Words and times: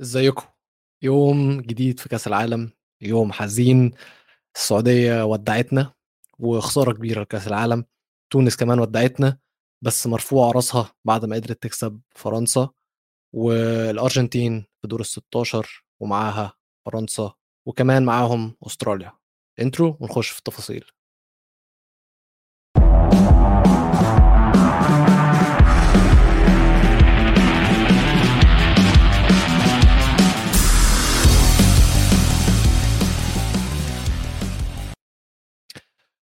ازيكم؟ 0.00 0.46
يوم 1.02 1.60
جديد 1.60 2.00
في 2.00 2.08
كأس 2.08 2.26
العالم 2.26 2.70
يوم 3.00 3.32
حزين. 3.32 3.92
السعودية 4.56 5.24
ودعتنا 5.24 5.94
وخسارة 6.38 6.92
كبيرة 6.92 7.20
لكأس 7.20 7.48
العالم. 7.48 7.84
تونس 8.30 8.56
كمان 8.56 8.78
ودعتنا 8.80 9.38
بس 9.82 10.06
مرفوع 10.06 10.50
راسها 10.52 10.92
بعد 11.04 11.24
ما 11.24 11.36
قدرت 11.36 11.62
تكسب 11.62 12.00
فرنسا 12.10 12.70
والأرجنتين 13.34 14.66
في 14.82 14.88
دور 14.88 15.00
ال 15.00 15.06
16 15.06 15.84
ومعاها 16.00 16.52
فرنسا 16.86 17.32
وكمان 17.66 18.04
معاهم 18.04 18.56
أستراليا. 18.66 19.12
انترو 19.60 19.96
ونخش 20.00 20.28
في 20.30 20.38
التفاصيل. 20.38 20.84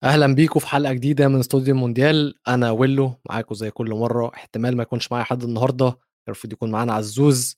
أهلا 0.05 0.35
بيكم 0.35 0.61
في 0.61 0.67
حلقة 0.67 0.93
جديدة 0.93 1.29
من 1.29 1.41
استوديو 1.41 1.75
المونديال. 1.75 2.35
أنا 2.49 2.71
ويلو 2.71 3.15
معاكم 3.31 3.55
زي 3.55 3.71
كل 3.71 3.91
مرة. 3.91 4.31
احتمال 4.35 4.77
ما 4.77 4.83
يكونش 4.83 5.13
معايا 5.13 5.25
حد 5.25 5.43
النهارده. 5.43 5.99
المفروض 6.29 6.53
يكون 6.53 6.71
معانا 6.71 6.93
عزوز 6.93 7.57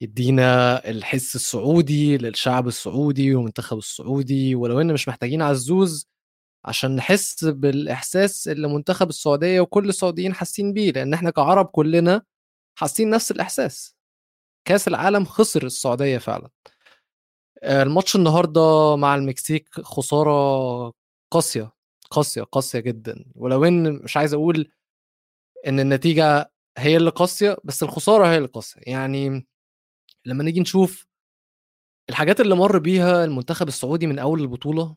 يدينا 0.00 0.78
الحس 0.90 1.34
السعودي 1.36 2.18
للشعب 2.18 2.68
السعودي 2.68 3.34
والمنتخب 3.34 3.78
السعودي. 3.78 4.54
ولو 4.54 4.80
إن 4.80 4.92
مش 4.92 5.08
محتاجين 5.08 5.42
عزوز 5.42 6.08
عشان 6.64 6.96
نحس 6.96 7.44
بالإحساس 7.44 8.48
اللي 8.48 8.68
منتخب 8.68 9.08
السعودية 9.08 9.60
وكل 9.60 9.88
السعوديين 9.88 10.34
حاسين 10.34 10.72
بيه. 10.72 10.92
لأن 10.92 11.14
إحنا 11.14 11.30
كعرب 11.30 11.66
كلنا 11.66 12.22
حاسين 12.78 13.10
نفس 13.10 13.30
الإحساس. 13.30 13.96
كأس 14.64 14.88
العالم 14.88 15.24
خسر 15.24 15.66
السعودية 15.66 16.18
فعلا. 16.18 16.50
الماتش 17.64 18.16
النهارده 18.16 18.96
مع 18.96 19.14
المكسيك 19.14 19.68
خسارة 19.80 20.92
قاسية. 21.30 21.73
قاسية 22.14 22.42
قاسية 22.42 22.80
جدا. 22.80 23.24
ولو 23.34 23.64
إن 23.64 23.92
مش 24.04 24.16
عايز 24.16 24.34
أقول 24.34 24.70
إن 25.66 25.80
النتيجة 25.80 26.52
هي 26.78 26.96
اللي 26.96 27.10
قاسية 27.10 27.56
بس 27.64 27.82
الخسارة 27.82 28.26
هي 28.26 28.36
اللي 28.36 28.48
قاسية. 28.48 28.80
يعني 28.86 29.46
لما 30.26 30.44
نيجي 30.44 30.60
نشوف 30.60 31.06
الحاجات 32.10 32.40
اللي 32.40 32.54
مر 32.54 32.78
بيها 32.78 33.24
المنتخب 33.24 33.68
السعودي 33.68 34.06
من 34.06 34.18
أول 34.18 34.40
البطولة 34.40 34.96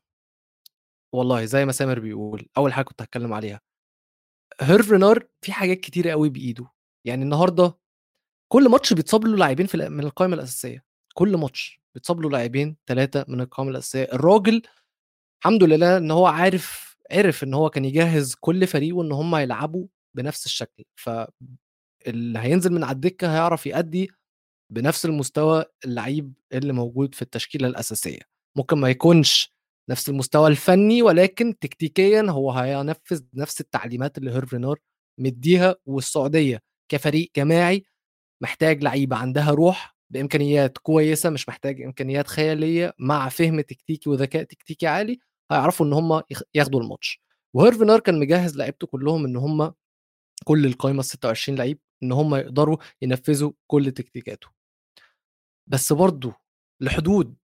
والله 1.15 1.45
زي 1.45 1.65
ما 1.65 1.71
سامر 1.71 1.99
بيقول 1.99 2.49
أول 2.57 2.73
حاجة 2.73 2.85
كنت 2.85 3.01
هتكلم 3.01 3.33
عليها 3.33 3.61
هيرف 4.61 4.91
رينار 4.91 5.27
في 5.41 5.53
حاجات 5.53 5.79
كتيره 5.79 6.11
قوي 6.11 6.29
بإيده. 6.29 6.71
يعني 7.05 7.23
النهارده 7.23 7.77
كل 8.51 8.69
ماتش 8.69 8.93
بيتصاب 8.93 9.25
له 9.27 9.37
لاعبين 9.37 9.65
في 9.67 9.89
من 9.89 10.03
القائمة 10.03 10.35
الأساسية. 10.35 10.85
كل 11.13 11.37
ماتش 11.37 11.81
بيتصاب 11.95 12.21
له 12.21 12.29
لاعبين 12.29 12.77
ثلاثة 12.87 13.25
من 13.27 13.41
القائمة 13.41 13.71
الأساسية. 13.71 14.03
الراجل 14.13 14.61
الحمد 15.41 15.63
لله 15.63 15.97
إن 15.97 16.11
هو 16.11 16.27
عارف 16.27 16.86
عرف 17.11 17.43
إن 17.43 17.53
هو 17.53 17.69
كان 17.69 17.85
يجهز 17.85 18.35
كل 18.39 18.67
فريقه 18.67 19.01
إن 19.01 19.11
هم 19.11 19.35
يلعبوا 19.35 19.87
بنفس 20.17 20.45
الشكل 20.45 20.83
ف 20.95 21.09
اللي 22.07 22.39
هينزل 22.39 22.73
من 22.73 22.83
على 22.83 22.95
الدكة 22.95 23.33
هيعرف 23.33 23.65
يأدي 23.67 24.11
بنفس 24.73 25.05
المستوى 25.05 25.65
اللعيب 25.85 26.33
اللي 26.53 26.73
موجود 26.73 27.15
في 27.15 27.21
التشكيلة 27.21 27.67
الأساسية. 27.67 28.19
ممكن 28.57 28.77
ما 28.77 28.89
يكونش 28.89 29.53
نفس 29.89 30.09
المستوى 30.09 30.47
الفني 30.49 31.01
ولكن 31.01 31.59
تكتيكيا 31.59 32.21
هو 32.21 32.51
هينفذ 32.51 33.23
نفس 33.33 33.61
التعليمات 33.61 34.17
اللي 34.17 34.31
هيرف 34.31 34.53
رينار 34.53 34.79
مديها 35.19 35.75
والسعودية 35.85 36.61
كفريق 36.91 37.31
جماعي 37.35 37.83
محتاج 38.43 38.83
لعيبة 38.83 39.15
عندها 39.15 39.51
روح 39.51 39.95
بإمكانيات 40.09 40.77
كويسة 40.77 41.29
مش 41.29 41.49
محتاج 41.49 41.81
إمكانيات 41.81 42.27
خيالية 42.27 42.93
مع 42.99 43.29
فهم 43.29 43.61
تكتيكي 43.61 44.09
وذكاء 44.09 44.43
تكتيكي 44.43 44.87
عالي 44.87 45.19
هيعرفوا 45.51 45.85
إن 45.85 45.93
هم 45.93 46.21
ياخدوا 46.55 46.81
الماتش. 46.81 47.21
وهيرفنار 47.53 47.99
كان 47.99 48.19
مجهز 48.19 48.57
لعيبته 48.57 48.87
كلهم 48.87 49.25
إن 49.25 49.35
هم 49.35 49.73
كل 50.45 50.65
القائمه 50.65 50.99
ال 50.99 51.05
26 51.05 51.57
لعيب 51.57 51.79
إن 52.03 52.11
هم 52.11 52.35
يقدروا 52.35 52.77
ينفذوا 53.01 53.51
كل 53.67 53.91
تكتيكاته. 53.91 54.47
بس 55.67 55.93
برضه 55.93 56.35
لحدود 56.81 57.35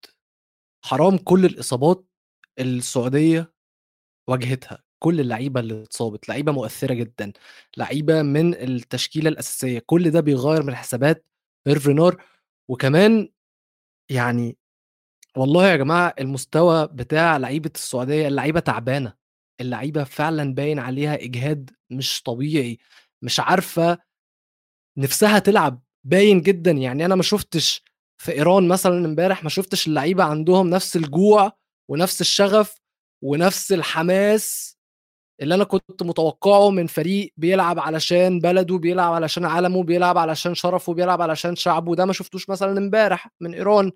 حرام 0.86 1.18
كل 1.18 1.46
الإصابات 1.46 2.06
السعودية 2.60 3.54
واجهتها 4.30 4.84
كل 5.04 5.20
اللعيبة 5.20 5.60
اللي 5.60 5.84
اتصابت 5.84 6.30
لعيبة 6.30 6.52
مؤثرة 6.52 6.94
جدا 6.94 7.34
لعيبة 7.78 8.22
من 8.22 8.54
التشكيلة 8.56 9.30
الأساسية 9.30 9.80
كل 9.86 10.12
ده 10.12 10.20
بيغير 10.20 10.64
من 10.64 10.76
حسابات 10.76 11.26
هيرفنار 11.68 12.24
وكمان 12.70 13.30
يعني 14.12 14.58
والله 15.38 15.68
يا 15.68 15.76
جماعة 15.76 16.14
المستوى 16.20 16.88
بتاع 16.88 17.38
لعيبة 17.38 17.72
السعودية 17.76 18.28
اللعيبة 18.28 18.60
تعبانة 18.60 19.14
اللعيبة 19.62 20.04
فعلا 20.04 20.54
باين 20.56 20.80
عليها 20.80 21.16
إجهاد 21.24 21.70
مش 21.90 22.22
طبيعي 22.24 22.78
مش 23.22 23.40
عارفة 23.40 23.98
نفسها 24.98 25.40
تلعب 25.40 25.82
باين 26.04 26.42
جدا. 26.42 26.72
يعني 26.72 27.06
أنا 27.06 27.16
ما 27.16 27.24
شفتش 27.24 27.84
في 28.18 28.32
إيران 28.32 28.68
مثلا 28.68 29.06
إمبارح 29.06 29.44
ما 29.44 29.50
شفتش 29.50 29.88
اللعيبة 29.88 30.24
عندهم 30.24 30.70
نفس 30.70 30.96
الجوع 30.96 31.52
ونفس 31.90 32.22
الشغف 32.22 32.78
ونفس 33.24 33.72
الحماس 33.74 34.78
اللي 35.42 35.56
أنا 35.56 35.64
كنت 35.64 36.04
متوقعه 36.04 36.70
من 36.72 36.88
فريق 36.88 37.34
بيلعب 37.38 37.80
علشان 37.80 38.40
بلده 38.40 38.78
بيلعب 38.78 39.14
علشان 39.14 39.46
علمه 39.46 39.84
بيلعب 39.84 40.18
علشان 40.18 40.56
شرفه 40.56 40.94
بيلعب 40.94 41.22
علشان 41.22 41.56
شعبه. 41.56 41.96
ده 41.96 42.06
ما 42.06 42.14
شفتوش 42.14 42.50
مثلا 42.50 42.78
إمبارح 42.80 43.30
من 43.42 43.54
إيران. 43.54 43.92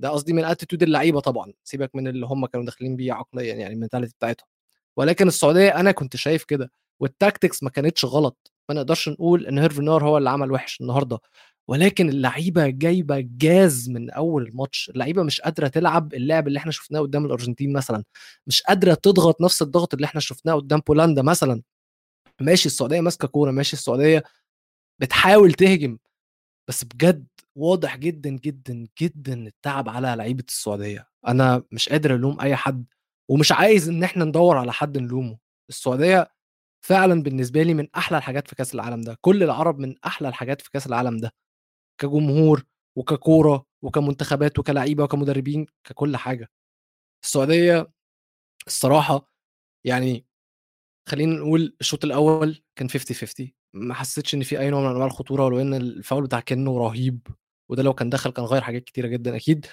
ده 0.00 0.10
قصدي 0.10 0.32
من 0.32 0.44
attitude 0.44 0.82
اللعيبة 0.82 1.20
طبعا 1.20 1.52
سيبك 1.64 1.94
من 1.96 2.08
اللي 2.08 2.26
هم 2.26 2.46
كانوا 2.46 2.66
داخلين 2.66 2.96
بيه 2.96 3.12
عقليا 3.12 3.54
يعني 3.54 3.74
ال 3.74 3.78
mentality 3.78 4.14
بتاعتهم. 4.18 4.48
ولكن 4.96 5.28
السعودية 5.28 5.80
أنا 5.80 5.92
كنت 5.92 6.16
شايف 6.16 6.44
كده 6.44 6.70
وال 7.00 7.14
tactics 7.14 7.62
ما 7.62 7.70
كانتش 7.70 8.04
غلط. 8.04 8.52
ما 8.68 8.74
نقدرش 8.74 9.08
نقول 9.08 9.46
إن 9.46 9.58
هيرفي 9.58 9.82
رينار 9.82 10.04
هو 10.04 10.18
اللي 10.18 10.30
عمل 10.30 10.52
وحش 10.52 10.80
النهارده. 10.80 11.18
ولكن 11.68 12.08
اللعيبة 12.08 12.66
جايبة 12.68 13.16
جاز 13.20 13.90
من 13.90 14.10
أول 14.10 14.42
الماتش. 14.48 14.90
اللعيبة 14.90 15.22
مش 15.22 15.40
قادرة 15.40 15.68
تلعب 15.68 16.14
اللعب 16.14 16.48
اللي 16.48 16.58
إحنا 16.58 16.72
شفناه 16.72 17.00
قدام 17.00 17.24
الأرجنتين 17.26 17.72
مثلا. 17.72 18.04
مش 18.46 18.62
قادرة 18.62 18.94
تضغط 18.94 19.40
نفس 19.40 19.62
الضغط 19.62 19.94
اللي 19.94 20.04
إحنا 20.06 20.20
شفناه 20.20 20.54
قدام 20.54 20.80
بولندا 20.86 21.22
مثلا. 21.22 21.62
ماشي 22.40 22.66
السعودية 22.66 23.00
ماسكة 23.00 23.28
كورة 23.28 23.50
ماشي 23.50 23.72
السعودية 23.76 24.24
بتحاول 25.00 25.52
تهجم. 25.52 25.98
بس 26.68 26.84
بجد 26.84 27.26
واضح 27.56 27.96
جدا 27.96 28.30
جدا 28.30 28.86
جدا 29.00 29.34
التعب 29.46 29.88
على 29.88 30.14
لعيبة 30.16 30.44
السعودية. 30.48 31.08
أنا 31.26 31.62
مش 31.72 31.88
قادر 31.88 32.14
ألوم 32.14 32.40
أي 32.40 32.56
حد 32.56 32.86
ومش 33.30 33.52
عايز 33.52 33.88
إن 33.88 34.04
إحنا 34.04 34.24
ندور 34.24 34.56
على 34.56 34.72
حد 34.72 34.98
نلومه. 34.98 35.38
السعودية 35.68 36.30
فعلا 36.84 37.22
بالنسبة 37.22 37.62
لي 37.62 37.74
من 37.74 37.88
أحلى 37.96 38.18
الحاجات 38.18 38.48
في 38.48 38.54
كأس 38.54 38.74
العالم 38.74 39.00
ده. 39.00 39.18
كل 39.20 39.42
العرب 39.42 39.78
من 39.78 39.94
أحلى 40.06 40.28
الحاجات 40.28 40.60
في 40.62 40.70
كأس 40.70 40.86
العالم 40.86 41.16
ده. 41.16 41.34
كجمهور 42.00 42.64
وككورة 42.96 43.66
وكمنتخبات 43.82 44.58
وكلعيبه 44.58 45.04
وكمدربين 45.04 45.66
ككل 45.84 46.16
حاجة. 46.16 46.50
السعودية 47.24 47.92
الصراحة 48.66 49.32
يعني 49.86 50.26
خلينا 51.08 51.36
نقول 51.36 51.76
الشوط 51.80 52.04
الأول 52.04 52.62
كان 52.76 52.88
50 52.90 53.16
50 53.16 53.52
ما 53.74 53.94
حسيتش 53.94 54.34
إن 54.34 54.42
في 54.42 54.58
أي 54.60 54.70
نوع 54.70 54.80
من 54.80 54.90
أنواع 54.90 55.06
الخطورة 55.06 55.44
ولو 55.44 55.60
إن 55.60 55.74
الفاول 55.74 56.22
بتاع 56.24 56.40
كنه 56.40 56.78
رهيب. 56.78 57.26
وده 57.70 57.82
لو 57.82 57.94
كان 57.94 58.10
دخل 58.10 58.30
كان 58.30 58.44
غير 58.44 58.60
حاجات 58.62 58.84
كتيرة 58.84 59.06
جدا 59.08 59.36
أكيد. 59.36 59.66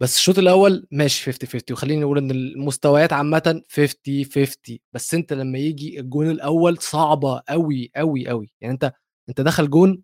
بس 0.00 0.16
الشوط 0.16 0.38
الأول 0.38 0.86
ماشي 0.90 1.24
50 1.32 1.48
50 1.48 1.62
وخليني 1.72 2.00
نقول 2.02 2.18
إن 2.18 2.30
المستويات 2.30 3.12
عامه 3.12 3.62
50 3.70 4.24
50 4.24 4.78
بس 4.92 5.14
أنت 5.14 5.32
لما 5.32 5.58
يجي 5.58 6.00
الجون 6.00 6.30
الأول 6.30 6.78
صعبة 6.78 7.42
قوي 7.48 7.90
قوي 7.96 8.28
قوي 8.28 8.52
يعني 8.60 8.74
أنت 8.74 8.92
أنت 9.28 9.40
دخل 9.40 9.70
جون 9.70 10.02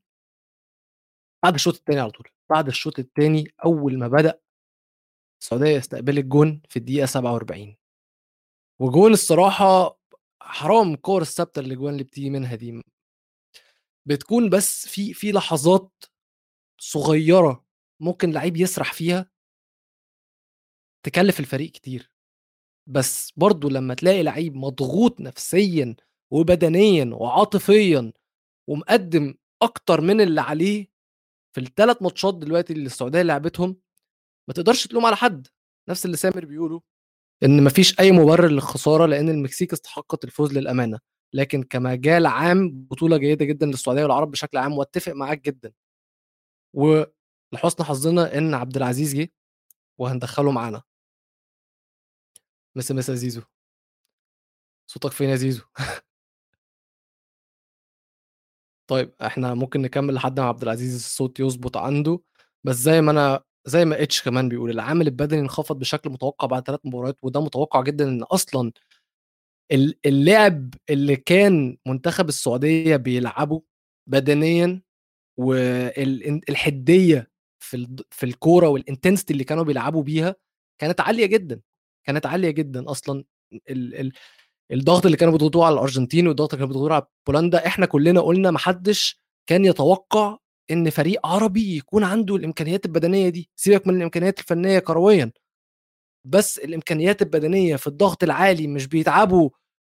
بعد 1.45 1.55
الشوط 1.55 1.75
الثاني 1.77 2.01
على 2.01 2.11
طول. 2.11 2.29
بعد 2.51 2.67
الشوط 2.69 2.99
الثاني 2.99 3.55
أول 3.65 3.99
ما 3.99 4.09
بدأ 4.09 4.41
السعودية 5.43 5.79
استقبلت 5.79 6.25
جون 6.25 6.63
في 6.69 6.77
الدقيقة 6.79 7.07
47 7.07 7.77
وجون 8.81 9.13
الصراحة 9.13 9.99
حرام 10.43 10.95
الكور 10.95 11.23
الثابتة 11.23 11.61
اللي 11.61 11.75
جوان 11.77 11.93
اللي 11.93 12.05
بتيجي 12.05 12.31
منها 12.31 12.55
دي. 12.55 12.83
بتكون 14.07 14.51
بس 14.51 14.89
في 14.89 15.15
في 15.15 15.33
لحظات 15.33 15.93
صغيرة 16.83 17.65
ممكن 18.01 18.31
لعيب 18.31 18.57
يسرح 18.57 18.93
فيها 18.93 19.31
تكلف 21.03 21.41
الفريق 21.41 21.71
كتير. 21.71 22.13
بس 22.89 23.33
برضه 23.37 23.71
لما 23.71 23.95
تلاقي 23.95 24.23
لعيب 24.23 24.55
مضغوط 24.57 25.21
نفسيا 25.21 25.97
وبدنيا 26.31 27.11
وعاطفيا 27.15 28.13
ومقدم 28.69 29.35
أكتر 29.63 30.01
من 30.01 30.21
اللي 30.21 30.41
عليه 30.41 30.89
في 31.53 31.61
الثلاث 31.61 32.03
ماتشات 32.03 32.35
دلوقتي 32.35 32.73
اللي 32.73 32.87
السعودية 32.87 33.23
لعبتهم 33.23 33.77
ما 34.49 34.55
تقدرش 34.55 34.87
تلوم 34.87 35.07
على 35.07 35.17
حد. 35.17 35.47
نفس 35.89 36.05
اللي 36.07 36.17
سامر 36.17 36.45
بيقوله 36.45 36.83
إن 37.43 37.65
مفيش 37.65 38.01
أي 38.01 38.13
مبرر 38.13 38.49
للخسارة 38.49 39.07
لأن 39.07 39.29
المكسيك 39.29 39.73
استحقت 39.73 40.25
الفوز 40.25 40.53
للأمانة. 40.59 40.99
لكن 41.33 41.63
كمجال 41.63 42.27
عام 42.27 42.71
بطولة 42.91 43.17
جيدة 43.17 43.45
جدا 43.45 43.67
للسعودية 43.67 44.03
والعرب 44.03 44.31
بشكل 44.31 44.59
عام 44.59 44.79
وأتفق 44.79 45.13
معاك 45.13 45.45
جدا. 45.45 45.73
و 46.75 47.05
لحُسن 47.55 47.85
حظنا 47.85 48.39
إن 48.39 48.55
عبد 48.55 48.77
العزيز 48.77 49.15
جِه 49.17 49.29
وهندخّله 50.01 50.51
معانا. 50.53 50.83
مسا 52.77 52.95
مسا 52.95 53.15
زيزو. 53.15 53.43
صوتك 54.89 55.13
فين 55.13 55.29
يا 55.31 55.37
زيزو؟ 55.37 55.63
طيب 58.89 59.15
إحنا 59.23 59.55
ممكن 59.55 59.83
نكمّل 59.83 60.15
لحد 60.15 60.41
ما 60.41 60.47
عبد 60.47 60.63
العزيز 60.63 60.95
الصوت 60.95 61.41
يضبط 61.41 61.77
عنده، 61.77 62.21
بس 62.65 62.77
زي 62.77 63.01
ما 63.01 63.11
أنا 63.11 63.41
زي 63.67 63.85
ما 63.85 64.03
إتش 64.03 64.23
كمان 64.23 64.49
بيقول 64.49 64.71
العامل 64.71 65.07
البدني 65.07 65.41
انخفض 65.41 65.79
بشكل 65.79 66.11
متوقع 66.11 66.47
بعد 66.47 66.63
3 66.63 66.81
مباريات، 66.87 67.17
وده 67.23 67.41
متوقع 67.41 67.83
جدًا 67.83 68.09
إن 68.09 68.23
أصلًا 68.23 68.73
ال 69.73 69.97
اللعب 70.07 70.75
اللي 70.91 71.17
كان 71.17 71.79
منتخب 71.89 72.29
السعودية 72.29 72.97
بيلعبه 72.97 73.63
بدنيًا 74.09 74.83
والإن 75.37 76.41
الحدية 76.49 77.31
في 77.61 77.89
في 78.11 78.27
الكورة 78.27 78.79
والintensity 78.79 79.25
اللي 79.31 79.45
كانوا 79.45 79.65
بيلعبوا 79.65 80.03
بيها 80.03 80.37
كانت 80.81 81.01
عالية 81.01 81.27
جدًا، 81.27 81.61
كانت 82.07 82.27
عالية 82.27 82.51
جدًا 82.51 82.91
أصلًا. 82.91 83.25
ال 83.71 83.95
ال 84.01 84.13
الضغط 84.73 85.07
اللي 85.07 85.17
كانوا 85.19 85.33
بيضغطوه 85.35 85.67
على 85.67 85.75
الأرجنتين 85.75 86.29
والضغط 86.29 86.55
اللي 86.55 86.67
كانوا 86.67 86.75
بيضغطوه 86.75 86.95
على 86.97 87.07
بولندا، 87.29 87.67
إحنا 87.69 87.87
كلنا 87.87 88.21
قُلنا 88.21 88.51
ما 88.53 88.59
حدش 88.59 89.21
كان 89.49 89.65
يتوقع 89.67 90.39
إن 90.71 90.91
فريق 90.91 91.27
عربي 91.29 91.77
يكون 91.79 92.05
عنده 92.05 92.37
الإمكانيات 92.37 92.87
البدنية 92.87 93.29
دي، 93.29 93.51
سيبك 93.57 93.87
من 93.89 93.97
الإمكانيات 93.97 94.41
الفنية 94.41 94.79
كرويًا، 94.81 95.33
بس 96.27 96.59
الإمكانيات 96.59 97.23
البدنية 97.23 97.77
في 97.77 97.87
الضغط 97.87 98.25
العالي 98.25 98.67
مش 98.69 98.87
بيتعبوا 98.89 99.51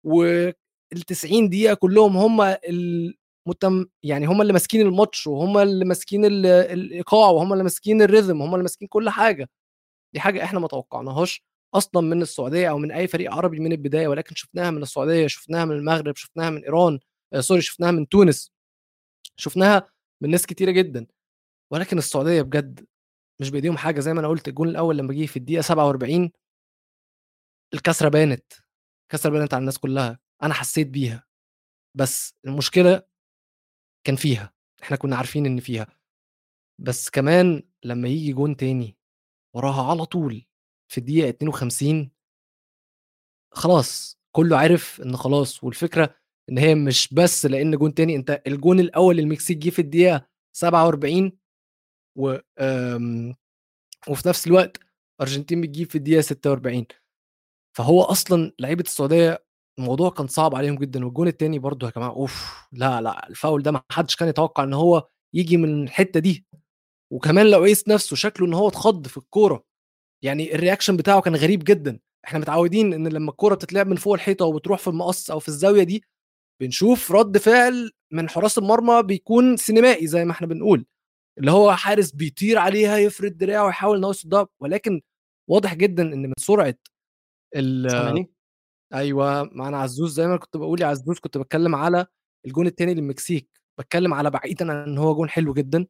وال90 0.08 1.50
دقيقة 1.50 1.74
كلّهم 1.76 2.18
هم 2.18 2.42
المتم 3.48 3.86
يعني 4.04 4.26
هم 4.26 4.42
اللي 4.42 4.54
ماسكين 4.54 4.82
الماتش 4.82 5.28
وهم 5.28 5.58
اللي 5.58 5.86
ماسكين 5.86 6.26
ال 6.26 6.46
الإيقاع 6.46 7.30
وهم 7.30 7.54
اللي 7.54 7.64
ماسكين 7.64 8.08
ال 8.08 8.11
rhythm 8.11 8.30
وهم 8.42 8.54
اللي 8.54 8.64
ماسكين 8.64 8.88
كل 8.88 9.10
حاجة، 9.10 9.50
دي 10.14 10.20
حاجة 10.20 10.44
إحنا 10.44 10.60
ما 10.60 10.68
توقعناهاش 10.70 11.44
أصلًا 11.76 12.02
من 12.04 12.22
السعودية 12.24 12.70
أو 12.70 12.78
من 12.80 12.92
أي 12.92 13.08
فريق 13.08 13.34
عربي 13.34 13.60
من 13.60 13.74
البداية، 13.74 14.10
ولكن 14.10 14.36
شُفناها 14.36 14.72
من 14.72 14.82
السعودية، 14.84 15.28
شُفناها 15.28 15.66
من 15.66 15.72
المغرب، 15.78 16.16
شُفناها 16.18 16.50
من 16.50 16.64
إيران 16.64 17.00
آآ 17.34 17.42
sorry 17.42 17.60
شُفناها 17.60 17.92
من 17.92 18.10
تونس، 18.10 18.52
شُفناها 19.38 19.88
من 20.24 20.30
ناس 20.32 20.46
كتيرة 20.48 20.72
جدًا، 20.72 21.08
ولكن 21.74 22.00
السعودية 22.00 22.44
بجد 22.44 22.86
مش 23.42 23.52
بإيديهم 23.52 23.78
حاجة. 23.78 24.00
زي 24.02 24.14
ما 24.16 24.22
أنا 24.22 24.28
قُلت 24.30 24.48
الجون 24.48 24.70
الأول 24.70 24.98
لمّا 25.00 25.14
جه 25.14 25.26
في 25.28 25.38
الدقيقة 25.38 25.62
47 25.62 26.32
الكسرة 27.74 28.10
بانت، 28.10 28.54
الكسرة 29.04 29.30
بانت 29.30 29.54
على 29.54 29.62
الناس 29.62 29.78
كلّها، 29.78 30.20
أنا 30.44 30.54
حسّيت 30.54 30.88
بيها، 30.88 31.24
بس 31.98 32.36
المشكلة 32.48 33.04
كان 34.06 34.16
فيها، 34.16 34.54
إحنا 34.84 34.98
كنا 34.98 35.16
عارفين 35.18 35.46
إن 35.46 35.60
فيها، 35.60 35.88
بس 36.82 37.10
كمان 37.10 37.64
لمّا 37.86 38.08
ييجي 38.10 38.34
جون 38.34 38.58
تاني 38.58 38.98
وراها 39.56 39.92
على 39.92 40.06
طول 40.06 40.46
في 40.92 40.98
الدقيقة 40.98 41.30
52 41.30 42.12
خلاص 43.54 44.20
كله 44.36 44.58
عرف 44.58 45.02
إن 45.02 45.18
خلاص، 45.18 45.64
والفكرة 45.64 46.16
إن 46.50 46.58
هي 46.58 46.76
مش 46.76 47.14
بس 47.14 47.46
لإن 47.46 47.76
جون 47.78 47.94
تاني، 47.94 48.16
أنت 48.16 48.42
الجون 48.48 48.80
الأول 48.80 49.16
للمكسيك 49.18 49.58
جه 49.58 49.70
في 49.70 49.80
الدقيقة 49.80 50.28
47 50.56 51.38
و 52.18 52.38
آمم، 52.60 53.36
وفي 54.10 54.30
نفس 54.30 54.48
الوقت 54.48 54.78
أرجنتين 55.22 55.62
بتجيب 55.62 55.90
في 55.92 55.96
الدقيقة 55.98 56.22
46 56.22 56.88
فهو 57.78 58.04
أصلًا 58.04 58.54
لعيبة 58.60 58.84
السعودية 58.84 59.45
الموضوع 59.80 60.10
كان 60.10 60.28
صعب 60.28 60.56
عليهم 60.56 60.76
جدًا، 60.76 61.06
والجون 61.06 61.28
التاني 61.28 61.60
برضه 61.60 61.88
يا 61.88 61.92
جماعة 61.96 62.10
أوف! 62.10 62.64
لا، 62.72 63.02
لأ، 63.02 63.28
الفاول 63.30 63.64
ده 63.64 63.72
ما 63.72 63.82
حدش 63.92 64.16
كان 64.16 64.30
يتوقع 64.30 64.64
إن 64.64 64.74
هو 64.74 65.08
ييجي 65.34 65.58
من 65.58 65.84
الحتة 65.84 66.20
دي، 66.20 66.46
وكمان 67.14 67.48
لويس 67.52 67.88
نفسه 67.90 68.16
شكله 68.16 68.48
إن 68.48 68.54
هو 68.54 68.68
اتخض 68.68 69.08
في 69.08 69.18
الكورة، 69.18 69.64
يعني 70.24 70.50
الreaction 70.54 70.92
بتاعه 70.92 71.22
كان 71.22 71.36
غريب 71.36 71.66
جدًا، 71.66 72.00
إحنا 72.26 72.40
متعودين 72.40 72.94
إن 72.94 73.08
لمّا 73.10 73.32
الكورة 73.32 73.56
بتتلعب 73.56 73.88
من 73.88 73.96
فوق 73.96 74.14
الحيطة 74.14 74.46
وبتروح 74.46 74.80
في 74.80 74.88
المقص 74.90 75.32
أو 75.32 75.40
في 75.40 75.50
الزاوية 75.50 75.84
دي، 75.84 76.04
بنشوف 76.62 77.12
رد 77.14 77.40
فعل 77.40 77.92
من 78.14 78.30
حراس 78.30 78.58
المرمى 78.58 79.04
بيكون 79.04 79.58
سينمائي 79.58 80.08
زي 80.08 80.26
ما 80.26 80.32
إحنا 80.32 80.48
بنقول، 80.48 80.86
اللي 81.40 81.52
هو 81.52 81.76
حارس 81.76 82.12
بيطير 82.12 82.60
عليها 82.60 82.98
يفرد 83.00 83.38
دراعه 83.38 83.66
ويحاول 83.66 83.98
إن 83.98 84.06
هو 84.06 84.12
يصدها، 84.12 84.48
ولكن 84.62 85.02
واضح 85.50 85.74
جدًا 85.76 86.04
إن 86.04 86.24
من 86.24 86.34
سرعة 86.40 86.76
ال 87.58 87.88
أيوه، 88.94 89.44
معانا 89.52 89.78
عزّوز 89.78 90.14
زي 90.14 90.24
ما 90.24 90.30
أنا 90.30 90.38
كنت 90.40 90.56
يا 90.82 90.86
عزّوز 90.88 91.20
كنت 91.20 91.38
باتكلّم 91.38 91.76
على 91.76 92.06
الجون 92.46 92.68
التاني 92.68 92.94
للمكسيك، 92.94 93.50
باتكلّم 93.78 94.14
على 94.14 94.30
بعيدًا 94.30 94.72
عن 94.72 94.78
إن 94.90 94.98
هو 94.98 95.16
جون 95.16 95.30
حلو 95.30 95.54
جدًا، 95.54 95.86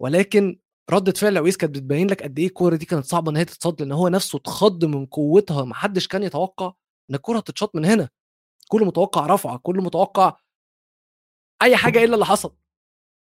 ولكن 0.00 0.58
ردّة 0.92 1.12
فعل 1.12 1.34
العويس 1.34 1.56
كانت 1.56 1.76
بتبيّن 1.76 2.08
لك 2.08 2.22
قد 2.22 2.38
إيه 2.38 2.46
الكورة 2.46 2.76
دي 2.76 2.86
كانت 2.86 3.06
صعبة 3.06 3.32
إن 3.32 3.36
هي 3.36 3.44
تتصَد، 3.46 3.82
لإن 3.82 3.92
هو 3.92 4.08
نَفْسه 4.08 4.36
اتخض 4.38 4.84
من 4.86 5.06
قوتها، 5.06 5.64
ما 5.64 5.74
حدّش 5.74 6.08
كان 6.08 6.24
يتوقّع 6.24 6.72
إن 7.10 7.14
الكورة 7.16 7.38
هتتشاط 7.38 7.76
من 7.76 7.84
هنا، 7.86 8.08
كُلّه 8.68 8.86
متوقّع 8.86 9.26
رفعة، 9.26 9.58
كُلّه 9.58 9.82
متوقّع 9.82 10.36
أي 11.62 11.76
حاجة 11.76 12.04
إلا 12.04 12.14
اللي 12.14 12.24
حصل. 12.26 12.56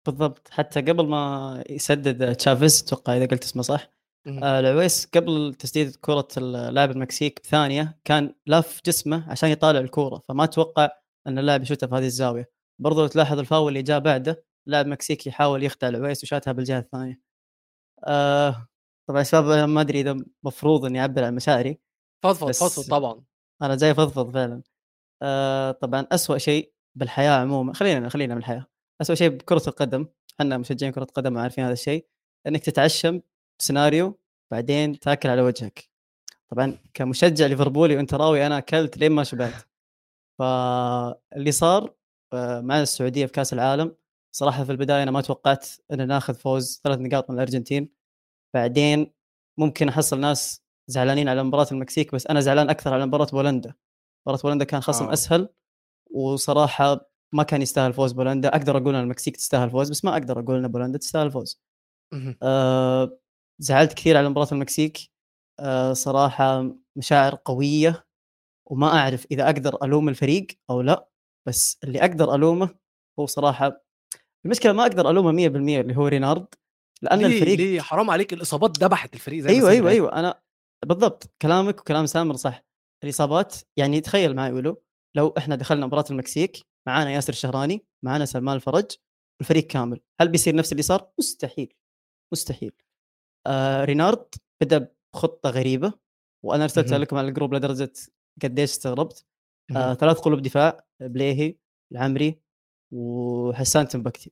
بالضبط، 0.05 0.49
حتى 0.51 0.81
قبل 0.81 1.07
ما 1.07 1.63
يسدد 1.69 2.35
تشافيز 2.35 2.83
أتوقع 2.83 3.17
إذا 3.17 3.25
قلت 3.25 3.43
اسمه 3.43 3.63
صح، 3.63 3.89
العويس 4.27 5.05
قبل 5.05 5.53
تسديدة 5.59 5.93
كرة 6.01 6.27
ال 6.37 6.51
لاعب 6.73 6.91
المكسيك 6.91 7.39
بثانية 7.43 7.99
كان 8.05 8.33
لاف 8.45 8.81
جسمه 8.85 9.31
عشان 9.31 9.49
يطالع 9.49 9.79
الكورة، 9.79 10.21
فما 10.29 10.45
توقع 10.45 10.89
أن 11.27 11.39
اللاعب 11.39 11.61
يشوتها 11.61 11.87
في 11.87 11.95
هذه 11.95 12.05
الزاوية، 12.05 12.49
برضه 12.79 13.01
لو 13.01 13.07
تلاحظ 13.07 13.39
الفاول 13.39 13.67
اللي 13.67 13.83
جاء 13.83 13.99
بعده 13.99 14.43
لاعب 14.67 14.87
مكسيكي 14.87 15.29
يحاول 15.29 15.63
يخدع 15.63 15.87
العويس 15.87 16.23
وشاتها 16.23 16.51
بالجهة 16.51 16.79
الثانية. 16.79 17.19
آآ 18.05 18.67
طبعًا 19.09 19.23
شباب 19.23 19.69
ما 19.69 19.81
أدري 19.81 20.01
إذا 20.01 20.17
مفروض 20.43 20.85
إني 20.85 21.01
أعبّر 21.01 21.23
عن 21.23 21.35
مشاعري، 21.35 21.79
فضفض، 22.23 22.51
فضفض 22.51 22.83
طبعًا. 22.91 23.23
أنا 23.61 23.75
جاي 23.75 23.91
أفضفض 23.91 24.33
فعلًا. 24.33 24.63
آآ 25.23 25.71
طبعًا 25.71 26.07
أسوأ 26.11 26.37
شيء 26.37 26.73
بالحياة 26.95 27.31
عمومًا 27.31 27.73
خلّينا 27.73 28.09
خلّينا 28.09 28.35
بالحياة، 28.35 28.67
أسوأ 29.01 29.15
شيء 29.15 29.29
بكرة 29.29 29.63
القدم، 29.67 30.07
إحنا 30.41 30.57
مشجعين 30.57 30.93
كرة 30.93 31.05
قدم 31.05 31.35
وعارفين 31.35 31.63
هذا 31.63 31.73
الشيء، 31.73 32.07
إنك 32.47 32.63
تتعشم 32.63 33.21
بسيناريو 33.61 34.19
بعدين 34.51 34.99
تاكل 34.99 35.29
على 35.29 35.41
وجهك. 35.41 35.89
طبعًا 36.51 36.77
كمشجع 36.93 37.45
ليفربولي 37.45 37.95
وأنتراوي 37.95 38.45
أنا 38.45 38.57
أكلت 38.57 38.97
لين 38.97 39.11
ما 39.11 39.23
شبعت. 39.23 39.53
فاللي 40.39 41.51
صار 41.51 41.93
آآ 42.33 42.61
مع 42.61 42.81
السعودية 42.81 43.25
في 43.25 43.31
كأس 43.31 43.53
العالم، 43.53 43.95
صراحة 44.35 44.63
في 44.63 44.71
البداية 44.71 45.03
أنا 45.03 45.11
ما 45.11 45.21
توقعت 45.21 45.67
إن 45.91 46.07
ناخذ 46.07 46.33
فوز 46.33 46.81
3 46.83 46.99
نقاط 46.99 47.29
من 47.29 47.35
الأرجنتين، 47.35 47.89
بعدين 48.53 49.11
ممكن 49.57 49.89
أحصل 49.89 50.19
ناس 50.19 50.63
زعلانين 50.87 51.29
على 51.29 51.43
مباراة 51.43 51.67
المكسيك، 51.71 52.15
بس 52.15 52.27
أنا 52.27 52.39
زعلان 52.39 52.69
أكثر 52.69 52.93
على 52.93 53.05
مباراة 53.05 53.25
بولندا. 53.25 53.73
مباراة 54.25 54.41
بولندا 54.41 54.65
كان 54.65 54.81
خصم 54.81 55.05
آه. 55.05 55.13
أسهل، 55.13 55.49
وصراحة 56.11 57.09
ما 57.33 57.43
كان 57.43 57.61
يستاهل 57.61 57.93
فوز 57.93 58.11
بولندا، 58.11 58.49
أقدر 58.49 58.77
أقول 58.77 58.95
إن 58.95 59.01
المكسيك 59.01 59.37
تستاهل 59.37 59.69
فوز، 59.69 59.91
بس 59.91 60.05
ما 60.05 60.11
أقدر 60.11 60.39
أقول 60.39 60.55
إن 60.57 60.67
بولندا 60.67 60.97
تستاهل 60.97 61.31
فوز. 61.31 61.61
اهم. 62.13 62.35
زعلت 63.63 63.93
كثير 63.93 64.17
على 64.17 64.29
مباراة 64.29 64.47
المكسيك، 64.51 64.97
آآ 65.59 65.93
صراحة 65.93 66.75
مشاعر 66.97 67.37
قوية، 67.45 68.05
وما 68.69 68.87
أعرف 68.87 69.27
إذا 69.31 69.45
أقدر 69.45 69.77
ألوم 69.83 70.09
الفريق 70.09 70.47
أو 70.69 70.81
لأ، 70.81 71.09
بس 71.47 71.77
اللي 71.83 71.99
أقدر 71.99 72.35
ألومه 72.35 72.75
هو 73.19 73.25
صراحة 73.25 73.83
المشكلة 74.45 74.73
ما 74.73 74.83
أقدر 74.83 75.09
ألومه 75.09 75.31
100% 75.31 75.81
اللي 75.81 75.97
هو 75.97 76.07
رينارد، 76.07 76.47
لأن 77.01 77.19
ليه، 77.19 77.25
الفريق 77.25 77.57
ليه 77.57 77.81
حرام 77.81 78.09
عليك 78.09 78.33
الإصابات 78.33 78.79
دبحت 78.79 79.13
الفريق 79.13 79.39
زي 79.43 79.49
أيوه، 79.49 79.69
قال. 79.69 79.87
أيوه، 79.87 80.13
أنا 80.13 80.41
بالضبط 80.85 81.33
كلامك 81.41 81.79
وكلام 81.79 82.05
سامر 82.05 82.35
صح، 82.35 82.63
الإصابات 83.03 83.55
يعني 83.77 84.01
تخيل 84.01 84.35
معي 84.35 84.51
ولو 84.51 84.83
لو 85.17 85.33
إحنا 85.37 85.55
دخلنا 85.55 85.85
مباراة 85.85 86.05
المكسيك 86.11 86.57
معانا 86.87 87.11
ياسر 87.11 87.33
الشهراني، 87.33 87.85
معانا 88.05 88.25
سلمان 88.25 88.55
الفرج، 88.55 88.91
الفريق 89.41 89.67
كامل، 89.67 90.01
هل 90.21 90.27
بيصير 90.27 90.55
نفس 90.55 90.71
اللي 90.71 90.83
صار؟ 90.83 91.11
مستحيل، 91.19 91.73
مستحيل. 92.33 92.71
آآ 93.47 93.85
رينارد 93.85 94.25
بدأ 94.61 94.91
بخطة 95.13 95.49
غريبة، 95.49 95.93
وأنا 96.45 96.63
أرسلتها 96.63 96.95
اهم. 96.95 97.01
لكم 97.01 97.17
على 97.17 97.27
الجروب 97.27 97.53
لدرجة 97.53 97.93
قديش 98.43 98.69
استغربت،. 98.71 99.25
آآ 99.75 99.93
3 99.93 100.21
قلوب 100.21 100.41
دفاع 100.41 100.85
بليهي، 100.99 101.55
العمري، 101.91 102.39
وحسان 102.93 103.87
تنبكتي. 103.87 104.31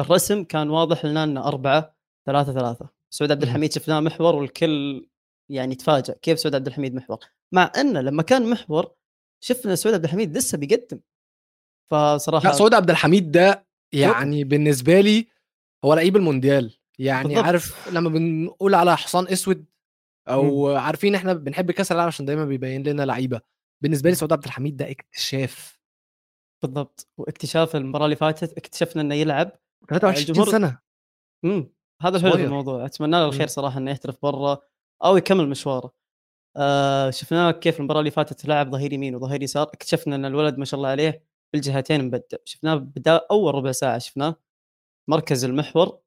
الرسم 0.00 0.44
كان 0.44 0.70
واضح 0.70 1.04
لنا 1.04 1.24
انه 1.24 1.48
4 1.48 1.96
3 2.26 2.52
3 2.52 2.88
سعود 3.10 3.30
عبد. 3.32 3.42
الحميد 3.42 3.72
شفناه 3.72 4.00
محور 4.00 4.34
والكل 4.34 5.08
يعني 5.50 5.74
تفاجأ 5.74 6.14
كيف 6.22 6.38
سعود 6.38 6.54
عبد 6.54 6.66
الحميد 6.66 6.94
محور 6.94 7.18
مع 7.54 7.72
إنه 7.76 8.00
لما 8.00 8.22
كان 8.22 8.50
محور 8.50 8.94
شفنا 9.44 9.74
سعود 9.74 9.94
عبد 9.94 10.04
الحميد 10.04 10.36
لسه 10.36 10.58
بيقدم 10.58 11.00
فصراحة 11.90 12.48
لأ 12.48 12.52
سعود 12.52 12.74
عبد 12.74 12.90
الحميد 12.90 13.30
ده. 13.30 13.66
يعني 13.92 14.44
بالنسبة 14.44 15.00
لي 15.00 15.28
هو 15.84 15.94
لعيب 15.94 16.16
المونديال، 16.16 16.78
يعني 16.98 17.28
بالضبط. 17.28 17.44
عارف 17.44 17.88
لمّا 17.88 18.08
بنقول 18.08 18.74
على 18.74 18.96
حصان 18.96 19.28
أسود 19.28 19.56
إمم. 20.28 20.36
أو 20.36 20.76
عارفين 20.76 21.14
إحنا 21.14 21.32
بنحب 21.32 21.70
كأس 21.70 21.92
العالم 21.92 22.06
عشان 22.06 22.26
دايمًا 22.26 22.44
بيبين 22.44 22.82
لنا 22.82 23.02
لعيبة، 23.02 23.40
بالنسبة 23.82 24.10
لي 24.10 24.16
سعود 24.16 24.32
عبد 24.32 24.44
الحميد 24.44 24.76
ده 24.76 24.90
اكتشاف. 24.90 25.78
بالضبط 26.62 27.08
واكتشاف 27.18 27.76
المباراه 27.76 28.04
اللي 28.04 28.16
فاتت 28.16 28.52
اكتشفنا 28.58 29.02
إنه 29.02 29.14
يلعب 29.14 29.52
23 29.88 30.28
الجمهور 30.28 30.50
سنة. 30.50 30.78
امم 31.44 31.72
هذا 32.02 32.16
الحلو 32.16 32.30
في 32.30 32.36
صغير. 32.36 32.46
الموضوع 32.48 32.84
أتمنى 32.86 33.10
له 33.10 33.24
الخير. 33.24 33.46
صراحة 33.46 33.78
إنه 33.78 33.90
يحترف 33.90 34.16
برا 34.22 34.58
أو 35.04 35.16
يكمل 35.16 35.48
مشواره 35.48 35.94
آه 36.56 37.10
شفناه 37.10 37.50
كيف 37.50 37.78
المباراه 37.78 38.00
اللي 38.00 38.10
فاتت 38.10 38.46
لعب 38.46 38.70
ظهير 38.72 38.92
يمين 38.92 39.14
وظهير 39.14 39.42
يسار 39.42 39.66
اكتشفنا 39.66 40.16
إن 40.16 40.24
الولد 40.24 40.58
ما 40.58 40.64
شاء 40.64 40.78
الله 40.78 40.88
عليه 40.88 41.24
بالجهتين 41.52 42.04
مبدع 42.04 42.38
شفناه 42.44 42.74
بدا 42.74 43.20
أول 43.30 43.54
ربع 43.54 43.72
ساعة 43.72 43.98
شفناه 43.98 44.36
مركز 45.08 45.44
المحور 45.44 45.98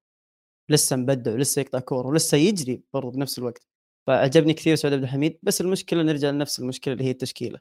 لسه 0.70 0.96
مبدع 0.96 1.34
ولسه 1.34 1.60
يقطع 1.60 1.80
كوره 1.80 2.08
ولسه 2.08 2.38
يجري 2.38 2.84
برضه 2.94 3.12
بنفس 3.12 3.40
الوقت. 3.40 3.68
فعجبني 4.08 4.54
كثير 4.54 4.76
سعود 4.76 4.94
عبد 4.94 5.04
الحميد. 5.04 5.40
بس 5.44 5.62
المشكلة 5.62 6.04
نرجع 6.04 6.30
لنفس 6.30 6.60
المشكلة 6.60 6.94
اللي 6.94 7.06
هي 7.06 7.12
التشكيلة. 7.12 7.60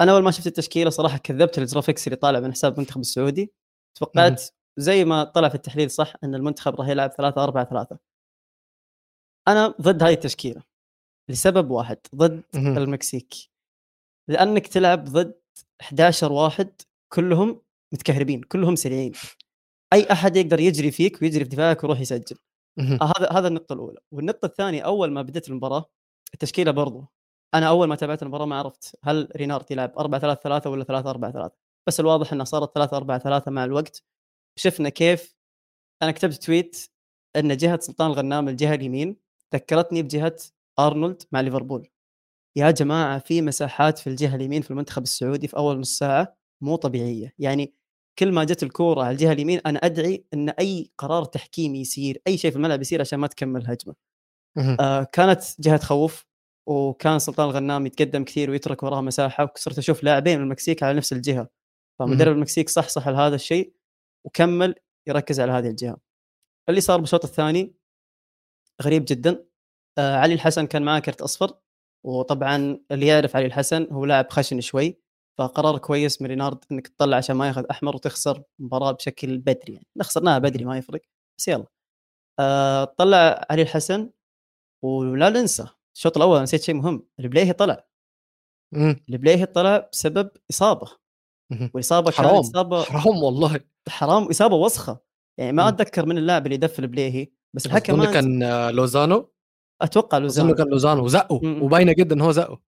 أنا 0.00 0.12
أول 0.12 0.22
ما 0.22 0.30
شفت 0.30 0.46
التشكيلة 0.46 0.90
صراحة 0.90 1.18
كذبت 1.18 1.58
الجرافيكس 1.58 2.06
اللي 2.06 2.16
طالع 2.16 2.40
من 2.40 2.52
حساب 2.52 2.72
المنتخب 2.72 3.00
السعودي. 3.00 3.52
توقعت 3.94 4.42
زي 4.76 5.04
ما 5.04 5.24
طلع 5.24 5.48
في 5.48 5.54
التحليل 5.54 5.90
صح 5.90 6.12
إن 6.24 6.34
المنتخب 6.34 6.74
راح 6.74 6.88
يلعب 6.88 7.10
3 7.10 7.44
4 7.44 7.64
3 7.64 7.98
أنا 9.48 9.68
ضد 9.80 10.02
هاي 10.02 10.12
التشكيلة 10.12 10.62
لسبب 11.30 11.70
واحد 11.70 11.98
ضد. 12.14 12.42
المكسيك. 12.54 13.34
لأنك 14.28 14.66
تلعب 14.66 15.04
ضد 15.04 15.40
11 15.80 16.32
واحد 16.32 16.82
كلهم 17.12 17.60
متكهربين 17.94 18.42
كلهم 18.42 18.76
سريعين. 18.76 19.12
أي 19.94 20.12
أحد 20.12 20.36
يقدر 20.36 20.60
يجري 20.60 20.90
فيك 20.90 21.22
ويجري 21.22 21.44
في 21.44 21.50
دفاعك 21.50 21.84
ويروح 21.84 22.00
يسجل. 22.00 22.36
آه، 23.02 23.12
هذا 23.18 23.28
هذا 23.32 23.48
النقطة 23.48 23.72
الأولى. 23.72 23.98
والنقطة 24.12 24.46
الثانية 24.46 24.82
أول 24.82 25.12
ما 25.12 25.22
بدأت 25.22 25.48
المباراة 25.48 25.84
التشكيلة 26.34 26.70
برضو. 26.70 27.06
أنا 27.54 27.68
أول 27.68 27.88
ما 27.88 27.96
تابعت 27.96 28.22
المباراة 28.22 28.46
ما 28.46 28.56
عرفت 28.56 28.98
هل 29.04 29.28
رينارد 29.36 29.70
يلعب 29.70 29.98
4 29.98 30.20
3 30.20 30.40
3 30.42 30.70
ولا 30.70 30.84
3 30.84 31.10
4 31.10 31.32
3 31.32 31.56
بس 31.88 32.00
الواضح 32.00 32.32
انها 32.32 32.44
صارت 32.44 32.74
3 32.74 32.96
4 32.96 33.18
3 33.18 33.50
مع 33.50 33.64
الوقت. 33.64 34.02
شفنا 34.56 34.88
كيف. 34.88 35.34
أنا 36.02 36.10
كتبت 36.10 36.34
تويت 36.34 36.90
إن 37.36 37.56
جهة 37.56 37.78
سلطان 37.80 38.10
الغنام 38.10 38.48
الجهة 38.48 38.74
اليمين 38.74 39.16
ذكرتني 39.54 40.02
بجهة 40.02 40.36
أرنولد 40.78 41.22
مع 41.32 41.40
ليفربول. 41.40 41.88
يا 42.56 42.70
جماعة 42.70 43.18
في 43.18 43.42
مساحات 43.42 43.98
في 43.98 44.06
الجهة 44.06 44.36
اليمين 44.36 44.62
في 44.62 44.70
المنتخب 44.70 45.02
السعودي 45.02 45.48
في 45.48 45.56
أول 45.56 45.80
نص 45.80 45.98
ساعة 45.98 46.36
مو 46.62 46.76
طبيعية. 46.76 47.34
يعني 47.38 47.74
كل 48.18 48.32
ما 48.32 48.44
جت 48.44 48.62
الكورة 48.62 49.02
على 49.02 49.10
الجهة 49.12 49.32
اليمين 49.32 49.60
أنا 49.66 49.78
أدعي 49.78 50.24
إن 50.34 50.48
أي 50.48 50.90
قرار 50.98 51.24
تحكيمي 51.24 51.80
يصير 51.80 52.22
أي 52.26 52.38
شيء 52.38 52.50
في 52.50 52.56
الملعب 52.56 52.80
يصير 52.80 53.00
عشان 53.00 53.18
ما 53.18 53.26
تكمل 53.26 53.60
الهجمة. 53.60 53.94
آه 54.80 55.04
كانت 55.04 55.42
جهة 55.60 55.76
تخوف 55.76 56.26
وكان 56.68 57.18
سلطان 57.18 57.48
الغنام 57.48 57.86
يتقدم 57.86 58.24
كثير 58.24 58.50
ويترك 58.50 58.82
وراه 58.82 59.00
مساحة 59.00 59.52
وصرت 59.56 59.78
أشوف 59.78 60.04
لاعبين 60.04 60.38
من 60.38 60.44
المكسيك 60.44 60.82
على 60.82 60.96
نفس 60.96 61.12
الجهة. 61.12 61.48
فمدرب 61.98 62.32
المكسيك 62.36 62.68
صح 62.68 62.88
صح 62.88 63.08
على 63.08 63.16
هذا 63.16 63.34
الشيء 63.34 63.74
وكمل 64.26 64.74
يركز 65.08 65.40
على 65.40 65.52
هذه 65.52 65.68
الجهة. 65.68 65.96
اللي 66.68 66.80
صار 66.80 67.00
بالشوط 67.00 67.24
الثاني 67.24 67.74
غريب 68.82 69.04
جدا. 69.08 69.44
آه 69.98 70.16
علي 70.16 70.34
الحسن 70.34 70.66
كان 70.66 70.82
معاه 70.82 70.98
كرت 71.00 71.22
أصفر 71.22 71.54
وطبعا 72.06 72.78
اللي 72.90 73.06
يعرف 73.06 73.36
علي 73.36 73.46
الحسن 73.46 73.86
هو 73.92 74.04
لاعب 74.04 74.30
خشن 74.30 74.60
شوي. 74.60 75.03
فقرار 75.38 75.78
كويس 75.78 76.22
من 76.22 76.28
رينارد 76.28 76.64
إنك 76.72 76.88
تطلع 76.88 77.16
عشان 77.16 77.36
ما 77.36 77.46
ياخذ 77.46 77.64
أحمر 77.70 77.96
وتخسر 77.96 78.42
مباراة 78.58 78.92
بشكل 78.92 79.38
بدري 79.38 79.72
يعني. 79.72 79.86
خسرناها 80.02 80.38
بدري 80.38 80.64
ما 80.64 80.78
يفرق 80.78 81.00
بس 81.38 81.48
يلا. 81.48 81.66
آه 82.40 82.84
طلع 82.84 83.46
علي 83.50 83.62
الحسن 83.62 84.10
ولا 84.84 85.30
ننسى 85.30 85.66
الشوط 85.96 86.16
الأول 86.16 86.42
نسيت 86.42 86.62
شيء 86.62 86.74
مهم 86.74 87.06
البليهي 87.20 87.52
طلع. 87.52 87.86
البليهي 89.10 89.46
طلع 89.46 89.88
بسبب 89.92 90.30
إصابة. 90.50 90.86
والإصابة 91.74 92.10
حرام 92.10 92.36
إصابة 92.36 92.82
حرام 92.82 93.22
والله. 93.22 93.60
حرام 93.88 94.22
إصابة 94.22 94.56
وسخة. 94.56 95.00
يعني 95.38 95.52
ما. 95.52 95.68
أتذكر 95.68 96.06
من 96.06 96.18
اللاعب 96.18 96.46
اللي 96.46 96.56
دف 96.56 96.78
البليهي 96.78 97.28
بس 97.56 97.66
الحكم 97.66 98.12
كان 98.12 98.42
لوزانو؟ 98.70 99.32
أتوقع 99.82 100.18
لوزانو. 100.18 100.54
كان 100.54 100.68
لوزانو. 100.68 101.08
إمم. 101.30 101.62
وباينة 101.62 101.92
جدا 101.92 102.14
إن 102.14 102.20
هو 102.20 102.32
زقه 102.32 102.60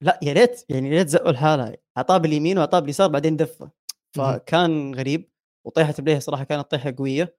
لا 0.00 0.18
يا 0.22 0.32
ريت 0.32 0.64
يعني 0.68 0.88
يا 0.88 0.92
ريت 0.98 1.08
زقوا 1.08 1.30
الحاله 1.30 1.76
أعطاه 1.98 2.18
باليمين 2.18 2.58
وأعطاه 2.58 2.78
باليسار 2.80 3.08
بعدين 3.08 3.36
دفه. 3.36 3.70
فكان 4.16 4.94
غريب 4.94 5.30
وطيحه 5.66 5.94
البليهي 5.98 6.20
صراحة 6.20 6.44
كانت 6.44 6.70
طيحة 6.70 6.94
قوية. 6.98 7.36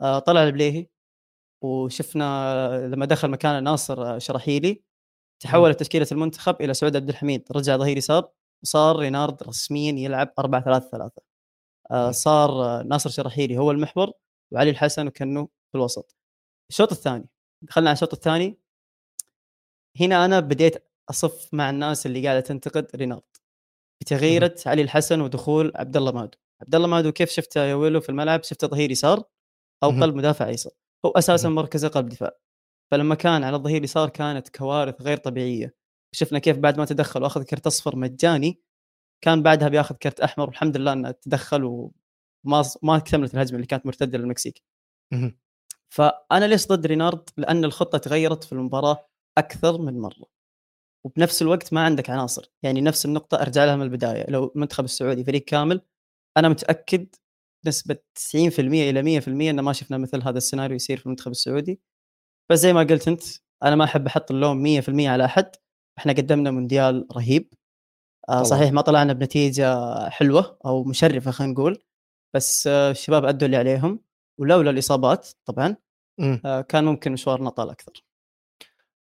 آه، 0.00 0.18
طلع 0.18 0.42
البليهي 0.44 0.86
وشفنا 1.64 2.88
لما 2.92 3.06
دخل 3.06 3.30
مكانه 3.30 3.60
ناصر 3.60 4.18
شرحيلي 4.18 4.82
تحولت 5.42 5.80
تشكيلة 5.80 6.06
المنتخب 6.12 6.56
إلى 6.62 6.74
سعود 6.74 6.96
عبد 6.96 7.08
الحميد 7.08 7.44
رجع 7.52 7.76
ظهير 7.76 7.96
يسار 7.96 8.30
وصار 8.64 8.96
رينارد 8.98 9.42
رسميا 9.42 9.92
يلعب 9.92 10.32
4 10.38 10.64
3 10.64 10.90
3 10.90 11.22
آه، 11.90 12.06
مم. 12.06 12.12
صار 12.12 12.50
آه، 12.64 12.82
ناصر 12.82 13.10
شرحيلي 13.10 13.58
هو 13.58 13.70
المحور 13.70 14.12
وعلي 14.52 14.70
الحسن 14.70 15.06
وكنو 15.06 15.46
في 15.46 15.78
الوسط. 15.78 16.16
الشوط 16.70 16.92
الثاني 16.92 17.28
دخلنا 17.62 17.90
على 17.90 17.94
الشوط 17.96 18.12
الثاني. 18.14 18.58
هنا 20.00 20.24
أنا 20.24 20.40
بديت 20.40 20.88
أصف 21.10 21.48
مع 21.54 21.70
الناس 21.70 22.06
اللي 22.06 22.26
قاعدة 22.26 22.40
تنتقد 22.40 22.86
رينارد 22.94 23.22
بتغييره 24.00 24.54
علي 24.66 24.82
الحسن 24.82 25.20
ودخول 25.20 25.72
عبد 25.76 25.96
الله 25.96 26.12
مادو. 26.12 26.38
عبد 26.62 26.74
الله 26.74 26.88
مادو 26.88 27.12
كيف 27.12 27.30
شفته 27.30 27.64
يا 27.64 27.74
ويلو 27.74 28.00
في 28.00 28.08
الملعب؟ 28.08 28.42
شفته 28.44 28.66
ظهير 28.66 28.90
يسار 28.90 29.22
أو. 29.82 29.90
قلب 29.90 30.14
مدافع 30.14 30.48
ايسر 30.48 30.70
هو 31.06 31.10
أساسا. 31.10 31.48
مركزه 31.48 31.88
قلب 31.88 32.08
دفاع. 32.08 32.38
فلما 32.90 33.14
كان 33.14 33.44
على 33.44 33.56
الظهير 33.56 33.78
اليسار 33.78 34.08
كانت 34.08 34.48
كوارث 34.48 35.02
غير 35.02 35.16
طبيعية. 35.16 35.74
شفنا 36.12 36.38
كيف 36.38 36.58
بعد 36.58 36.78
ما 36.78 36.84
تدخل 36.84 37.22
وأخذ 37.22 37.42
كرت 37.42 37.66
أصفر 37.66 37.96
مجاني 37.96 38.60
كان 39.24 39.42
بعدها 39.42 39.68
بياخذ 39.68 39.94
كرت 39.94 40.20
أحمر. 40.20 40.46
والحمد 40.46 40.76
لله 40.76 40.92
إنه 40.92 41.10
تدخل 41.10 41.64
وما 41.64 42.64
ما 42.82 42.96
اكتملت 42.96 43.34
الهجمة 43.34 43.56
اللي 43.56 43.66
كانت 43.66 43.86
مرتدة 43.86 44.18
للمكسيك. 44.18 44.62
فأنا 45.88 46.44
ليش 46.44 46.66
ضد 46.66 46.86
رينارد؟ 46.86 47.30
لأن 47.36 47.64
الخطة 47.64 47.98
تغيرت 47.98 48.44
في 48.44 48.52
المباراة 48.52 49.08
أكثر 49.38 49.80
من 49.80 50.00
مرة. 50.00 50.33
وبنفس 51.04 51.42
الوقت 51.42 51.72
ما 51.72 51.84
عندك 51.84 52.10
عناصر. 52.10 52.50
يعني 52.62 52.80
نفس 52.80 53.04
النقطة 53.06 53.42
أرجع 53.42 53.64
لها 53.64 53.76
من 53.76 53.82
البداية. 53.82 54.30
لو 54.30 54.52
المنتخب 54.56 54.84
السعودي 54.84 55.24
فريق 55.24 55.44
كامل 55.44 55.80
أنا 56.36 56.48
متأكد 56.48 57.14
نسبة 57.66 57.96
90% 58.14 58.58
إلى 58.60 59.02
100% 59.02 59.28
ان 59.28 59.60
ما 59.60 59.72
شفنا 59.72 59.98
مثل 59.98 60.22
هذا 60.22 60.38
السيناريو 60.38 60.76
يصير 60.76 60.96
في 60.98 61.06
المنتخب 61.06 61.30
السعودي. 61.30 61.80
بس 62.50 62.58
زي 62.58 62.72
ما 62.72 62.80
قلت 62.80 63.08
أنت 63.08 63.22
أنا 63.62 63.76
ما 63.76 63.84
أحب 63.84 64.06
أحط 64.06 64.30
اللوم 64.30 64.62
100% 64.62 65.08
على 65.08 65.24
أحد. 65.24 65.50
إحنا 65.98 66.12
قدمنا 66.12 66.50
مونديال 66.50 67.06
رهيب. 67.16 67.54
آه 68.28 68.32
طبعاً. 68.32 68.44
صحيح 68.44 68.72
ما 68.72 68.80
طلعنا 68.80 69.12
بنتيجة 69.12 70.08
حلوة 70.08 70.58
أو 70.66 70.84
مشرفة 70.84 71.30
خلينا 71.30 71.52
نقول. 71.52 71.82
بس 72.34 72.66
آه 72.66 72.90
الشباب 72.90 73.24
أدوا 73.24 73.46
اللي 73.46 73.56
عليهم. 73.56 74.00
ولولا 74.40 74.70
الإصابات 74.70 75.28
طبعا 75.46 75.76
مم. 76.20 76.40
آه 76.44 76.60
كان 76.60 76.84
ممكن 76.84 77.12
مشوارنا 77.12 77.50
طال 77.50 77.70
أكثر. 77.70 78.04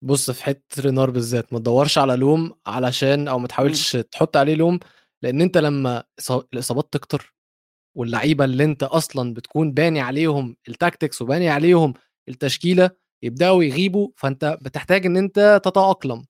بص 0.06 0.32
في 0.32 0.44
حتة 0.44 0.82
رينار 0.82 1.10
بالذات 1.10 1.54
ما 1.54 1.60
تدورش 1.60 1.98
على 1.98 2.16
لوم 2.16 2.54
علشان 2.68 3.28
أو 3.28 3.40
ما 3.40 3.48
تحاولش 3.48 3.96
تحط 3.98 4.38
عليه 4.38 4.56
لوم 4.56 4.80
لأن 5.24 5.42
أنت 5.42 5.58
لما 5.58 6.04
الإصابات 6.54 6.94
تكتر 6.94 7.34
واللعيبة 7.98 8.46
اللي 8.46 8.64
أنت 8.64 8.84
أصلا 8.84 9.34
بتكون 9.34 9.74
باني 9.74 10.02
عليهم 10.02 10.58
التاكتكس 10.70 11.22
وباني 11.22 11.50
عليهم 11.50 11.94
التشكيلة 12.30 12.92
يبدأوا 13.24 13.64
يغيبوا 13.64 14.10
فأنت 14.18 14.60
بتحتاج 14.62 15.06
إن 15.06 15.18
أنت 15.18 15.62
تتأقلم. 15.66 16.26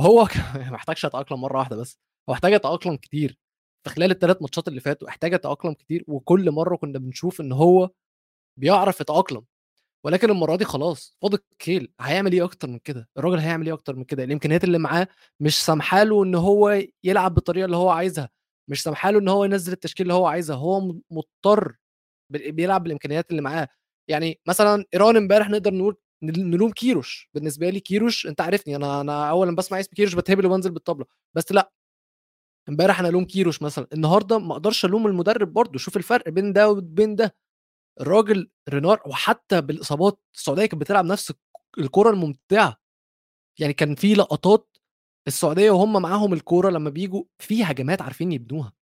هو 0.00 0.28
ما 0.56 0.70
محتاجش 0.70 1.04
يتاقلم 1.04 1.40
مرة 1.40 1.58
واحدة 1.58 1.76
بس 1.76 1.98
هو 2.30 2.32
محتاج 2.34 2.52
يتاقلم 2.52 2.96
كتير. 2.96 3.38
في 3.84 3.90
خلال 3.90 4.10
الثلاث 4.10 4.42
ماتشات 4.42 4.68
اللي 4.68 4.80
فاتوا 4.80 5.08
احتاج 5.08 5.32
يتاقلم 5.34 5.74
كتير 5.74 6.04
وكل 6.08 6.50
مرة 6.50 6.76
كنا 6.76 6.98
بنشوف 6.98 7.40
إن 7.40 7.52
هو 7.52 7.90
بيعرف 8.60 9.00
يتأقلم. 9.00 9.44
ولكن 10.06 10.30
المرة 10.30 10.56
دي 10.56 10.64
خلاص 10.64 11.16
فاض 11.22 11.34
الكيل 11.34 11.92
هيعمل 12.00 12.32
إيه 12.32 12.44
أكتر 12.44 12.68
من 12.68 12.78
كده؟ 12.78 13.08
الراجل 13.18 13.38
هيعمل 13.38 13.66
إيه 13.66 13.74
أكتر 13.74 13.96
من 13.96 14.04
كده؟ 14.04 14.24
الإمكانيات 14.24 14.64
اللي 14.64 14.78
معاه 14.78 15.08
مش 15.40 15.64
سامحة 15.64 16.02
له 16.04 16.24
إن 16.24 16.34
هو 16.34 16.82
يلعب 17.04 17.34
بالطريقة 17.34 17.64
اللي 17.64 17.76
هو 17.76 17.90
عايزها 17.90 18.30
مش 18.70 18.82
سامحة 18.82 19.10
له 19.10 19.18
إن 19.18 19.28
هو 19.28 19.44
ينزل 19.44 19.72
التشكيل 19.72 20.04
اللي 20.06 20.14
هو 20.14 20.26
عايزها 20.26 20.56
هو 20.56 20.94
مضطر 21.10 21.76
بيلعب 22.30 22.82
بالإمكانيات 22.82 23.30
اللي 23.30 23.42
معاه. 23.42 23.68
يعني 24.08 24.40
مثلا 24.48 24.84
إيران 24.94 25.16
إمبارح 25.16 25.50
نقدر 25.50 25.74
نقول 25.74 25.96
نل- 26.22 26.50
نلوم 26.50 26.70
كيروش. 26.72 27.30
بالنسبة 27.34 27.70
لي 27.70 27.80
كيروش 27.80 28.26
أنت 28.26 28.40
عارفني 28.40 28.76
أنا 28.76 29.00
أنا 29.00 29.30
اول 29.30 29.48
ما 29.48 29.56
بسمع 29.56 29.80
اسم 29.80 29.90
كيروش 29.96 30.14
بتهبل 30.14 30.46
وبنزل 30.46 30.70
بالطبلة. 30.70 31.06
بس 31.36 31.52
لأ 31.52 31.72
إمبارح 32.68 33.00
أنا 33.00 33.08
ألوم 33.08 33.24
كيروش 33.24 33.62
مثلا. 33.62 33.86
النهارده 33.92 34.38
ما 34.38 34.52
أقدرش 34.52 34.84
ألوم 34.84 35.06
المدرب 35.06 35.52
برضه. 35.52 35.78
شوف 35.78 35.96
الفرق 35.96 36.28
بين 36.28 36.52
ده 36.52 36.70
وبين 36.70 37.16
ده. 37.16 37.34
الراجل 38.00 38.50
رينار 38.68 39.02
وحتى 39.06 39.60
بالإصابات 39.60 40.20
السعودية 40.34 40.66
كانت 40.66 40.80
بتلعب 40.82 41.04
نفس 41.04 41.32
الكره 41.78 42.10
الممتعة. 42.10 42.76
يعني 43.60 43.72
كان 43.72 43.94
في 43.94 44.14
لقطات 44.14 44.76
السعودية 45.26 45.70
وهم 45.70 46.02
معاهم 46.02 46.32
الكورة 46.32 46.70
لما 46.70 46.90
بيجوا 46.90 47.24
في 47.38 47.64
هجمات 47.64 48.02
عارفين 48.02 48.32
يبنوها. 48.32 48.72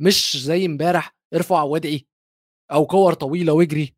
مش 0.00 0.36
زي 0.36 0.66
امبارح 0.66 1.16
ارفع 1.34 1.62
وادعي 1.62 2.06
أو 2.72 2.86
كور 2.86 3.14
طويلة 3.14 3.52
واجري. 3.52 3.96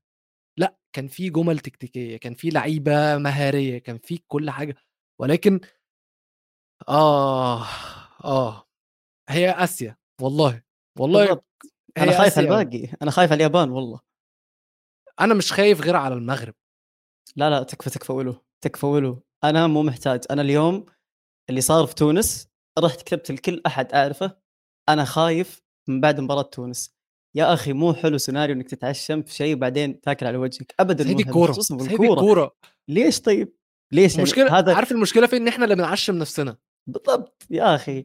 لأ 0.59 0.77
كان 0.93 1.09
في 1.09 1.31
جمل 1.31 1.59
تكتيكية 1.59 2.17
كان 2.17 2.35
في 2.35 2.49
لعيبة 2.51 3.19
مهارية 3.19 3.79
كان 3.79 3.99
في 3.99 4.19
كل 4.29 4.51
حاجة. 4.51 4.77
ولكن 5.21 5.61
آه 6.89 7.65
آه 8.25 8.69
هي 9.29 9.51
آسيا 9.51 9.97
والله 10.21 10.63
والله 10.99 11.25
بالضبط. 11.25 11.47
أنا 11.99 12.13
هي 12.13 12.19
خايف. 12.19 12.39
الباقي 12.39 12.89
أنا 13.03 13.11
خايف 13.11 13.33
على 13.33 13.37
اليابان 13.37 13.71
والله. 13.71 14.01
أنا 15.21 15.35
مش 15.35 15.52
خايف 15.52 15.80
غير 15.80 15.97
على 15.97 16.14
المغرب. 16.14 16.54
لا 17.37 17.50
لا 17.50 17.62
تكفى 17.62 17.90
تكفى 17.90 18.12
ولو 18.12 18.44
تكفى 18.64 18.87
ولو 18.87 19.23
أنا 19.44 19.66
مو 19.66 19.83
محتاج. 19.83 20.25
أنا 20.30 20.42
اليوم 20.42 20.87
اللي 21.50 21.61
صار 21.61 21.87
في 21.87 21.94
تونس 21.94 22.49
رحت 22.78 23.02
كتبت 23.02 23.30
لكل 23.30 23.62
أحد 23.66 23.92
أعرفه 23.92 24.37
أنا 24.88 25.04
خايف 25.04 25.62
من 25.88 26.00
بعد 26.00 26.21
مباراة 26.21 26.42
تونس. 26.42 26.94
يا 27.37 27.54
أخي 27.54 27.73
مو 27.73 27.94
حلو 27.94 28.18
سيناريو 28.18 28.56
إنك 28.56 28.68
تتعشم 28.71 29.23
في 29.23 29.35
شيء 29.35 29.56
وبعدين 29.56 30.00
تاكل 30.00 30.26
على 30.26 30.37
وجهك. 30.37 30.75
ابدا 30.80 31.04
دي 31.04 31.14
بالكوره 31.14 31.56
الكورة. 31.71 32.56
ليش 32.88 33.21
طيب؟ 33.21 33.56
ليش 33.92 34.12
يعني؟ 34.12 34.23
المشكلة 34.23 34.59
هذا 34.59 34.75
عارف 34.75 34.92
المشكلة 34.92 35.26
فين 35.26 35.42
إن 35.42 35.49
إحنا 35.49 35.64
اللي 35.64 35.75
بنعشم 35.75 36.18
نفسنا. 36.18 36.56
بالضبط. 36.87 37.47
يا 37.50 37.75
أخي. 37.75 38.04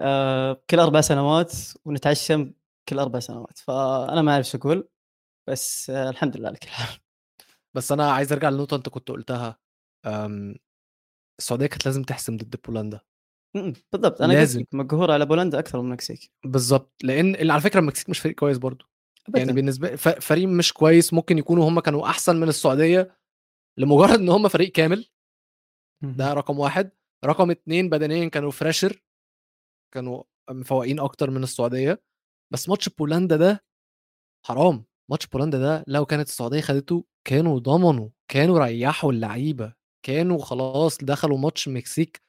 آه 0.00 0.62
كل 0.70 0.78
أربع 0.78 1.00
سنوات 1.00 1.52
ونتعشم 1.84 2.52
كل 2.88 2.98
أربع 2.98 3.18
سنوات. 3.18 3.58
فأنا 3.58 4.22
ما 4.22 4.32
أعرف 4.32 4.46
شو 4.46 4.58
أقول. 4.58 4.88
بس 5.50 5.90
الحمد 5.90 6.36
لله 6.36 6.56
حال. 6.66 6.98
بس 7.76 7.92
أنا 7.92 8.12
عايز 8.12 8.32
أرجع 8.32 8.48
لنقطة 8.48 8.76
أنت 8.76 8.88
كنت 8.88 9.10
قلتها 9.10 9.58
أم، 10.06 10.56
السعودية 11.40 11.66
كانت 11.66 11.86
لازم 11.86 12.02
تحسم 12.02 12.36
ضد 12.36 12.56
بولندا. 12.66 13.00
م-م، 13.56 13.72
بالضبط. 13.92 14.22
أنا 14.22 14.32
لازم. 14.32 14.60
لك 14.60 14.74
مقهور 14.74 15.10
على 15.10 15.26
بولندا 15.26 15.58
أكثر 15.58 15.78
من 15.80 15.84
المكسيك 15.84 16.30
بالظبط 16.44 16.94
لأن 17.02 17.50
على 17.50 17.60
فكرة 17.60 17.80
المكسيك 17.80 18.10
مش 18.10 18.18
فريق 18.18 18.34
كويس 18.36 18.58
برضو. 18.58 18.84
يعني. 19.36 19.52
بالنسبة 19.52 19.96
فريق 19.96 20.48
مش 20.48 20.72
كويس 20.72 21.12
ممكن 21.12 21.38
يكونوا 21.38 21.68
هم 21.68 21.80
كانوا 21.80 22.06
أحسن 22.06 22.36
من 22.36 22.48
السعودية 22.48 23.18
لمجرد 23.78 24.18
إن 24.18 24.28
هم 24.28 24.48
فريق 24.48 24.72
كامل. 24.72 25.10
ده 26.02 26.32
رقم 26.32 26.58
واحد. 26.58 26.90
رقم 27.24 27.50
اتنين 27.50 27.88
بدنيا 27.88 28.28
كانوا 28.28 28.50
fresher 28.50 29.02
كانوا 29.94 30.22
مفوقين 30.50 31.00
أكتر 31.00 31.30
من 31.30 31.42
السعودية. 31.42 32.02
بس 32.52 32.68
ماتش 32.68 32.88
بولندا 32.88 33.36
ده 33.36 33.64
حرام. 34.46 34.84
ماتش 35.10 35.26
بولندا 35.26 35.58
ده 35.58 35.84
لو 35.86 36.06
كانت 36.06 36.28
السعودية 36.28 36.60
خدته 36.60 37.04
كانوا 37.24 37.58
ضمنوا 37.58 38.08
كانوا 38.28 38.58
ريحوا 38.66 39.12
اللعيبة 39.12 39.74
كانوا 40.06 40.38
خلاص 40.38 40.98
دخلوا 40.98 41.38
ماتش 41.38 41.68
المكسيك 41.68 42.22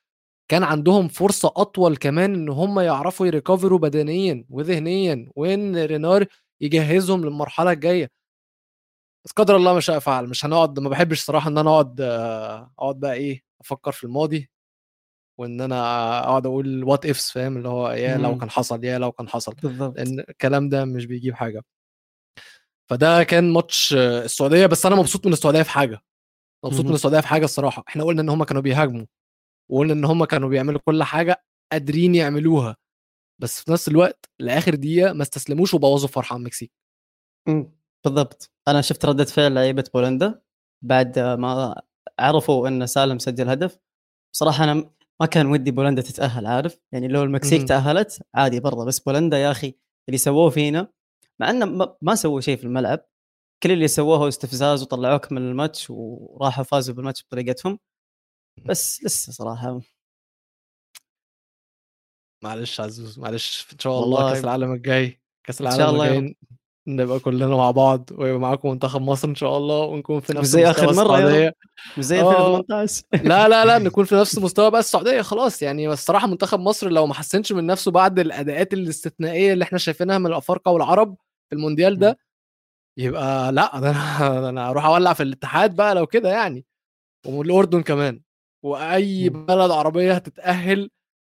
كان 0.51 0.63
عندهم 0.63 1.07
فرصة 1.07 1.53
أطول 1.57 1.97
كمان 1.97 2.33
إن 2.35 2.49
هم 2.49 2.79
يعرفوا 2.79 3.27
يريكفروا 3.27 3.79
بدنيا 3.79 4.45
وذهنيا 4.49 5.29
وإن 5.35 5.77
رينار 5.85 6.25
يجهزهم 6.61 7.25
للمرحلة 7.25 7.71
الجاية. 7.71 8.09
بس 9.25 9.31
قدر 9.31 9.55
الله 9.55 9.73
ما 9.73 9.79
شاء 9.79 9.99
فعل 9.99 10.27
مش 10.29 10.45
هنقعد 10.45 10.79
ما 10.79 10.89
بحبش 10.89 11.21
صراحة 11.25 11.49
إن 11.49 11.57
أنا 11.57 11.69
أقعد 11.69 12.01
أقعد 12.79 12.99
بقى 12.99 13.13
إيه 13.13 13.41
أفكر 13.61 13.91
في 13.91 14.03
الماضي 14.03 14.49
وإن 15.39 15.61
أنا 15.61 15.75
أقعد 16.19 16.45
أقول 16.45 16.83
وات 16.83 17.05
افس 17.05 17.31
فاهم؟ 17.31 17.57
اللي 17.57 17.69
هو 17.69 17.91
يا 17.91 18.17
لو 18.17 18.31
مم. 18.33 18.39
كان 18.39 18.49
حصل 18.49 18.83
يا 18.85 18.97
لو 18.99 19.11
كان 19.11 19.29
حصل. 19.29 19.53
بالضبط. 19.63 19.97
لأن 19.97 20.19
الكلام 20.29 20.69
ده 20.69 20.85
مش 20.85 21.05
بيجيب 21.05 21.35
حاجة. 21.35 21.63
فده 22.91 23.23
كان 23.23 23.53
ماتش 23.53 23.93
آه، 23.93 24.25
السعودية 24.25 24.65
بس 24.65 24.85
أنا 24.85 24.95
مبسوط 24.95 25.25
من 25.27 25.33
السعودية 25.33 25.61
في 25.61 25.69
حاجة 25.69 25.99
مبسوط 26.65 26.85
من. 26.85 26.93
السعودية 26.93 27.19
في 27.19 27.27
حاجة 27.27 27.45
الصراحة 27.45 27.83
إحنا 27.87 28.03
قلنا 28.03 28.21
إن 28.21 28.29
هم 28.29 28.43
كانوا 28.43 28.61
بيهاجموا 28.61 29.05
وقلنا 29.71 29.93
إن 29.93 30.05
هم 30.05 30.25
كانوا 30.25 30.49
بيعملوا 30.49 30.79
كل 30.85 31.03
حاجة 31.03 31.43
قادرين 31.71 32.15
يعملوها 32.15 32.77
بس 33.41 33.61
في 33.63 33.71
نفس 33.71 33.87
الوقت 33.87 34.29
لآخر 34.39 34.75
دقيقة 34.75 35.13
ما 35.13 35.21
استسلموش 35.23 35.73
وبوظوا 35.73 36.09
فرحة 36.09 36.35
المكسيك. 36.35 36.71
بالضبط 38.05 38.51
أنا 38.67 38.81
شفت 38.81 39.05
ردة 39.05 39.25
فعل 39.25 39.53
لعيبة 39.53 39.83
بولندا 39.93 40.41
بعد 40.85 41.19
ما 41.19 41.81
عرفوا 42.19 42.67
إن 42.67 42.87
سالم 42.87 43.19
سجل 43.19 43.49
هدف 43.49 43.77
بصراحة 44.33 44.63
أنا 44.63 44.73
ما 45.21 45.25
كان 45.27 45.45
ودي 45.47 45.71
بولندا 45.71 46.01
تتأهل 46.01 46.45
عارف 46.45 46.79
يعني 46.91 47.07
لو 47.07 47.23
المكسيك. 47.23 47.67
تأهلت 47.67 48.21
عادي 48.35 48.59
برضه 48.59 48.85
بس 48.85 48.99
بولندا 48.99 49.37
يا 49.37 49.51
أخي 49.51 49.75
اللي 50.09 50.17
سووه 50.17 50.49
فينا 50.49 50.87
مع 51.41 51.49
إنه 51.49 51.95
ما- 52.01 52.15
سووا 52.15 52.41
شيء 52.41 52.57
في 52.57 52.63
الملعب. 52.63 53.05
كل 53.63 53.71
اللي 53.71 53.87
سووه 53.87 54.27
استفزاز 54.27 54.81
وطلعوك 54.83 55.31
من 55.31 55.37
الماتش 55.37 55.87
وراحوا 55.89 56.63
فازوا 56.63 56.95
بالماتش 56.95 57.23
بطريقتهم. 57.23 57.79
بس 58.65 59.03
لسه 59.03 59.31
صراحة. 59.31 59.81
معلش 62.43 62.79
عزوز 62.81 63.19
معلش. 63.19 63.67
إن 63.73 63.79
شاء 63.79 64.03
الله 64.03 64.33
كأس 64.33 64.43
العالم 64.43 64.73
الجاي 64.73 65.21
كأس 65.43 65.61
إن 65.61 65.71
شاء 65.71 65.77
العالم 65.77 65.93
الله 65.95 66.17
الجاي 66.17 66.35
نبقى 66.87 67.19
كلنا 67.19 67.47
مع 67.55 67.71
بعض 67.71 68.09
ويبقى 68.11 68.39
معاكم 68.39 68.69
منتخب 68.69 69.01
مصر 69.01 69.27
إن 69.27 69.35
شاء 69.35 69.57
الله 69.57 69.79
ونكون 69.79 70.19
في 70.19 70.33
نفس 70.33 70.47
زي 70.47 70.65
آخر 70.69 70.93
مرة 70.93 71.53
مش 71.97 72.03
زي 72.05 72.21
آه. 72.21 72.57
2018 72.57 73.03
لا 73.23 73.47
لا 73.47 73.65
لا 73.65 73.77
نكون 73.87 74.05
في 74.05 74.15
نفس 74.15 74.37
مستوى 74.37 74.71
بقى 74.71 74.79
السعودية 74.79 75.21
خلاص. 75.21 75.61
يعني 75.61 75.87
الصراحه 75.87 76.27
منتخب 76.27 76.59
مصر 76.59 76.89
لو 76.89 77.07
ما 77.07 77.13
حسنش 77.13 77.51
من 77.51 77.65
نفسه 77.65 77.91
بعد 77.91 78.19
الأداءات 78.19 78.73
الاستثنائية 78.73 79.53
اللي 79.53 79.63
إحنا 79.63 79.77
شايفينها 79.77 80.17
من 80.17 80.25
الأفارقة 80.27 80.71
والعرب 80.71 81.17
في 81.51 81.55
المونديال 81.55 81.99
ده 81.99 82.17
يبقى 82.99 83.51
لأ 83.51 83.79
ده 83.79 83.91
أنا 83.91 84.39
ده 84.41 84.49
أنا 84.49 84.69
أروح 84.69 84.85
أولع 84.85 85.13
في 85.13 85.23
الاتحاد 85.23 85.75
بقى 85.75 85.95
لو 85.95 86.07
كده 86.07 86.29
يعني 86.29 86.65
ومن 87.27 87.45
الاردن 87.45 87.81
كمان 87.81 88.21
وأي 88.65 89.29
مم. 89.29 89.45
بلد 89.45 89.71
عربية 89.71 90.13
هتتأهل 90.13 90.89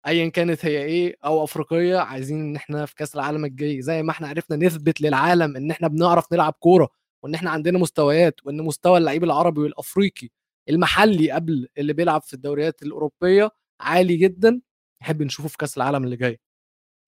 ايا 0.07 0.29
كانت 0.29 0.65
هي 0.65 0.83
إيه 0.83 1.15
أو 1.25 1.43
أفريقية 1.43 1.97
عايزين 1.97 2.39
إن 2.41 2.55
إحنا 2.55 2.85
في 2.85 2.95
كأس 2.95 3.15
العالم 3.15 3.45
الجاي 3.45 3.81
زي 3.81 4.03
ما 4.03 4.11
إحنا 4.11 4.27
عرفنا 4.27 4.57
نثبت 4.57 5.01
للعالم 5.01 5.55
إن 5.55 5.71
إحنا 5.71 5.87
بنعرف 5.87 6.33
نلعب 6.33 6.53
كورة 6.53 6.89
وإن 7.23 7.35
إحنا 7.35 7.49
عندنا 7.49 7.79
مستويات 7.79 8.45
وإن 8.45 8.61
مستوى 8.61 8.97
اللعيب 8.97 9.23
العربي 9.23 9.61
والأفريقي 9.61 10.29
المحلي 10.69 11.31
قبل 11.31 11.67
اللي 11.77 11.93
بيلعب 11.93 12.21
في 12.21 12.33
الدوريات 12.33 12.83
الأوروبية 12.83 13.51
عالي 13.81 14.17
جدا 14.17 14.61
نحب 15.01 15.21
نشوفه 15.21 15.49
في 15.49 15.57
كأس 15.57 15.77
العالم 15.77 16.03
اللي 16.03 16.15
جاي 16.15 16.39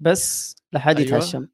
بس 0.01 0.55
لحد 0.73 0.97
أيوة. 0.97 1.07
يتعشم 1.07 1.47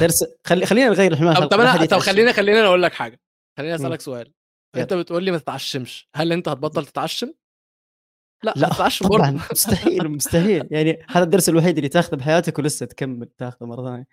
درس 0.00 0.24
خلي 0.46 0.66
خلينا 0.66 0.88
نغير 0.88 1.12
الحماية 1.12 1.34
طب 1.34 1.60
أنا 1.60 1.86
طب. 1.86 1.98
خلينا 1.98 2.32
خلينا 2.32 2.66
أقول 2.66 2.82
لك 2.82 2.92
حاجة. 2.92 3.20
خليني. 3.58 3.74
أسألك 3.74 4.00
سؤال. 4.00 4.32
أنت 4.76 4.94
بتقول 4.94 5.24
لي 5.24 5.30
ما 5.30 5.38
تتعشمش. 5.38 6.08
هل 6.16 6.32
أنت 6.32 6.48
هتبطل 6.48 6.86
تتعشم؟ 6.86 7.32
لا 8.44 8.54
لا 8.56 8.68
هتتعشم 8.68 9.08
طبعا. 9.08 9.30
برضه. 9.30 9.44
مستحيل 9.52 10.08
مستحيل. 10.08 10.68
يعني 10.70 11.06
هذا 11.08 11.24
الدرس 11.24 11.48
الوحيد 11.48 11.76
اللي 11.76 11.88
تاخذه 11.88 12.16
بحياتك 12.16 12.58
ولسه 12.58 12.86
تكمل 12.86 13.26
تاخذه 13.26 13.66
مرة 13.66 13.84
ثانية. 13.90 14.06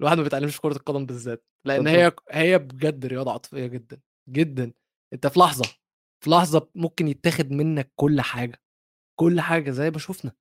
الواحد 0.00 0.16
ما 0.16 0.22
بيتعلمش 0.22 0.54
في 0.54 0.60
كرة 0.60 0.76
القدم 0.76 1.06
بالذات. 1.06 1.44
لأن 1.64 1.86
هي 1.86 2.12
هي 2.30 2.58
بجد 2.58 3.06
رياضة 3.06 3.32
عاطفية 3.32 3.66
جدا 3.66 4.00
جدا. 4.28 4.72
أنت 5.12 5.26
في 5.26 5.40
لحظة 5.40 5.64
في 6.24 6.30
لحظة 6.30 6.68
ممكن 6.74 7.08
يتاخد 7.08 7.50
منك 7.50 7.92
كل 7.96 8.20
حاجة. 8.20 8.62
كل 9.20 9.40
حاجة 9.40 9.70
زي 9.70 9.90
ما 9.90 9.98
شفنا. 9.98 10.32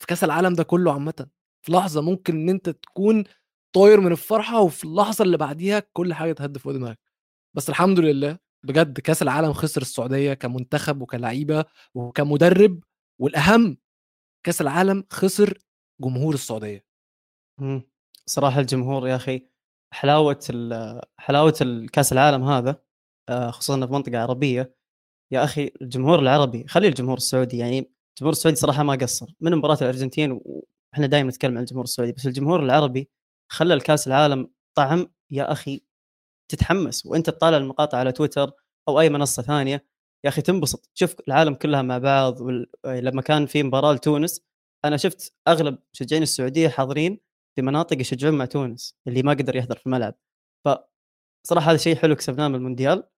في 0.00 0.06
كأس 0.06 0.24
العالم 0.24 0.54
ده 0.54 0.62
كله 0.62 0.92
عامة. 0.92 1.26
في 1.66 1.72
لحظة 1.72 2.02
ممكن 2.02 2.34
إن 2.34 2.48
أنت 2.48 2.70
تكون 2.70 3.24
طاير 3.72 4.00
من 4.00 4.12
الفرحة 4.12 4.60
وفي 4.60 4.84
اللحظة 4.84 5.24
اللي 5.24 5.36
بعديها 5.36 5.82
كل 5.92 6.14
حاجة 6.14 6.32
تهد 6.32 6.58
فوق 6.58 6.72
دماغك 6.72 6.98
بس 7.56 7.68
الحمد 7.70 8.00
لله 8.00 8.38
بجد 8.64 9.00
كأس 9.00 9.22
العالم 9.22 9.52
خسر 9.52 9.82
السعودية 9.82 10.34
كمنتخب 10.34 11.02
وكلعيبة 11.02 11.64
وكمدرب 11.94 12.80
والأهم 13.18 13.76
كأس 14.46 14.60
العالم 14.60 15.04
خسر 15.10 15.58
جمهور 16.00 16.34
السعودية. 16.34 16.84
مم. 17.60 17.82
صراحة 18.26 18.60
الجمهور 18.60 19.08
يا 19.08 19.16
أخي 19.16 19.46
حلاوة 19.94 20.40
حلاوة 21.18 21.54
الكاس 21.60 22.12
العالم 22.12 22.42
هذا 22.44 22.82
آه، 23.28 23.50
خصوصا 23.50 23.86
في 23.86 23.92
منطقة 23.92 24.18
عربية. 24.18 24.74
يا 25.30 25.44
أخي 25.44 25.70
الجمهور 25.82 26.18
العربي 26.18 26.66
خلي 26.68 26.88
الجمهور 26.88 27.16
السعودي 27.16 27.58
يعني 27.58 27.78
الجمهور 28.16 28.32
السعودي 28.32 28.56
صراحة 28.56 28.82
ما 28.82 28.94
قصر. 28.94 29.34
من 29.40 29.56
مباراة 29.56 29.78
الأرجنتين 29.82 30.40
وإحنا 30.44 31.06
دائما 31.06 31.28
نتكلم 31.28 31.56
عن 31.56 31.62
الجمهور 31.62 31.84
السعودي 31.84 32.12
بس 32.12 32.26
الجمهور 32.26 32.64
العربي 32.64 33.10
خلى 33.52 33.74
الكاس 33.74 34.06
العالم 34.08 34.50
طعم 34.74 35.06
يا 35.30 35.52
أخي 35.52 35.82
تتحمس 36.48 37.06
وأنت 37.06 37.30
تطالع 37.30 37.56
المقاطع 37.56 37.98
على 37.98 38.12
تويتر 38.12 38.52
أو 38.88 39.00
أي 39.00 39.10
منصة 39.10 39.42
ثانية 39.42 39.86
يا 40.24 40.28
أخي 40.28 40.42
تنبسط. 40.42 40.90
شوف 40.94 41.14
العالم 41.28 41.54
كلها 41.54 41.82
مع 41.82 41.98
بعض 41.98 42.40
وال... 42.40 42.70
لما 42.84 43.22
كان 43.22 43.46
في 43.46 43.62
مباراة 43.62 43.92
لتونس 43.92 44.40
أنا 44.84 44.96
شفت 44.96 45.34
أغلب 45.48 45.78
مشجعين 45.94 46.22
السعودية 46.22 46.68
حاضرين 46.68 47.20
في 47.56 47.62
مناطق 47.62 48.00
يشجعون 48.00 48.34
مع 48.34 48.44
تونس 48.44 48.96
اللي 49.08 49.22
ما 49.22 49.32
قدر 49.32 49.56
يحضر 49.56 49.76
في 49.76 49.86
الملعب. 49.86 50.14
ف 50.64 50.68
صراحة 51.46 51.70
هذا 51.70 51.76
شيء 51.76 51.96
حلو 51.96 52.16
كسبناه 52.16 52.48
من 52.48 52.54
المونديال 52.54 53.08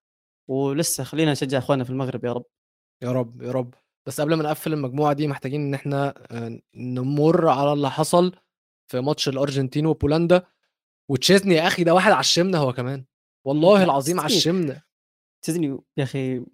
ولسه 0.51 1.05
خلينا 1.05 1.33
نشجع 1.33 1.59
إخواننا 1.59 1.85
في 1.85 1.91
المغرب 1.91 2.25
يا 2.25 2.33
رب. 2.33 2.45
يا 3.03 3.13
رب 3.13 3.43
يا 3.43 3.53
رب. 3.53 3.75
بس 4.09 4.21
قبل 4.21 4.35
ما 4.35 4.43
نقفل 4.43 4.73
المجموعة 4.73 5.13
دي 5.13 5.29
محتاجين 5.29 5.61
إن 5.61 5.75
إحنا 5.75 6.15
آه، 6.31 6.61
نمر 6.75 7.49
على 7.49 7.73
اللي 7.73 7.91
حصل. 7.91 8.33
في 8.87 9.01
ماتش 9.01 9.29
الأرجنتين 9.29 9.87
وبولندا 9.87 10.47
وتشيزني 11.11 11.55
يا 11.55 11.67
أخي 11.67 11.85
ده 11.85 11.95
واحد 11.95 12.13
عشمنا 12.13 12.59
هو 12.59 12.73
كمان. 12.73 13.05
والله 13.45 13.85
العظيم 13.85 14.17
تشيزني. 14.17 14.37
عشمنا 14.37 14.83
تشيزني 15.43 15.79
يا 15.97 16.05
أخي 16.05 16.45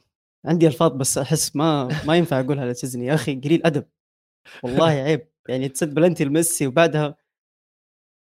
عندي 0.47 0.67
ألفاظ 0.67 0.93
بس 0.93 1.19
أحس 1.19 1.57
ما 1.57 1.89
ما 2.07 2.17
ينفع 2.17 2.41
أقولها 2.41 2.73
لتشيزني 2.73 3.07
يا 3.07 3.15
أخي 3.15 3.35
قليل 3.35 3.67
أدب. 3.67 3.87
والله 4.63 4.89
عيب. 4.89 5.29
يعني 5.49 5.69
تسد 5.69 5.95
بلنتي 5.95 6.25
لميسي 6.25 6.67
وبعدها 6.67 7.17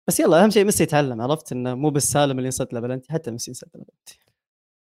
بس 0.09 0.21
يلا 0.21 0.45
أهم 0.45 0.51
شيء 0.51 0.65
ميسي 0.65 0.83
يتعلم. 0.83 1.21
عرفت 1.21 1.53
إنه 1.53 1.75
مو 1.75 1.91
بس 1.91 2.05
سالم 2.13 2.39
اللي 2.39 2.49
يصد 2.49 2.75
له 2.75 2.81
بلنتي 2.81 3.13
حتى 3.13 3.31
ميسي 3.31 3.51
يصد 3.51 3.69
له 3.75 3.85
بلنتي. 3.85 4.19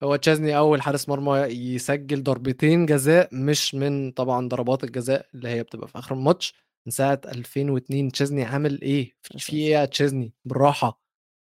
هو 0.02 0.16
تشيزني 0.16 0.56
أول 0.56 0.82
حارس 0.82 1.08
مرمى 1.08 1.38
يسجل 1.38 2.22
ضربتين 2.22 2.86
جزاء 2.86 3.28
مش 3.34 3.74
من 3.74 4.10
طبعا 4.10 4.48
ضربات 4.48 4.84
الجزاء 4.84 5.26
اللي 5.34 5.48
هي 5.48 5.62
بتبقى 5.62 5.88
في 5.88 5.98
آخر 5.98 6.14
الماتش. 6.14 6.54
من 6.86 6.92
ساعة 6.92 7.20
2002 7.24 8.12
تشيزني 8.12 8.44
عامل 8.44 8.82
إيه؟ 8.82 9.12
في 9.22 9.56
إيه 9.56 9.70
يا 9.72 9.84
تشيزني 9.84 10.32
بالراحة. 10.44 11.00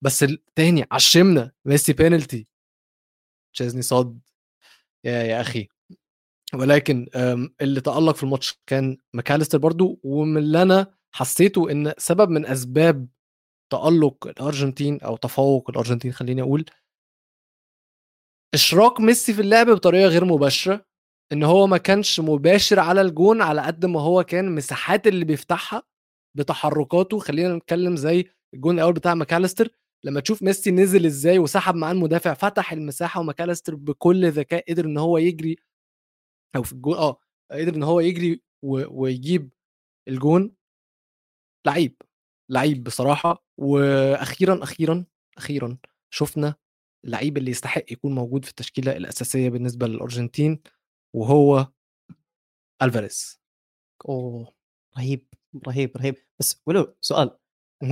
بس 0.05 0.23
التاني 0.23 0.87
عشمنا 0.93 1.53
ميسي 1.65 1.93
بينالتي 1.93 2.47
تشيزني 3.55 3.83
صاد 3.83 4.21
يا 5.05 5.23
يا 5.23 5.41
أخي. 5.41 5.69
ولكن 6.55 7.07
اللي 7.61 7.81
تألق 7.81 8.17
في 8.17 8.23
الماتش 8.23 8.61
كان 8.67 8.99
ماكاليستر 9.15 9.59
برضو 9.59 10.01
ومن 10.03 10.37
اللي 10.37 10.63
أنا 10.63 10.95
حسيته 11.13 11.71
إن 11.71 11.93
سبب 11.99 12.31
من 12.31 12.47
أسباب 12.47 13.09
تألق 13.73 14.27
الأرجنتين 14.27 15.01
أو 15.01 15.17
تفوق 15.17 15.71
الأرجنتين 15.71 16.13
خليني 16.13 16.43
أقول 16.43 16.65
إشراك 18.55 19.01
ميسي 19.01 19.33
في 19.35 19.41
اللعب 19.41 19.71
بطريقة 19.71 20.09
غير 20.09 20.25
مباشرة. 20.25 20.87
إن 21.33 21.43
هو 21.43 21.67
ما 21.67 21.79
كانش 21.79 22.21
مباشر 22.21 22.81
على 22.81 23.01
الجون 23.01 23.43
على 23.43 23.61
قد 23.63 23.87
ما 23.87 24.01
هو 24.01 24.25
كان 24.25 24.55
مساحات 24.55 25.07
اللي 25.07 25.25
بيفتحها 25.25 25.83
بتحركاته. 26.37 27.19
خلينا 27.19 27.57
نتكلم 27.57 27.97
زي 27.97 28.25
الجون 28.55 28.75
الأول 28.75 28.93
بتاع 28.93 29.15
ماكاليستر. 29.15 29.69
لما 30.05 30.21
تشوف 30.21 30.43
ميسي 30.43 30.71
نزل 30.71 31.07
إزاي 31.07 31.39
وسحب 31.39 31.75
معاه 31.75 31.93
المدافع 31.93 32.35
فتح 32.35 32.73
المساحة 32.73 33.21
وماكاليستر 33.21 33.75
بكل 33.75 34.31
ذكاء 34.31 34.65
قدر 34.73 34.85
إن 34.85 34.99
هو 34.99 35.19
يجري 35.19 35.57
أو 36.57 36.63
في 36.63 36.73
الجون 36.73 36.95
آه 36.95 37.19
قدر 37.53 37.75
إن 37.75 37.83
هو 37.83 38.01
يجري 38.01 38.43
و... 38.63 39.03
ويجيب 39.03 39.51
الجون. 40.09 40.55
لعيب 41.67 42.03
لعيب 42.51 42.85
بصراحة. 42.85 43.45
وأخيرا 43.59 44.63
أخيرا 44.63 45.05
أخيرا 45.39 45.79
شفنا 46.11 46.55
اللعيب 47.05 47.37
اللي 47.39 47.51
يستحق 47.51 47.93
يكون 47.93 48.15
موجود 48.15 48.45
في 48.45 48.51
التشكيلة 48.51 48.97
الأساسية 48.97 49.49
بالنسبة 49.51 49.87
للأرجنتين. 49.87 50.61
وهو 51.17 51.67
ألفاريز. 52.83 53.41
أوه 54.09 54.55
رهيب 54.99 55.27
رهيب 55.69 55.97
رهيب. 55.97 56.17
بس 56.41 56.63
ولو 56.67 56.97
سؤال 57.01 57.39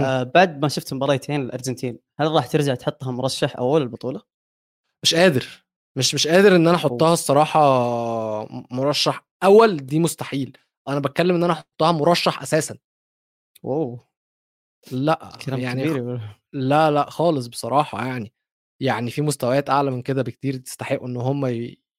آه 0.01 0.23
بعد 0.23 0.63
ما 0.63 0.69
شفت 0.69 0.95
مباريتين 0.95 1.41
الأرجنتين 1.41 1.99
هل 2.19 2.33
راح 2.33 2.47
ترجع 2.47 2.75
تحطها 2.75 3.11
مرشح 3.11 3.57
أول 3.57 3.83
البطولة؟ 3.83 4.23
مش 5.03 5.15
قادر 5.15 5.67
مش 5.99 6.15
مش 6.15 6.27
قادر 6.27 6.57
إن 6.57 6.69
أنا 6.69 6.77
أحطها 6.77 7.13
الصراحة 7.13 7.61
مرشح 8.71 9.27
أول 9.45 9.77
دي 9.77 9.99
مستحيل. 9.99 10.59
أنا 10.89 11.01
بتكلم 11.01 11.35
إن 11.35 11.45
أنا 11.45 11.53
أحطها 11.53 11.93
مرشح 11.93 12.43
أساسا. 12.43 12.79
أوه. 13.65 14.09
لأ 14.93 15.33
كلام 15.45 15.61
يعني 15.61 15.85
كبير 15.85 16.21
لا 16.53 16.91
لا 16.91 17.11
خالص 17.11 17.47
بصراحة 17.47 18.07
يعني 18.07 18.33
يعني 18.81 19.11
في 19.11 19.23
مستويات 19.23 19.71
أعلى 19.71 19.91
من 19.91 20.03
كده 20.03 20.23
بكتير 20.23 20.57
تستحقوا 20.57 21.09
إن 21.09 21.17
هم 21.17 21.47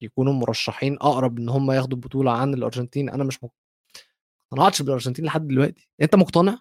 يكونوا 0.02 0.34
مرشحين 0.34 0.94
أقرب 0.94 1.40
إن 1.40 1.50
هم 1.50 1.72
ياخدوا 1.72 1.98
البطوله 1.98 2.32
عن 2.32 2.54
الأرجنتين. 2.54 3.10
أنا 3.10 3.24
مش 3.24 3.44
مق- 3.44 3.54
ما 4.52 4.58
اقتنعتش 4.58 4.82
بالأرجنتين 4.82 5.26
لحد 5.26 5.48
دلوقتي. 5.48 5.90
أنت 6.02 6.16
مقتنع؟ 6.16 6.60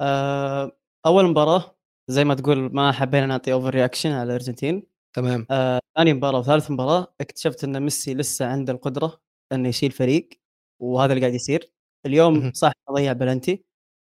آه 0.00 0.72
أول 1.06 1.28
مباراة 1.30 1.76
زي 2.10 2.24
ما 2.24 2.34
تقول 2.34 2.74
ما 2.74 2.92
حبينا 2.92 3.26
نعطي 3.26 3.52
over 3.52 3.70
reaction 3.74 4.10
على 4.10 4.22
الأرجنتين. 4.26 4.86
تمام. 5.16 5.46
آه، 5.50 5.80
ثاني 5.96 6.14
مباراة 6.14 6.38
وثالث 6.38 6.70
مباراة 6.70 7.14
اكتشفت 7.20 7.64
إن 7.64 7.82
ميسي 7.82 8.14
لسه 8.14 8.46
عنده 8.46 8.72
القدرة 8.72 9.20
إنه 9.52 9.68
يشيل 9.68 9.90
فريق 9.90 10.28
وهذا 10.82 11.12
اللي 11.12 11.20
قاعد 11.20 11.34
يصير. 11.34 11.72
اليوم. 12.06 12.52
صح 12.52 12.72
ضيع 12.92 13.12
بلنتي 13.12 13.64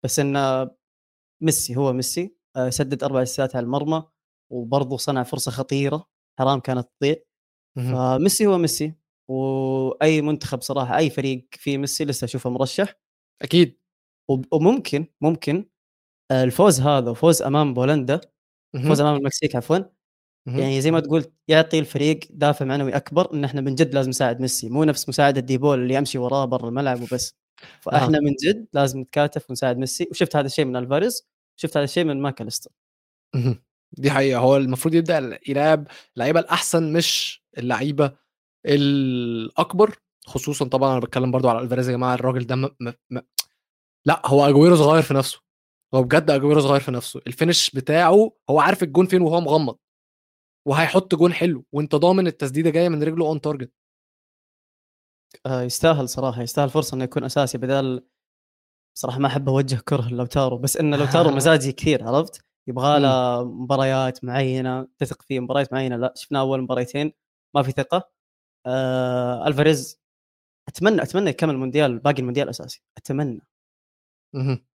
بس 0.05 0.19
انه 0.19 0.71
ميسي 1.43 1.75
هو 1.75 1.93
ميسي 1.93 2.35
آه، 2.55 2.69
سدد 2.69 3.03
أربع 3.03 3.21
اسيستات 3.21 3.55
على 3.55 3.63
المرمى 3.63 4.03
وبرضه 4.51 4.97
صنع 4.97 5.23
فرصة 5.23 5.51
خطيرة. 5.51 6.05
حرام 6.39 6.59
كانت 6.59 6.89
تضيع. 6.99 7.15
فميسي 7.75 8.47
هو 8.47 8.57
ميسي 8.57 8.93
وأي 9.27 10.21
منتخب 10.21 10.61
صراحة 10.61 10.97
أي 10.97 11.09
فريق 11.09 11.47
فيه 11.51 11.77
ميسي 11.77 12.05
لسه 12.05 12.25
أشوفه 12.25 12.49
مرشح. 12.49 12.95
أكيد. 13.41 13.79
وممكن 14.51 15.07
ممكن 15.21 15.69
آه، 16.31 16.43
الفوز 16.43 16.81
هذا 16.81 17.11
وفوز 17.11 17.41
أمام 17.41 17.73
بولندا. 17.73 18.21
فوز 18.87 19.01
أمام 19.01 19.15
المكسيك 19.15 19.55
عفوا. 19.55 19.77
يعني 20.47 20.81
زي 20.81 20.91
ما 20.91 20.99
تقول 20.99 21.25
يعطي 21.47 21.79
الفريق 21.79 22.19
دافع 22.29 22.65
معنوي 22.65 22.95
أكبر 22.95 23.33
إن 23.33 23.43
إحنا 23.43 23.61
من 23.61 23.75
جد 23.75 23.95
لازم 23.95 24.09
نساعد 24.09 24.41
ميسي. 24.41 24.69
مو 24.69 24.83
نفس 24.83 25.09
مساعدة 25.09 25.41
ديبول 25.41 25.79
اللي 25.83 25.93
يمشي 25.93 26.17
وراه 26.17 26.45
برا 26.45 26.69
الملعب 26.69 27.01
وبس. 27.01 27.35
فإحنا 27.81 28.19
من 28.19 28.33
جد 28.43 28.67
لازم 28.73 28.99
نتكاتف 28.99 29.49
ونساعد 29.49 29.77
ميسي. 29.77 30.07
وشفت 30.11 30.35
هذا 30.35 30.45
الشيء 30.47 30.65
من 30.65 30.75
ألفاريز 30.75 31.27
شفت 31.57 31.77
هذا 31.77 31.83
الشيء 31.83 32.03
من 32.03 32.21
ماكاليستر. 32.21 32.71
دي 33.97 34.11
حقيقة 34.11 34.39
هو 34.39 34.57
المفروض 34.57 34.93
يبدأ 34.93 35.39
يلعب 35.47 35.87
اللعيبه 36.15 36.39
الأحسن 36.39 36.93
مش 36.93 37.43
اللعيبة 37.57 38.11
الأكبر 38.65 39.95
خصوصا 40.25 40.67
طبعا 40.67 40.91
أنا 40.91 40.99
بتكلم 40.99 41.31
برضو 41.31 41.49
على 41.49 41.59
ألفاريز 41.59 41.89
يا 41.89 41.93
جماعة 41.93 42.13
الراجل 42.13 42.45
ده 42.45 42.55
م... 42.55 42.69
م... 42.79 42.91
م... 43.09 43.19
لأ 44.05 44.21
هو 44.25 44.45
أجويرو 44.49 44.75
صغير 44.75 45.01
في 45.01 45.13
نفسه 45.13 45.41
هو 45.93 46.03
بجد 46.03 46.31
أجويرو 46.31 46.61
صغير 46.61 46.79
في 46.79 46.91
نفسه 46.91 47.21
ال 47.27 47.33
finish 47.33 47.69
بتاعه 47.69 48.31
هو 48.49 48.59
عارف 48.59 48.83
الجون 48.83 49.05
فين 49.05 49.21
وهو 49.21 49.41
مغمض 49.41 49.77
وهيحط 50.67 51.15
جون 51.15 51.33
حلو 51.33 51.65
وأنت 51.71 51.95
ضامن 51.95 52.27
التسديدة 52.27 52.69
جاية 52.69 52.89
من 52.89 53.03
رجله 53.03 53.25
on 53.25 53.41
target 53.41 53.71
آه 55.45 55.61
يستاهل 55.61 56.09
صراحة 56.09 56.41
يستاهل 56.41 56.69
فرصة 56.69 56.95
إنه 56.95 57.03
يكون 57.03 57.23
أساسي 57.23 57.57
بدال 57.57 58.07
صراحة 58.97 59.19
ما 59.19 59.27
أحب 59.27 59.49
أوجه 59.49 59.75
كره 59.75 60.09
لوتارو 60.09 60.57
بس 60.57 60.77
انه 60.77 60.97
لوتارو 61.03 61.31
مزاجي 61.31 61.71
كثير 61.71 62.07
عرفت؟ 62.07 62.45
يبغى 62.67 62.99
له 62.99 63.43
مباريات 63.43 64.23
معينة 64.23 64.87
تثق 64.97 65.21
فيه 65.21 65.39
مباريات 65.39 65.73
معينة؟ 65.73 65.95
لا 65.95 66.13
شفنا 66.15 66.39
أول 66.39 66.61
مباريتين 66.61 67.13
ما 67.55 67.63
في 67.63 67.71
ثقة. 67.71 68.11
آه 68.65 69.47
ألفاريز 69.47 70.01
أتمنى 70.67 71.01
أتمنى 71.01 71.29
يكمل 71.29 71.53
المونديال 71.53 71.99
باقي 71.99 72.19
المونديال 72.19 72.49
أساسي. 72.49 72.83
أتمنى. 72.97 73.41
مهم. 74.33 74.65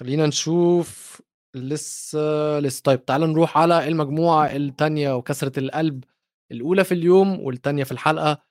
خلينا 0.00 0.26
نشوف 0.26 1.22
لسه 1.54 2.58
لسه. 2.60 2.82
طيب 2.82 3.04
تعال 3.04 3.20
نروح 3.20 3.58
على 3.58 3.88
المجموعة 3.88 4.56
الثانية 4.56 5.16
وكسرة 5.16 5.58
القلب 5.58 6.04
الأولى 6.52 6.84
في 6.84 6.94
اليوم 6.94 7.40
والثانيه 7.40 7.84
في 7.84 7.92
الحلقة. 7.92 8.42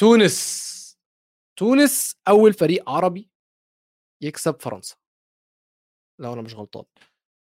تونس. 0.00 0.78
تونس 1.58 2.16
أول 2.28 2.52
فريق 2.52 2.90
عربي 2.90 3.30
يكسب 4.22 4.60
فرنسا. 4.60 4.96
لو 6.20 6.32
أنا 6.32 6.42
مش 6.42 6.54
غلطان. 6.54 6.84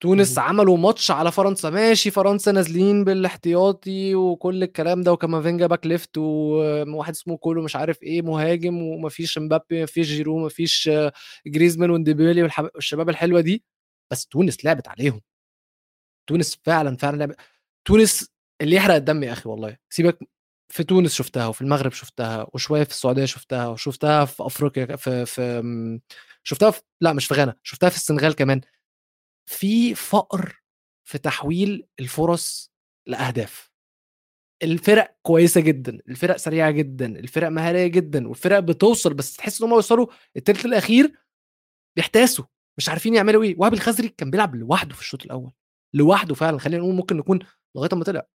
تونس. 0.00 0.38
عملوا 0.38 0.76
ماتش 0.76 1.10
على 1.10 1.32
فرنسا. 1.32 1.70
ماشي 1.70 2.10
فرنسا 2.10 2.52
نازلين 2.52 3.04
بالاحتياطي 3.04 4.14
وكل 4.14 4.62
الكلام 4.62 5.02
ده 5.02 5.12
وكامافينجا 5.12 5.66
back 5.66 5.86
left 5.86 6.18
وواحد 6.18 7.12
اسمه 7.14 7.36
كولو 7.36 7.62
مش 7.62 7.76
عارف 7.76 8.02
إيه 8.02 8.22
مهاجم 8.22 8.82
ومفيش 8.82 9.38
مبابي 9.38 9.82
مفيش 9.82 10.06
جيرو 10.08 10.38
مفيش 10.46 10.90
جريزمان 11.46 11.90
وديمبيلي 11.90 12.42
والحب- 12.42 12.70
والشباب 12.74 13.08
الحلوة 13.08 13.40
دي. 13.40 13.64
بس 14.10 14.26
تونس 14.26 14.64
لعبت 14.64 14.88
عليهم. 14.88 15.20
تونس 16.28 16.58
فعلا 16.64 16.96
فعلا 16.96 17.16
لعبت 17.16 17.36
تونس 17.84 18.30
اللي 18.60 18.76
يحرق 18.76 18.94
الدم 18.94 19.22
يا 19.22 19.32
أخي 19.32 19.48
والله. 19.48 19.76
سيبك 19.90 20.18
في 20.72 20.84
تونس 20.84 21.14
شفتها 21.14 21.46
وفي 21.46 21.62
المغرب 21.62 21.92
شفتها 21.92 22.46
وشوية 22.54 22.84
في 22.84 22.90
السعودية 22.90 23.24
شفتها 23.24 23.66
وشفتها 23.68 24.24
في 24.24 24.46
أفريقيا 24.46 24.96
في 24.96 25.26
في 25.26 26.00
شفتها 26.42 26.70
في 26.70 26.80
لا 27.00 27.12
مش 27.12 27.26
في 27.26 27.34
غانا 27.34 27.54
شفتها 27.62 27.88
في 27.88 27.96
السنغال 27.96 28.34
كمان. 28.34 28.60
في 29.46 29.94
فقر 29.94 30.62
في 31.04 31.18
تحويل 31.18 31.86
الفرص 32.00 32.72
لأهداف. 33.06 33.70
الفرق 34.62 35.16
كويسة 35.22 35.60
جدا 35.60 36.00
الفرق 36.08 36.36
سريعة 36.36 36.70
جدا 36.70 37.06
الفرق 37.06 37.48
مهارية 37.48 37.86
جدا 37.86 38.28
والفرق 38.28 38.58
بتوصل 38.58 39.14
بس 39.14 39.36
تحس 39.36 39.62
إن 39.62 39.68
هم 39.68 39.74
يوصلوا 39.74 40.06
التلت 40.36 40.64
الأخير 40.64 41.12
بيحتاسوا 41.96 42.44
مش 42.78 42.88
عارفين 42.88 43.14
يعملوا 43.14 43.42
إيه. 43.42 43.56
وهاب 43.58 43.74
الخزري 43.74 44.08
كان 44.08 44.30
بيلعب 44.30 44.54
لوحده 44.54 44.94
في 44.94 45.00
الشوط 45.00 45.24
الأول 45.24 45.52
لوحده 45.94 46.34
فعلا. 46.34 46.58
خلينا 46.58 46.82
نقول 46.82 46.94
ممكن 46.94 47.16
نكون 47.16 47.38
لغاية 47.76 47.90
ما 47.94 48.04
طلع 48.04 48.26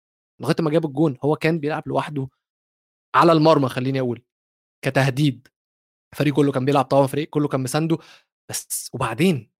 لغاية 0.41 0.55
ما 0.59 0.69
جاب 0.71 0.85
الجون 0.85 1.17
هو 1.23 1.35
كان 1.35 1.59
بيلعب 1.59 1.83
لوحده 1.87 2.29
على 3.15 3.31
المرمى 3.31 3.69
خليني 3.69 3.99
أقول 3.99 4.23
كتهديد. 4.85 5.47
الفريق 6.13 6.33
كله 6.35 6.51
كان 6.51 6.65
بيلعب 6.65 6.85
طبعا 6.85 7.03
الفريق 7.03 7.29
كله 7.29 7.47
كان 7.47 7.61
مسانده 7.63 7.97
بس 8.49 8.89
وبعدين؟ 8.93 9.50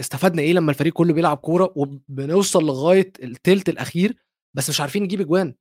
استفدنا 0.00 0.42
إيه 0.42 0.52
لما 0.52 0.70
الفريق 0.70 0.92
كله 0.92 1.12
بيلعب 1.12 1.36
كورة 1.36 1.72
وبنوصل 1.76 2.64
لغاية 2.66 3.12
التلت 3.22 3.68
الأخير 3.68 4.16
بس 4.56 4.70
مش 4.70 4.80
عارفين 4.80 5.02
نجيب 5.02 5.20
أجوان. 5.20 5.54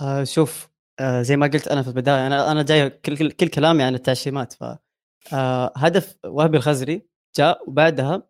آه 0.00 0.24
شوف 0.24 0.68
آه 1.00 1.22
زي 1.22 1.36
ما 1.36 1.46
قلت 1.46 1.68
أنا 1.68 1.82
في 1.82 1.88
البداية 1.88 2.26
أنا 2.26 2.50
أنا 2.52 2.62
جاي 2.62 2.90
كل, 2.90 3.16
كل, 3.16 3.30
كل 3.30 3.48
كلامي 3.48 3.82
عن 3.82 3.94
التعشيمات 3.94 4.52
ف 4.52 4.64
آه 5.32 5.72
هدف 5.76 6.16
وهبي 6.26 6.56
الخزري 6.56 7.06
جاء 7.36 7.68
وبعدها 7.70 8.28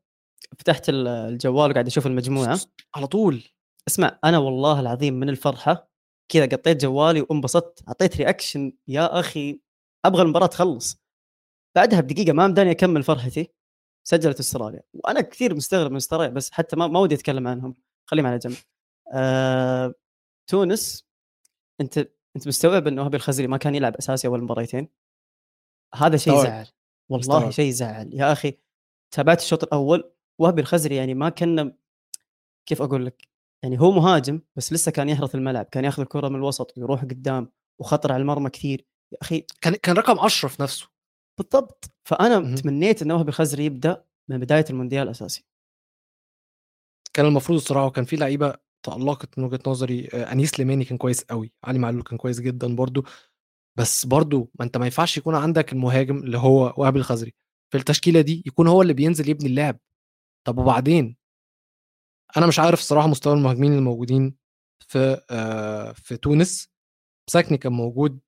فتحت 0.59 0.89
ال- 0.89 1.09
الجوال 1.09 1.71
وقاعد 1.71 1.87
أشوف 1.87 2.07
المجموعة. 2.07 2.61
على 2.95 3.07
طول. 3.07 3.43
اسمع 3.89 4.19
أنا 4.25 4.39
والله 4.39 4.81
العظيم 4.81 5.15
من 5.15 5.29
الفرحة 5.29 5.91
كذا 6.29 6.47
قطيت 6.47 6.83
جوالي 6.83 7.21
وانبسطت 7.21 7.89
أعطيت 7.89 8.17
reaction 8.17 8.73
يا 8.89 9.21
أخي 9.21 9.61
أبغى 10.05 10.23
المباراة 10.23 10.47
تخلص. 10.47 11.03
بعدها 11.77 12.01
بدقيقة 12.01 12.33
ما 12.33 12.47
مداني 12.47 12.71
أكمل 12.71 13.03
فرحتي. 13.03 13.49
سجلت 14.05 14.41
استراليا. 14.41 14.83
وأنا 14.95 15.21
كثير 15.21 15.55
مستغرب 15.55 15.91
من 15.91 15.97
استراليا 15.97 16.29
بس 16.29 16.51
حتى 16.51 16.77
ما, 16.77 16.87
ما 16.87 17.01
ودي 17.01 17.15
أتكلم 17.15 17.49
عنهم. 17.49 17.75
خليهم 18.07 18.27
على 18.27 18.39
جنب. 18.39 18.57
آه، 19.13 19.95
تونس 20.51 21.09
أنت 21.81 21.99
أنت 22.37 22.49
مستوعب 22.49 22.87
إنه 22.87 23.03
وهبي 23.03 23.17
الخزري 23.17 23.47
ما 23.47 23.57
كان 23.57 23.75
يلعب 23.75 23.97
أساسي 23.97 24.29
أول 24.29 24.43
مباريتين؟ 24.43 24.89
هذا 25.95 26.17
شيء. 26.17 26.43
زعل. 26.43 26.67
والله. 27.09 27.51
شيء 27.51 27.71
زعل. 27.71 28.15
يا 28.15 28.33
أخي 28.33 28.59
تابعت 29.11 29.41
الشوط 29.41 29.63
الأول 29.63 30.13
وهبي 30.39 30.61
الخزري 30.61 30.97
يعني 30.97 31.15
ما 31.15 31.29
كنا 31.29 31.77
كيف 32.67 32.83
أقول 32.83 33.07
لك؟ 33.07 33.29
يعني 33.63 33.81
هو 33.81 33.91
مهاجم 33.91 34.41
بس 34.57 34.73
لسه 34.73 34.93
كان 34.93 35.09
يحرث 35.09 35.35
الملعب 35.35 35.65
كان 35.65 35.85
ياخذ 35.85 36.03
الكرة 36.03 36.29
من 36.29 36.37
الوسط 36.37 36.79
ويروح 36.79 37.03
قدام 37.03 37.53
وخطر 37.81 38.13
على 38.13 38.21
المرمى 38.21 38.51
كثير. 38.51 38.87
يا 39.13 39.19
أخي 39.23 39.47
كان 39.61 39.75
كان 39.75 39.97
رقم 39.97 40.21
10 40.21 40.49
في 40.49 40.63
نفسه. 40.63 40.94
بالضبط. 41.39 41.85
فأنا 42.05 42.39
مهم. 42.39 42.55
تمنيت 42.55 43.03
إن 43.03 43.11
وهبي 43.13 43.33
خزري 43.33 43.65
يبدأ 43.65 44.05
من 44.29 44.39
بداية 44.39 44.65
المونديال 44.71 45.09
أساسي. 45.09 45.45
كان 47.13 47.27
المفروض 47.27 47.59
الصراحة 47.59 47.87
وكان 47.87 48.05
في 48.05 48.17
لعيبة 48.17 48.55
تألقت 48.83 49.39
من 49.39 49.45
وجهة 49.45 49.61
نظري 49.67 50.09
آه، 50.15 50.33
أنيس 50.33 50.51
سليماني 50.51 50.85
كان 50.85 50.99
كويس 50.99 51.25
قوي 51.25 51.53
علي 51.65 51.79
معلول 51.79 52.03
كان 52.03 52.19
كويس 52.19 52.41
جدا 52.41 52.77
برضو. 52.77 53.05
بس 53.79 54.07
برضو 54.07 54.51
ما 54.59 54.65
أنت 54.65 54.77
ما 54.77 54.85
ينفعش 54.85 55.17
يكون 55.19 55.35
عندك 55.35 55.73
المهاجم 55.73 56.17
اللي 56.19 56.39
هو 56.39 56.75
وهاب 56.77 56.97
الخزري. 56.97 57.35
في 57.73 57.79
التشكيلة 57.79 58.21
دي 58.21 58.43
يكون 58.47 58.69
هو 58.69 58.83
اللي 58.83 58.93
بينزل 58.93 59.29
يبني 59.29 59.49
اللعب. 59.49 59.79
طب 60.47 60.59
وبعدين؟ 60.59 61.17
أنا 62.37 62.47
مش 62.47 62.59
عارف 62.59 62.79
الصراحة 62.81 63.09
مستوى 63.09 63.35
المهاجمين 63.35 63.73
الموجودين 63.75 64.37
في 64.89 65.25
آه 65.31 65.93
في 65.93 66.17
تونس. 66.17 66.69
مساكني 67.29 67.59
كان 67.59 67.73
موجود 67.73 68.21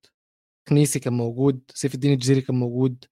كنيسي 0.68 0.98
كان 0.98 1.12
موجود 1.12 1.60
سيف 1.74 1.94
الدين 1.94 2.12
الجزيري 2.12 2.40
كان 2.40 2.56
موجود. 2.56 3.04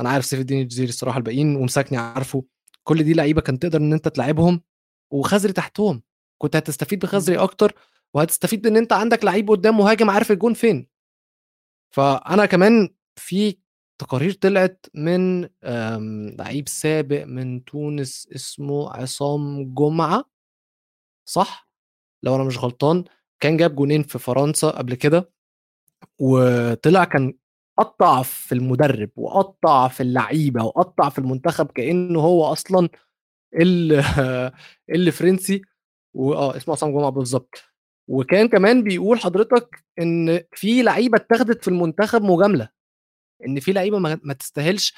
أنا 0.00 0.08
عارف 0.08 0.24
سيف 0.24 0.40
الدين 0.40 0.60
الجزيري 0.60 0.88
الصراحة 0.88 1.18
الباقيين 1.18 1.56
ومساكني 1.56 1.98
عارفه. 1.98 2.44
كل 2.82 3.02
دي 3.02 3.12
لعيبة 3.14 3.40
كان 3.40 3.58
تقدر 3.58 3.80
إن 3.80 3.92
أنت 3.92 4.08
تلعبهم 4.08 4.62
وخزري 5.10 5.52
تحتهم. 5.52 6.02
كنت 6.38 6.56
هتستفيد 6.56 6.98
بخزري 6.98 7.36
أكتر 7.38 7.74
وهتستفيد 8.14 8.62
بان 8.62 8.76
أنت 8.76 8.92
عندك 8.92 9.24
لعيب 9.24 9.50
قدام 9.50 9.78
مهاجم 9.78 10.10
عارف 10.10 10.32
الجون 10.32 10.54
فين. 10.54 10.88
فأنا 11.94 12.46
كمان 12.46 12.94
في 13.16 13.58
تقارير 14.00 14.32
طلعت 14.32 14.86
من 14.94 15.48
لعيب 16.36 16.68
سابق 16.68 17.24
من 17.24 17.64
تونس 17.64 18.28
اسمه 18.34 18.90
عصام 18.90 19.74
جمعة. 19.74 20.30
صح؟ 21.28 21.68
لو 22.22 22.36
أنا 22.36 22.44
مش 22.44 22.58
غلطان 22.58 23.04
كان 23.40 23.56
جاب 23.56 23.74
جونين 23.74 24.02
في 24.02 24.18
فرنسا 24.18 24.70
قبل 24.70 24.94
كده. 24.94 25.33
وطلع 26.20 27.04
كان 27.04 27.34
قطع 27.78 28.22
في 28.22 28.52
المدرب 28.54 29.10
وقطع 29.16 29.88
في 29.88 30.02
اللعيبة 30.02 30.64
وقطع 30.64 31.08
في 31.08 31.18
المنتخب 31.18 31.66
كأنه 31.66 32.20
هو 32.20 32.44
أصلا 32.44 32.88
ال- 33.60 34.02
اللي 34.94 35.10
فرنسي 35.12 35.62
واه 36.14 36.56
اسمه 36.56 36.74
عصام 36.74 36.92
جمعة 36.92 37.10
بالظبط. 37.10 37.62
وكان 38.08 38.48
كمان 38.48 38.82
بيقول 38.84 39.20
حضرتك 39.20 39.84
إن 40.00 40.40
في 40.52 40.82
لعيبة 40.82 41.18
اتاخدت 41.18 41.62
في 41.62 41.68
المنتخب 41.68 42.22
مجاملة 42.22 42.68
إن 43.46 43.60
في 43.60 43.72
لعيبة 43.72 43.98
ما 43.98 44.34
تستاهلش 44.40 44.94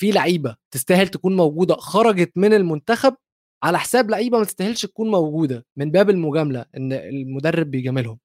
في 0.00 0.10
لعيبة 0.10 0.56
تستاهل 0.70 1.08
تكون 1.08 1.36
موجودة 1.36 1.74
خرجت 1.76 2.32
من 2.36 2.54
المنتخب 2.54 3.16
على 3.64 3.78
حساب 3.78 4.10
لعيبة 4.10 4.38
ما 4.38 4.44
تستاهلش 4.44 4.86
تكون 4.86 5.10
موجودة 5.10 5.66
من 5.76 5.90
باب 5.90 6.10
المجاملة 6.10 6.66
إن 6.76 6.92
المدرب 6.92 7.70
بيجاملهم. 7.70 8.18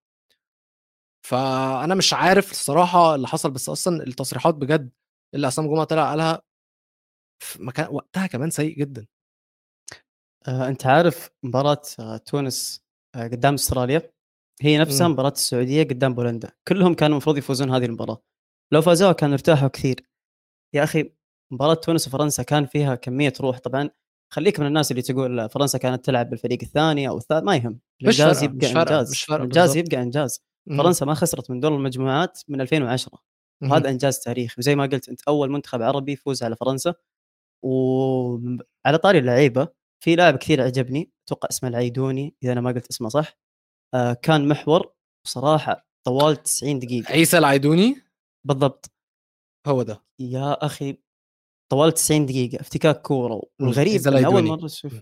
فأنا 1.25 1.95
مش 1.95 2.13
عارف 2.13 2.51
الصراحة 2.51 3.15
اللي 3.15 3.27
حصل 3.27 3.51
بس 3.51 3.69
أصلا 3.69 4.03
التصريحات 4.03 4.55
بجد 4.55 4.91
اللي 5.35 5.47
عصام 5.47 5.67
جمعة 5.67 5.83
طلع 5.83 6.09
قالها 6.09 6.41
في 7.43 7.63
مكان 7.63 7.87
وقتها 7.91 8.27
كمان 8.27 8.49
سيء 8.49 8.77
جدا. 8.77 9.07
آه، 10.47 10.67
أنت 10.67 10.85
عارف 10.85 11.29
مباراة 11.43 11.81
آه، 11.99 12.17
تونس 12.17 12.83
آه، 13.15 13.23
قدام 13.23 13.53
أستراليا؟ 13.53 14.11
هي 14.61 14.77
نفسها 14.77 15.07
مم. 15.07 15.13
مباراة 15.13 15.31
السعودية 15.31 15.83
قدام 15.83 16.13
بولندا. 16.13 16.51
كلهم 16.67 16.93
كانوا 16.93 17.15
المفروض 17.17 17.37
يفوزون 17.37 17.71
هذه 17.71 17.85
المباراة. 17.85 18.21
لو 18.73 18.81
فازوها 18.81 19.11
كانوا 19.11 19.33
ارتاحوا 19.33 19.67
كثير. 19.67 20.09
يا 20.75 20.83
أخي 20.83 21.13
مباراة 21.51 21.73
تونس 21.73 22.07
وفرنسا 22.07 22.43
كان 22.43 22.65
فيها 22.65 22.95
كمية 22.95 23.33
روح. 23.41 23.59
طبعا 23.59 23.89
خليك 24.33 24.59
من 24.59 24.65
الناس 24.67 24.91
اللي 24.91 25.01
تقول 25.01 25.49
فرنسا 25.49 25.77
كانت 25.77 26.05
تلعب 26.05 26.29
بالفريق 26.29 26.59
الثاني 26.63 27.09
أو 27.09 27.17
الثالث 27.17 27.43
ما 27.43 27.55
يهم. 27.55 27.79
الإنجاز 28.01 28.43
يبقى 28.43 28.67
إنجاز. 28.67 29.25
الإنجاز. 29.29 29.77
يبقى 29.77 30.01
إنجاز. 30.01 30.43
مم. 30.67 30.77
فرنسا 30.77 31.05
ما 31.05 31.13
خسرت 31.13 31.51
من 31.51 31.59
دور 31.59 31.75
المجموعات 31.75 32.39
من 32.47 32.61
2010 32.61 33.19
مهم. 33.61 33.71
وهذا 33.71 33.89
إنجاز 33.89 34.19
تاريخي. 34.19 34.55
وزي 34.57 34.75
ما 34.75 34.83
قلت 34.83 35.09
أنت 35.09 35.21
أول 35.27 35.51
منتخب 35.51 35.81
عربي 35.81 36.11
يفوز 36.11 36.43
على 36.43 36.55
فرنسا. 36.55 36.93
وعلى 37.65 38.97
طاري 39.03 39.19
اللعيبة 39.19 39.67
في 40.03 40.15
لاعب 40.15 40.37
كثير 40.37 40.61
عجبني 40.61 41.11
أتوقع 41.27 41.47
اسمه 41.51 41.69
العيدوني 41.69 42.35
إذا 42.43 42.51
أنا 42.51 42.61
ما 42.61 42.71
قلت 42.71 42.87
اسمه 42.89 43.09
صح. 43.09 43.37
آه 43.93 44.13
كان 44.13 44.47
محور 44.47 44.93
بصراحة 45.25 45.87
طوال 46.07 46.43
90 46.43 46.79
دقيقة. 46.79 47.11
عيسى 47.11 47.37
العيدوني؟ 47.37 47.95
بالضبط. 48.47 48.91
هو 49.67 49.81
ده. 49.83 50.03
يا 50.19 50.65
أخي 50.65 50.97
طوال 51.71 51.91
90 51.93 52.25
دقيقة 52.25 52.61
افتكاك 52.61 53.01
كورة. 53.01 53.41
والغريب 53.61 53.93
عيسى 53.93 54.09
إن 54.09 54.25
أول. 54.25 54.43
مرة 54.43 54.65
أشوف. 54.65 55.01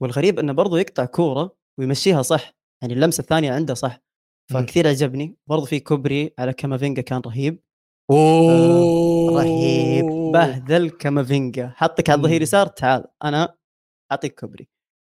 والغريب 0.00 0.38
إنه 0.38 0.52
برضه 0.52 0.78
يقطع 0.78 1.04
كورة 1.04 1.56
ويمشيها 1.78 2.22
صح. 2.22 2.52
يعني 2.82 2.94
اللمسة 2.94 3.20
الثانية 3.20 3.52
عنده 3.52 3.74
صح. 3.74 4.05
فكثير 4.50 4.88
عجبني 4.88 5.36
برضه 5.46 5.64
في 5.64 5.80
كوبري 5.80 6.34
على 6.38 6.52
كامافينجا 6.52 7.02
كان 7.02 7.20
رهيب. 7.26 7.62
أوه! 8.10 9.36
رهيب 9.36 10.06
بهدل 10.32 10.90
كامافينجا 10.90 11.72
حطك 11.76 12.10
على 12.10 12.18
الظهير. 12.18 12.42
يسار 12.42 12.66
تعال. 12.66 13.04
أنا 13.24 13.56
أعطيك 14.12 14.40
كوبري. 14.40 14.68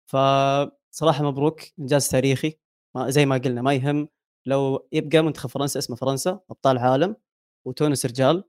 فصراحه 0.06 1.24
مبروك. 1.24 1.60
إنجاز 1.78 2.08
تاريخي. 2.08 2.58
ما 2.96 3.10
زي 3.10 3.26
ما 3.26 3.36
قلنا 3.36 3.62
ما 3.62 3.74
يهم. 3.74 4.08
لو 4.46 4.88
يبقى 4.92 5.22
منتخب 5.22 5.50
فرنسا 5.50 5.78
اسمه 5.78 5.96
فرنسا 5.96 6.40
أبطال 6.50 6.78
عالم 6.78 7.16
وتونس 7.66 8.06
رجال 8.06 8.44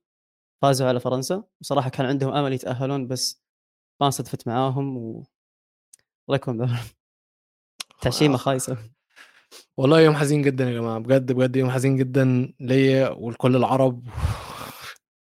فازوا 0.62 0.88
على 0.88 1.00
فرنسا. 1.00 1.44
وصراحه 1.62 1.90
كان 1.90 2.06
عندهم 2.06 2.34
أمل 2.34 2.54
يتأهلون 2.54 3.08
بس 3.08 3.44
ما 4.02 4.10
صدفت 4.10 4.48
معاهم 4.48 4.98
و 4.98 5.24
الله 6.30 6.36
يكون 6.36 6.58
بعونهم. 6.58 6.86
تعشيمة 8.02 8.38
خايسة. 8.38 8.93
والله 9.78 10.02
يوم 10.02 10.16
حزين 10.16 10.42
جدا 10.42 10.64
يا 10.70 10.74
جماعة 10.80 11.00
بجد 11.00 11.32
بجد 11.32 11.56
يوم 11.56 11.70
حزين 11.72 11.96
جدا 11.98 12.54
ليا 12.60 13.10
ولكل 13.10 13.56
العرب. 13.56 14.08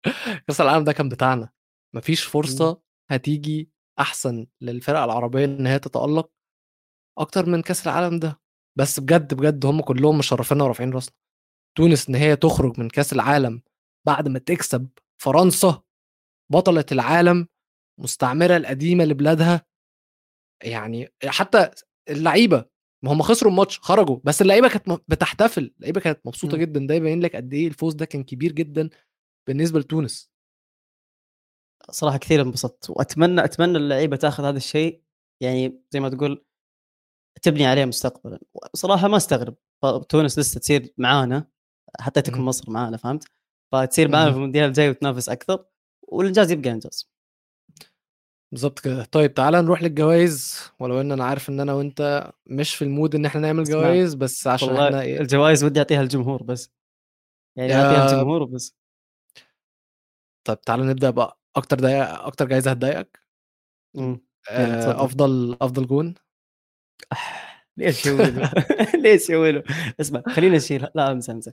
كأس 0.49 0.61
العالم 0.61 0.85
ده 0.85 0.93
كان 0.93 1.09
بتاعنا. 1.09 1.51
مفيش 1.95 2.25
فرصة 2.25 2.81
هتيجي 3.11 3.71
أحسن 4.01 4.47
للفرق 4.61 4.99
العربية 5.01 5.45
إن 5.45 5.67
هي 5.67 5.79
تتألق 5.79 6.31
أكتر 7.19 7.47
من 7.47 7.63
كأس 7.63 7.87
العالم 7.87 8.19
ده. 8.19 8.41
بس 8.79 9.01
بجد 9.01 9.35
بجد 9.35 9.67
هم 9.67 9.81
كلهم 9.81 10.19
مشرفينا 10.19 10.65
ورافعين 10.65 10.93
راسنا. 10.93 11.15
تونس 11.79 12.09
إن 12.09 12.15
هي 12.15 12.37
تخرج 12.37 12.81
من 12.81 12.89
كأس 12.89 13.13
العالم 13.13 13.63
بعد 14.07 14.29
ما 14.29 14.39
تكسب 14.39 14.89
فرنسا 15.23 15.83
بطلة 16.53 16.85
العالم 16.93 17.49
مستعمرة 18.01 18.57
القديمة 18.57 19.05
لبلادها. 19.05 19.67
يعني 20.65 21.09
حتى 21.27 21.71
اللعيبة 22.11 22.72
ما 23.03 23.12
هم 23.12 23.23
خسروا 23.23 23.53
الماتش 23.53 23.79
خرجوا. 23.81 24.19
بس 24.25 24.43
اللعيبة 24.43 24.69
كانت 24.69 24.88
م- 24.88 24.99
بتحتفل. 25.09 25.75
اللعيبة 25.79 26.01
كانت 26.01 26.21
مبسوطة 26.27 26.57
مم. 26.57 26.62
جدا. 26.62 26.87
ده 26.87 26.95
يبين 26.95 27.21
لك 27.21 27.37
قد 27.37 27.55
إيه 27.55 27.69
الفوز 27.69 27.95
ده 27.95 28.05
كان 28.05 28.25
كبير 28.25 28.53
جدا 28.53 28.91
بالنسبة 29.47 29.81
لتونس. 29.81 30.33
صراحة 31.91 32.17
كثير 32.19 32.43
انبسطت. 32.43 32.91
وأتمنى 32.91 33.45
أتمنى 33.45 33.79
اللعيبة 33.79 34.17
تاخذ 34.17 34.45
هذا 34.45 34.57
الشيء. 34.57 35.03
يعني 35.41 35.83
زي 35.91 36.01
ما 36.01 36.09
تقول 36.09 36.45
تبني 37.43 37.67
عليه 37.67 37.85
مستقبلا. 37.85 38.38
صراحة 38.75 39.09
ما 39.09 39.17
استغرب. 39.17 39.57
تونس 40.09 40.38
لسه 40.38 40.61
تصير 40.61 40.95
معانا. 40.99 41.49
حتى 42.01 42.23
تكون 42.23 42.38
مهم. 42.38 42.49
مصر 42.49 42.71
معانا 42.71 42.97
فهمت؟ 42.97 43.25
فتصير 43.73 44.09
معانا. 44.09 44.31
في 44.31 44.37
المونديال 44.37 44.69
الجاي 44.69 44.91
وتنافس 44.91 45.29
أكثر. 45.29 45.65
والإنجاز 46.03 46.51
يبقى 46.51 46.71
إنجاز. 46.71 47.12
بالظبط 48.53 48.79
كده. 48.81 49.05
طيب 49.05 49.35
تعالى 49.35 49.62
نروح 49.62 49.83
للجوائز 49.83 50.61
ولو 50.81 51.01
إن 51.01 51.12
أنا 51.12 51.25
عارف 51.25 51.49
إن 51.49 51.61
أنا 51.61 51.73
وأنت 51.73 52.31
مش 52.47 52.75
في 52.75 52.83
ال 52.83 52.89
mood 52.89 53.14
إن 53.15 53.27
إحنا 53.27 53.41
نعمل 53.41 53.62
اسمع، 53.62 53.75
جوائز 53.81 54.15
بس 54.15 54.47
عشان 54.47 54.69
والله 54.69 54.87
إحنا 54.87 55.01
إيه 55.01 55.21
الجوائز 55.21 55.65
ودي 55.65 55.79
أعطيها 55.81 56.03
الجمهور 56.03 56.43
بس. 56.43 56.73
يعني 57.57 57.75
أعطيها 57.75 58.07
الجمهور 58.07 58.43
وبس. 58.43 58.77
طيب 60.45 60.61
تعالى 60.61 60.83
نبدأ 60.83 61.11
بقى. 61.11 61.38
أكتر 61.57 61.81
دقيقة 61.81 62.27
أكتر 62.27 62.47
جايزة 62.47 62.71
هتضايقك؟ 62.71 63.21
آه،. 63.99 64.21
أفضل 65.05 65.57
أفضل 65.61 65.87
جون؟ 65.87 66.15
ليش 67.77 68.07
يسوي 68.07 68.25
ليش 69.03 69.23
يسوي 69.23 69.53
له 69.53 69.62
اسمع 70.01 70.23
خلينا 70.29 70.57
نشيل 70.57 70.87
لا 70.95 71.11
أنسى 71.11 71.33
أنسى. 71.33 71.53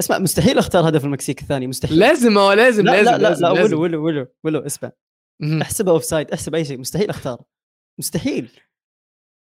اسمع 0.00 0.18
مستحيل 0.18 0.58
أختار 0.58 0.88
هدف 0.88 1.04
المكسيك 1.04 1.42
الثاني 1.42 1.66
مستحيل. 1.66 1.98
لازم 1.98 2.38
هو 2.38 2.52
لازم 2.52 2.84
لا 2.84 2.90
لازم 2.90 3.10
لا 3.10 3.16
لا, 3.16 3.28
لازم 3.28 3.46
لا 3.46 3.52
لازم. 3.52 3.76
ولو 3.76 3.82
ولو 3.82 4.04
ولو 4.04 4.26
ولو 4.44 4.60
اسمع. 4.60 4.92
أحسبها 5.62 5.92
offside 5.92 6.30
أحسب 6.30 6.54
أي 6.54 6.64
شيء 6.64 6.78
مستحيل 6.78 7.10
أختار. 7.10 7.42
مستحيل. 7.98 8.60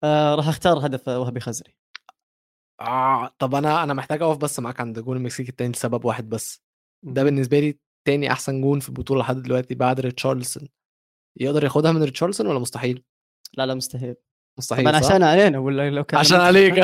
آه 0.03 0.35
راح 0.35 0.47
أختار 0.47 0.85
هدف 0.85 1.07
وهبي 1.07 1.39
خزري. 1.39 1.75
آه 2.81 3.31
طب 3.39 3.55
أنا 3.55 3.83
أنا 3.83 3.93
محتاج 3.93 4.21
أقف 4.21 4.37
بس 4.37 4.59
معاك 4.59 4.79
عند 4.79 4.99
جون 4.99 5.17
المكسيك 5.17 5.49
التاني 5.49 5.71
لسبب 5.71 6.05
واحد 6.05 6.29
بس. 6.29 6.61
ده 7.05 7.23
بالنسبة 7.23 7.59
لي 7.59 7.79
تاني 8.07 8.31
أحسن 8.31 8.61
جون 8.61 8.79
في 8.79 8.89
البطولة 8.89 9.21
لحد 9.21 9.35
دلوقتي 9.41 9.75
بعد 9.75 9.99
ريتشارلسون. 9.99 10.67
يقدر 11.39 11.63
ياخدها 11.63 11.91
من 11.91 12.03
ريتشارلسون 12.03 12.47
ولا 12.47 12.59
مستحيل؟ 12.59 13.03
لا 13.53 13.65
لا 13.65 13.73
مستحيل. 13.73 14.15
مستحيل 14.57 14.85
طبعا؟ 14.85 14.95
عشان 14.97 15.23
علينا 15.23 15.59
ولا 15.59 15.89
لو 15.89 16.03
كان 16.03 16.19
عشان 16.19 16.39
عليك. 16.39 16.73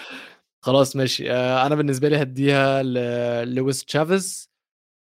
خلاص 0.64 0.96
ماشي. 0.96 1.32
آه، 1.32 1.66
أنا 1.66 1.74
بالنسبة 1.74 2.08
لي 2.08 2.22
هديها 2.22 2.82
للويس 2.82 3.84
تشافيز. 3.84 4.49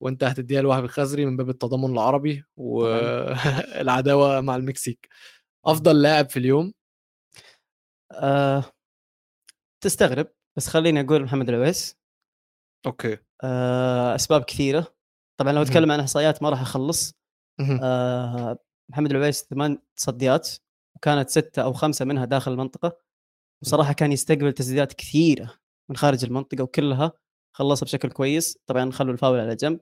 وأنت 0.01 0.23
هتديها 0.23 0.61
لوهبي 0.61 0.87
خزري 0.87 1.25
من 1.25 1.37
باب 1.37 1.49
التضامن 1.49 1.93
العربي 1.93 2.43
والعداوة 2.57 4.41
مع 4.47 4.55
المكسيك. 4.55 5.07
أفضل 5.65 6.01
لاعب 6.01 6.29
في 6.29 6.39
اليوم؟ 6.39 6.73
آه 8.11 8.63
تستغرب 9.83 10.27
بس 10.57 10.67
خليني 10.67 11.01
أقول 11.01 11.23
محمد 11.23 11.49
العويس. 11.49 11.97
أوكي. 12.85 13.17
آه 13.43 14.15
أسباب 14.15 14.43
كثيرة. 14.43 14.95
طبعا 15.39 15.53
لو. 15.53 15.61
أتكلم 15.61 15.91
عن 15.91 15.99
إحصائيات 15.99 16.43
ما 16.43 16.49
راح 16.49 16.61
أخلص. 16.61 17.13
آه 17.83 18.59
محمد 18.91 19.11
العويس 19.11 19.43
ثمان 19.43 19.79
تصديات 19.95 20.49
وكانت 20.95 21.29
ستة 21.29 21.61
أو 21.63 21.73
خمسة 21.73 22.05
منها 22.05 22.25
داخل 22.25 22.51
المنطقة. 22.51 22.97
وصراحة 23.63 23.93
كان 23.93 24.11
يستقبل 24.11 24.53
تسديدات 24.53 24.93
كثيرة 24.93 25.53
من 25.89 25.97
خارج 25.97 26.25
المنطقة 26.25 26.63
وكلها. 26.63 27.11
خلصها 27.57 27.85
بشكل 27.85 28.09
كويس. 28.09 28.57
طبعا 28.67 28.91
خلوا 28.91 29.13
الفاول 29.13 29.39
على 29.39 29.55
جنب. 29.55 29.79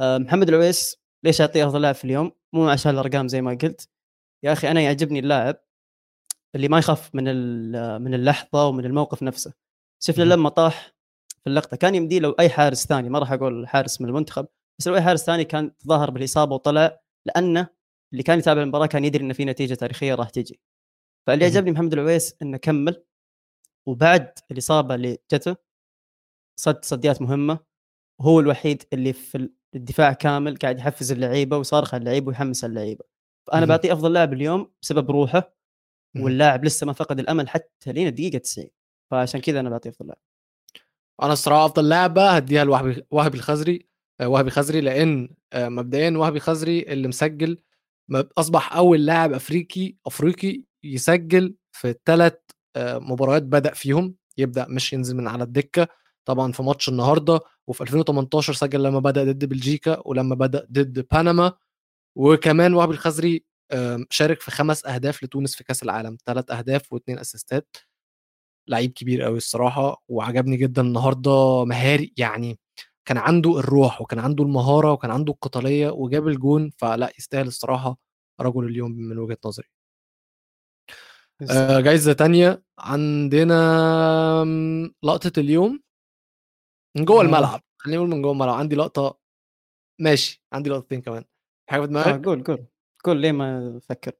آه 0.00 0.18
محمد 0.18 0.48
العويس 0.48 0.96
ليش 1.24 1.40
أعطيه 1.40 1.66
أفضل 1.66 1.82
لاعب 1.82 1.94
في 1.94 2.04
اليوم؟ 2.04 2.32
مو 2.52 2.68
عشان 2.68 2.92
الأرقام 2.92 3.28
زي 3.28 3.42
ما 3.42 3.58
قلت. 3.62 3.88
يا 4.44 4.52
أخي 4.52 4.70
أنا 4.70 4.80
يعجبني 4.80 5.18
اللاعب 5.18 5.56
اللي 6.54 6.68
ما 6.68 6.78
يخاف 6.78 7.14
من 7.14 7.24
من 8.02 8.14
اللحظة 8.14 8.66
ومن 8.68 8.84
الموقف 8.84 9.22
نفسه. 9.22 9.52
شفنا. 10.02 10.24
لما 10.24 10.48
طاح 10.48 10.94
في 11.44 11.50
اللقطة 11.50 11.76
كان 11.76 11.94
يمدي 11.94 12.20
لو 12.20 12.30
أي 12.30 12.48
حارس 12.48 12.86
ثاني 12.86 13.08
ما 13.08 13.18
راح 13.18 13.32
أقول 13.32 13.68
حارس 13.68 14.00
من 14.00 14.08
المنتخب 14.08 14.46
بس 14.78 14.88
لو 14.88 14.94
أي 14.94 15.02
حارس 15.02 15.24
ثاني 15.24 15.44
كان 15.44 15.76
تظاهر 15.78 16.10
بالإصابة 16.10 16.54
وطلع 16.54 17.00
لأنه 17.26 17.68
اللي 18.12 18.22
كان 18.22 18.38
يتابع 18.38 18.62
المباراة 18.62 18.86
كان 18.86 19.04
يدري 19.04 19.24
ان 19.24 19.32
في 19.32 19.44
نتيجة 19.44 19.74
تاريخية 19.74 20.14
راح 20.14 20.30
تجي. 20.30 20.60
فاللي. 21.26 21.44
عجبني 21.44 21.72
محمد 21.72 21.92
العويس 21.92 22.34
إنه 22.42 22.56
كمل 22.56 23.04
وبعد 23.88 24.32
الإصابة 24.50 24.94
اللي 24.94 25.18
جته 25.32 25.56
صد 26.56 26.74
تصديات 26.74 27.22
مهمة. 27.22 27.58
وهو 28.20 28.40
الوحيد 28.40 28.82
اللي 28.92 29.12
في 29.12 29.48
الدفاع 29.74 30.12
كامل 30.12 30.56
قاعد 30.56 30.78
يحفز 30.78 31.12
اللعيبة 31.12 31.56
ويصارخ 31.56 31.94
على 31.94 32.00
اللعيبة 32.00 32.28
ويحمس 32.28 32.64
اللعيبة. 32.64 33.04
فانا. 33.46 33.66
بعطيه 33.66 33.92
أفضل 33.92 34.12
لاعب 34.12 34.32
اليوم 34.32 34.72
بسبب 34.82 35.10
روحه. 35.10 35.54
واللاعب 36.16 36.64
لسه 36.64 36.86
ما 36.86 36.92
فقد 36.92 37.18
الأمل 37.18 37.48
حتى 37.48 37.92
لين 37.92 38.06
الدقيقة 38.06 38.38
90 38.38 38.68
فعشان 39.10 39.40
كذا 39.40 39.60
أنا 39.60 39.70
بعطيه 39.70 39.90
أفضل 39.90 40.06
لاعب. 40.06 40.18
أنا 41.22 41.32
الصراحة 41.32 41.66
أفضل 41.66 41.88
لاعب 41.88 42.14
بقى 42.14 42.38
هديها 42.38 42.64
لوهبي 42.64 43.02
وهبي 43.10 43.38
الخزري 43.38 43.88
آه، 44.20 44.28
وهبي 44.28 44.50
خزري 44.50 44.80
لأن 44.80 45.34
آه، 45.52 45.68
مبدئيا 45.68 46.10
وهبي 46.10 46.40
خزري 46.40 46.82
اللي 46.82 47.08
مسجل 47.08 47.58
أصبح 48.38 48.76
أول 48.76 49.06
لاعب 49.06 49.32
أفريقي 49.32 49.94
أفريقي 50.06 50.62
يسجل 50.84 51.54
في 51.72 51.90
الثلاث 51.90 52.34
مباريات 52.78 53.42
بدأ 53.42 53.74
فيهم 53.74 54.14
يبدأ 54.38 54.66
مش 54.68 54.92
ينزل 54.92 55.16
من 55.16 55.28
على 55.28 55.44
الدكة. 55.44 55.88
طبعا 56.24 56.52
في 56.52 56.62
ماتش 56.62 56.88
النهارده 56.88 57.40
وفي 57.66 57.80
2018 57.80 58.52
سجل 58.52 58.82
لما 58.82 58.98
بدأ 58.98 59.24
ضد 59.24 59.44
بلجيكا 59.44 60.02
ولما 60.04 60.34
بدأ 60.34 60.66
ضد 60.72 61.06
بنما 61.12 61.52
وكمان 62.16 62.74
وهبي 62.74 62.92
الخزري 62.94 63.44
شارك 64.10 64.40
في 64.40 64.50
خمس 64.50 64.86
أهداف 64.86 65.24
لتونس 65.24 65.56
في 65.56 65.64
كأس 65.64 65.82
العالم. 65.82 66.16
ثلاث 66.26 66.50
أهداف 66.50 66.92
واثنين 66.92 67.18
أسيستات. 67.18 67.76
لعيب 68.68 68.92
كبير 68.92 69.22
قوي 69.22 69.36
الصراحة 69.36 70.02
وعجبني 70.08 70.56
جدا 70.56 70.82
النهارده 70.82 71.64
مهاري 71.64 72.12
يعني 72.16 72.58
كان 73.04 73.18
عنده 73.18 73.58
الروح 73.58 74.00
وكان 74.02 74.18
عنده 74.18 74.44
المهارة 74.44 74.92
وكان 74.92 75.10
عنده 75.10 75.32
القتالية 75.32 75.90
وجاب 75.90 76.28
الجون 76.28 76.70
فلا 76.78 77.12
يستاهل 77.18 77.46
الصراحة 77.46 77.98
رجل 78.40 78.64
اليوم 78.64 78.92
من 78.92 79.18
وجهة 79.18 79.38
نظري. 79.44 79.68
آه 81.50 81.80
جايزة 81.80 82.12
تانية 82.12 82.62
عندنا 82.78 84.44
لقطة 85.02 85.32
اليوم. 85.40 85.83
من 86.96 87.04
جوه. 87.04 87.22
الملعب 87.22 87.60
خلينا 87.78 87.98
نقول 87.98 88.10
من 88.10 88.22
جوه 88.22 88.32
الملعب 88.32 88.54
عندي 88.58 88.76
لقطة 88.76 89.18
ماشي 90.00 90.42
عندي 90.52 90.70
لقطتين 90.70 91.00
كمان 91.02 91.24
حاجة 91.70 91.80
في 91.80 91.84
آه 91.86 91.88
دماغك؟ 91.88 92.24
قول 92.26 92.44
قول 92.44 92.66
قول 93.04 93.16
ليه 93.20 93.32
ما 93.32 93.76
أفكر 93.76 94.12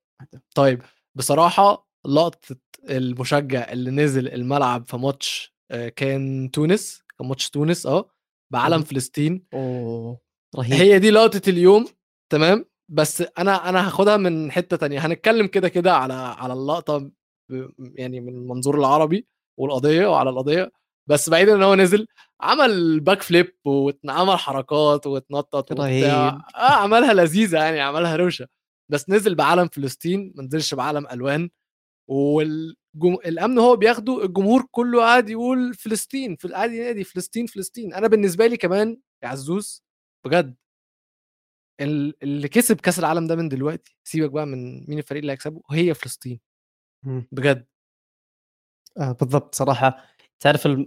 طيب 0.54 0.82
بصراحة 1.14 1.88
لقطة 2.06 2.56
المشجع 2.90 3.72
اللي 3.72 3.90
نزل 3.90 4.28
الملعب 4.28 4.86
في 4.86 4.96
ماتش 4.96 5.54
آه، 5.70 5.88
كان 5.88 6.50
تونس 6.50 7.02
كان 7.18 7.28
ماتش 7.28 7.50
تونس 7.50 7.86
آه 7.86 8.10
بعلم. 8.52 8.82
فلسطين. 8.82 9.46
أوه 9.54 10.20
رهيب. 10.56 10.72
هي 10.72 10.98
دي 10.98 11.10
لقطة 11.10 11.50
اليوم 11.50 11.86
تمام؟ 12.32 12.64
بس 12.90 13.20
أنا 13.38 13.68
أنا 13.68 13.86
هاخدها 13.86 14.16
من 14.16 14.52
حتة 14.52 14.76
تانية 14.76 15.06
هنتكلم 15.06 15.46
كده 15.46 15.68
كده 15.68 15.94
على 15.96 16.14
على 16.14 16.52
اللقطة 16.52 17.10
يعني 17.80 18.20
من 18.20 18.34
المنظور 18.34 18.78
العربي 18.78 19.26
والقضية 19.60 20.06
وعلى 20.06 20.30
القضية. 20.30 20.72
بس 21.06 21.28
بعيدا 21.30 21.54
إن 21.54 21.62
هو 21.62 21.74
نزل 21.74 22.06
عمل 22.40 23.00
باك 23.00 23.22
فليب 23.22 23.56
وعمل 23.64 24.36
حركات 24.38 25.06
واتنطط 25.06 25.70
وبتاع. 25.72 25.86
رهيب. 25.86 26.40
آه 26.54 26.72
عملها 26.72 27.14
لذيذة 27.14 27.58
يعني 27.58 27.80
عملها 27.80 28.16
روشة. 28.16 28.48
بس 28.88 29.10
نزل 29.10 29.34
بعلم 29.34 29.68
فلسطين 29.68 30.32
ما 30.36 30.42
نزلش 30.42 30.74
بعلم 30.74 31.06
ألوان. 31.06 31.50
والامن 32.10 33.58
هو 33.58 33.76
بياخده 33.76 34.24
الجمهور 34.24 34.66
كله 34.70 35.00
قاعد 35.00 35.30
يقول 35.30 35.74
فلسطين 35.74 36.36
في 36.36 36.48
قاعد 36.48 36.72
ينادي 36.72 37.04
فلسطين 37.04 37.46
فلسطين. 37.46 37.94
أنا 37.94 38.08
بالنسبة 38.08 38.46
لي 38.46 38.56
كمان 38.56 39.00
يا 39.22 39.28
عزوز 39.28 39.84
بجد. 40.26 40.54
ال- 41.80 42.22
اللي 42.22 42.48
كسب 42.48 42.80
كأس 42.80 42.98
العالم 42.98 43.26
ده 43.26 43.36
من 43.36 43.48
دلوقتي 43.48 43.96
سيبك 44.04 44.30
بقى 44.30 44.46
من 44.46 44.86
مين 44.88 44.98
الفريق 44.98 45.20
اللي 45.20 45.32
هيكسبه 45.32 45.62
هي 45.70 45.94
فلسطين. 45.94 46.40
بجد. 47.32 47.66
آه 48.98 49.12
بالضبط 49.12 49.54
صراحة. 49.54 50.06
تعرف 50.40 50.66
الم... 50.66 50.86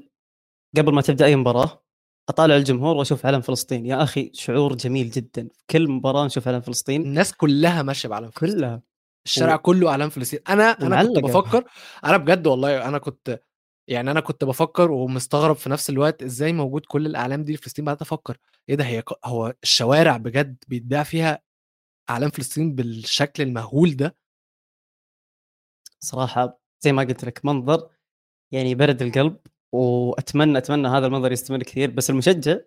قبل 0.78 0.94
ما 0.94 1.02
تبدأ 1.02 1.26
أي 1.26 1.36
مباراة 1.36 1.84
أطالع 2.30 2.56
الجمهور 2.56 2.96
وأشوف 2.96 3.26
علم 3.26 3.42
فلسطين. 3.42 3.86
يا 3.86 4.04
أخي 4.04 4.32
شعور 4.34 4.76
جميل 4.76 5.10
جدا. 5.10 5.50
كل 5.70 5.90
مباراة 5.92 6.26
نشوف 6.26 6.48
علم 6.48 6.62
فلسطين. 6.62 7.02
الناس 7.02 7.34
كلها 7.34 7.82
ماشية 7.82 8.10
بعلم 8.10 8.30
فلسطين. 8.30 8.60
كلها. 8.60 8.82
الشارع 9.26 9.56
و- 9.56 9.58
كله 9.58 9.90
اعلام 9.90 10.10
فلسطين. 10.10 10.40
أنا 10.50 10.64
أنا 10.64 11.04
كنت. 11.04 11.20
بفكر 11.20 11.64
أنا 12.06 12.18
بجد 12.18 12.48
والله 12.48 12.88
أنا 12.88 12.98
كنت 12.98 13.40
يعني 13.88 14.12
أنا 14.12 14.20
كنت 14.20 14.44
بفكر 14.44 14.92
ومستغرب 14.92 15.56
في 15.56 15.70
نفس 15.70 15.90
الوقت 15.90 16.24
إزاي 16.24 16.54
موجود 16.54 16.86
كل 16.86 17.06
الأعلام 17.06 17.44
دي 17.44 17.54
لفلسطين. 17.54 17.86
بعد 17.86 18.02
أفكر 18.02 18.38
إيه 18.70 18.76
ده 18.76 18.84
هي 18.84 19.04
هو 19.26 19.54
الشوارع 19.64 20.18
بجد 20.18 20.64
بيتباع 20.68 21.04
فيها 21.04 21.42
اعلام 22.10 22.30
فلسطين 22.30 22.76
بالشكل 22.76 23.44
المهول 23.44 23.96
ده؟ 23.96 24.16
صراحة 26.00 26.60
زي 26.80 26.92
ما 26.92 27.04
قلت 27.04 27.26
لك 27.26 27.46
منظر 27.46 27.90
يعني 28.52 28.76
برد 28.76 29.02
القلب 29.02 29.38
وأتمنى 29.72 30.58
أتمنى 30.58 30.88
هذا 30.88 31.06
المنظر 31.08 31.32
يستمر 31.32 31.64
كثير 31.64 31.92
بس 31.92 32.10
المشجع 32.10 32.58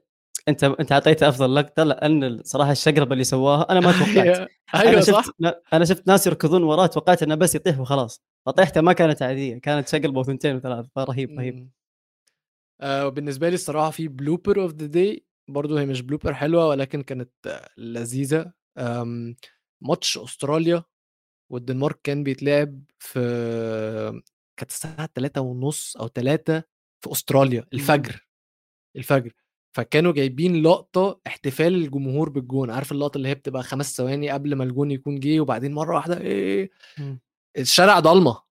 أنت 0.48 0.64
أنت 0.64 0.92
أعطيته 0.92 1.28
أفضل 1.28 1.54
لقطة 1.54 1.82
لأن 1.82 2.42
صراحة 2.44 2.72
الشقلبه 2.72 3.12
اللي 3.12 3.24
سواها 3.24 3.66
أنا 3.70 3.80
ما 3.80 3.92
توقعت. 3.98 4.48
أيوه 4.74 4.92
أنا 4.92 5.00
صح. 5.00 5.24
شفت 5.24 5.34
أنا 5.72 5.84
شفت 5.84 6.08
ناس 6.08 6.26
يركضون 6.26 6.62
وراه 6.62 6.86
توقعت 6.86 7.22
إنه 7.22 7.34
بس 7.34 7.54
يطيح 7.54 7.78
وخلاص. 7.80 8.22
فطيحته 8.46 8.80
ما 8.80 8.92
كانت 8.92 9.22
عادية 9.22 9.58
كانت 9.58 9.88
شقلبه 9.88 10.20
وثنتين 10.20 10.56
وثلاث 10.56 10.86
فرهيب 10.96 11.30
رهيب 11.38 11.54
مم. 11.54 11.70
آه 12.80 13.08
بالنسبة 13.08 13.48
لي 13.48 13.54
الصراحة 13.54 13.90
في 13.90 14.08
blooper 14.08 14.62
of 14.62 14.72
the 14.72 14.86
day 14.86 15.24
برضه 15.48 15.80
هي 15.80 15.86
مش 15.86 16.02
blooper 16.02 16.34
حلوة 16.34 16.68
ولكن 16.68 17.02
كانت 17.02 17.30
لذيذة. 17.78 18.52
ماتش 19.82 20.18
أستراليا 20.18 20.84
والدنمارك 21.52 22.00
كان 22.04 22.22
بيتلعب 22.24 22.80
في 22.98 23.18
كانت 24.60 24.70
الساعة 24.70 25.08
3 25.14 25.40
ونص 25.40 25.96
أو 25.96 26.08
3 26.08 26.62
في 27.04 27.12
أستراليا 27.12 27.66
الفجر 27.72 28.26
الفجر. 28.96 29.32
فكانوا 29.76 30.12
جايبين 30.12 30.62
لقطة 30.62 31.20
احتفال 31.26 31.74
الجمهور 31.74 32.28
بالجون 32.28 32.70
عارف 32.70 32.92
اللقطة 32.92 33.18
اللي 33.18 33.28
هي 33.28 33.34
بتبقى 33.34 33.62
خمس 33.62 33.96
ثواني 33.96 34.30
قبل 34.30 34.54
ما 34.54 34.64
الجون 34.64 34.90
يكون 34.90 35.20
جه 35.20 35.40
وبعدين 35.40 35.74
مرة 35.74 35.94
واحدة 35.96 36.20
إيه 36.20 36.70
مم. 36.98 37.20
الشارع 37.58 38.00
ضلمة 38.00 38.42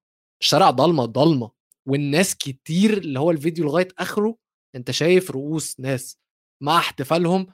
الشارع 0.42 0.70
ضلمة 0.72 1.06
ضلمة. 1.06 1.52
والناس 1.86 2.36
كتير 2.36 2.98
اللي 2.98 3.20
هو 3.20 3.32
الفيديو 3.32 3.66
لغاية 3.66 3.88
آخره 4.00 4.38
أنت 4.76 4.92
شايف 4.92 5.32
رؤوس 5.32 5.80
ناس 5.80 6.18
مع 6.64 6.78
احتفالهم 6.78 7.48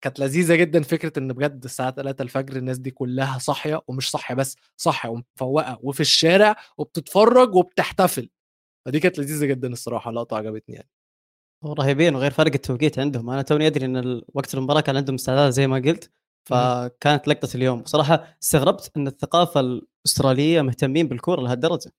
كانت 0.00 0.20
لذيذة 0.20 0.54
جدا 0.54 0.82
فكرة 0.82 1.18
إن 1.18 1.32
بجد 1.32 1.64
الساعة 1.64 1.90
3 1.90 2.22
الفجر 2.22 2.56
الناس 2.56 2.78
دي 2.78 2.90
كلها 2.90 3.38
صاحية 3.38 3.80
ومش 3.88 4.10
صاحية 4.10 4.34
بس 4.34 4.56
صاحية 4.76 5.08
ومفوقة 5.08 5.78
وفي 5.82 6.00
الشارع 6.00 6.56
وبتتفرج 6.78 7.54
وبتحتفل. 7.54 8.28
فدي 8.86 9.00
كانت 9.00 9.18
لذيذة 9.18 9.46
جدا 9.46 9.68
الصراحة 9.68 10.10
لقطة 10.10 10.36
عجبتني 10.36 10.74
يعني. 10.74 10.88
رهيبين 11.64 12.14
وغير 12.14 12.30
فرق 12.30 12.52
التوقيت 12.54 12.98
عندهم. 12.98 13.30
أنا 13.30 13.42
توني 13.42 13.66
أدري 13.66 13.86
إن 13.86 14.22
وقت 14.34 14.54
المباراة 14.54 14.80
كان 14.80 14.96
عندهم 14.96 15.14
استعداد 15.14 15.50
زي 15.50 15.66
ما 15.66 15.76
قلت 15.76 16.10
فكانت 16.48 17.28
لقطة 17.28 17.48
اليوم. 17.54 17.84
صراحة 17.84 18.36
استغربت 18.42 18.90
إن 18.96 19.06
الثقافة 19.06 19.60
الأسترالية 19.60 20.62
مهتمين 20.62 21.08
بالكورة 21.08 21.40
لهالدرجة. 21.40 21.92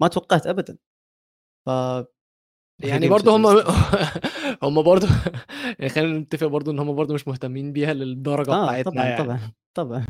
ما 0.00 0.08
توقعت 0.08 0.46
ابدا. 0.46 0.78
ف 1.66 1.70
يعني 2.84 3.08
برضه 3.08 3.36
هم 3.36 3.46
هم 4.62 4.82
برضه 4.82 5.08
يعني 5.78 5.88
خلينا 5.88 6.18
نتفق 6.18 6.46
برضه 6.46 6.72
إن 6.72 6.78
هم 6.78 6.94
برضه 6.94 7.14
مش 7.14 7.28
مهتمين 7.28 7.72
بيها 7.72 7.94
للدرجة 7.94 8.52
آه 8.52 8.64
بتاعتنا 8.64 8.92
طبعا 8.92 9.04
يعني. 9.04 9.24
طبعا 9.24 9.52
طبعا. 9.74 10.06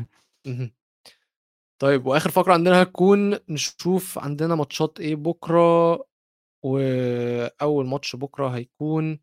طيب 1.81 2.05
وآخر 2.05 2.29
فقرة 2.29 2.53
عندنا 2.53 2.81
هتكون 2.81 3.37
نشوف 3.49 4.19
عندنا 4.19 4.55
ماتشات 4.55 4.99
إيه 4.99 5.15
بكرة 5.15 5.93
وأول 6.65 7.87
ماتش 7.87 8.15
بكرة 8.15 8.47
هيكون 8.47 9.19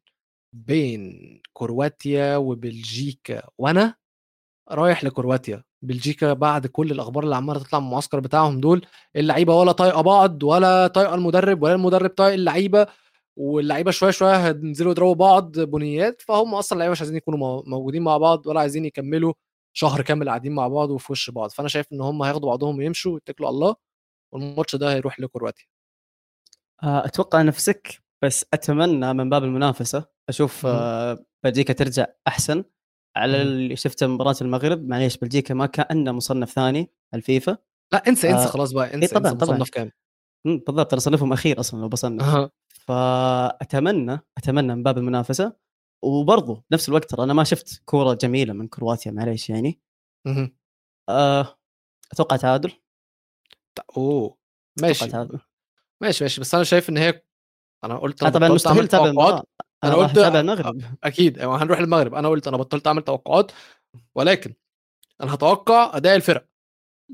بين 0.53 1.41
كرواتيا 1.53 2.37
وبلجيكا. 2.37 3.43
وأنا 3.59 3.95
رايح 4.71 5.05
لكرواتيا. 5.05 5.63
بلجيكا 5.83 6.33
بعد 6.33 6.67
كل 6.67 6.91
الأخبار 6.91 7.25
اللي 7.25 7.37
عمالة 7.37 7.61
تطلع 7.61 7.81
من 7.81 7.87
المعسكر 7.87 8.21
بتاعهم 8.21 8.61
دول 8.61 8.87
اللعيبة 9.17 9.55
ولا 9.57 9.73
طايقة 9.73 10.01
بعض 10.03 10.43
ولا 10.43 10.87
طايقة 10.87 11.15
المدرب 11.15 11.63
ولا 11.63 11.75
المدرب 11.75 12.11
طايق 12.11 12.35
اللعيبة. 12.35 12.87
واللعيبة 13.37 13.91
شوية 13.91 14.11
شوية 14.11 14.47
هينزلوا 14.47 14.91
يضربوا 14.91 15.15
بعض 15.15 15.59
بنيات 15.61 16.23
فهم 16.23 16.55
أصلا 16.55 16.77
اللعيبة 16.77 16.93
مش 16.93 17.01
عايزين 17.01 17.17
يكونوا 17.17 17.39
مو- 17.39 17.63
موجودين 17.67 18.03
مع 18.03 18.17
بعض 18.17 18.47
ولا 18.47 18.61
عايزين 18.61 18.85
يكملوا 18.85 19.33
شهر 19.77 20.03
كامل 20.03 20.29
قاعدين 20.29 20.53
مع 20.53 20.69
بعض 20.69 20.91
وفي 20.91 21.13
وش 21.13 21.31
بعض. 21.31 21.51
فأنا 21.51 21.69
شايف 21.69 21.93
إن 21.93 22.01
هم 22.01 22.23
هياخدوا 22.23 22.49
بعضهم 22.49 22.79
ويمشوا 22.79 23.13
ويتكلوا 23.13 23.49
على 23.49 23.55
الله 23.55 23.75
والماتش 24.33 24.77
ده 24.77 24.93
هيروح 24.95 25.21
لكرواتيا. 25.21 25.65
آه، 26.83 27.05
أتوقع 27.07 27.43
نفسك 27.43 28.03
بس 28.23 28.47
أتمنى 28.53 29.15
من 29.15 29.31
باب 29.31 29.45
المنافسة 29.45 30.05
أشوف. 30.29 30.67
آه، 30.67 31.25
بلجيكا 31.45 31.73
ترجع 31.73 32.07
أحسن 32.29 32.65
على. 33.17 33.43
اللي 33.43 33.77
شفته 33.77 34.07
مباراة 34.07 34.37
المغرب. 34.41 34.89
معليش 34.89 35.17
بلجيكا 35.17 35.55
ما 35.55 35.67
كأنه 35.67 36.13
مصنف 36.13 36.51
ثاني 36.51 36.91
الفيفا. 37.15 37.59
لا 37.93 38.09
انسى 38.09 38.31
انسى 38.31 38.45
آه، 38.45 38.47
خلاص 38.47 38.73
بقى 38.73 38.95
انسى 38.95 39.15
طبعا 39.15 39.33
انسى 39.33 39.47
طبعا 39.47 39.57
مصنف 39.57 39.71
كام 39.71 39.91
بالضبط 40.47 40.93
أنا 40.93 41.01
صنفهم 41.01 41.33
أخير 41.33 41.61
أصلا 41.61 41.81
لو 41.81 41.89
بصنف. 41.89 42.51
فأتمنى 42.89 44.21
أتمنى 44.39 44.75
من 44.75 44.83
باب 44.83 44.99
المنافسة. 44.99 45.57
وبرضه 46.05 46.63
بنفس 46.71 46.89
الوقت 46.89 47.11
ترى 47.11 47.25
أنا 47.25 47.33
ما 47.33 47.45
شفت 47.45 47.83
كورة 47.85 48.15
جميلة 48.15 48.53
من 48.53 48.69
كرواتيا 48.69 49.11
معليش 49.13 49.51
يعني. 49.51 49.81
آه، 51.09 51.59
أتوقع 52.13 52.37
تعادل. 52.37 52.73
أوه 53.97 54.37
ماشي. 54.83 55.07
تعادل. 55.09 55.39
ماشي 56.03 56.25
ماشي. 56.25 56.41
بس 56.41 56.55
أنا 56.55 56.65
شايف 56.65 56.89
إن 56.91 56.97
هي 56.97 57.23
أنا 57.85 57.99
قلت 57.99 58.23
آه، 58.23 58.27
أنا 58.27 58.35
طبعا 58.35 58.49
بطلت 58.49 58.69
مستحيل 58.69 59.07
المباراه 59.07 59.33
أنا 59.35 59.45
أنا 59.85 59.95
راح 59.95 60.09
قلت 60.09 60.19
اتابع 60.19 60.41
المغرب. 60.41 60.83
أكيد. 61.05 61.39
أيوة، 61.39 61.63
هنروح 61.63 61.79
المغرب. 61.79 62.15
أنا 62.15 62.29
قلت 62.29 62.49
أنا 62.49 62.57
بطلت 62.57 62.87
أعمل 62.87 63.03
توقعات 63.03 63.53
ولكن 64.15 64.55
أنا 65.21 65.35
هتوقع 65.35 65.97
أداء 65.97 66.17
الفرق. 66.17 66.47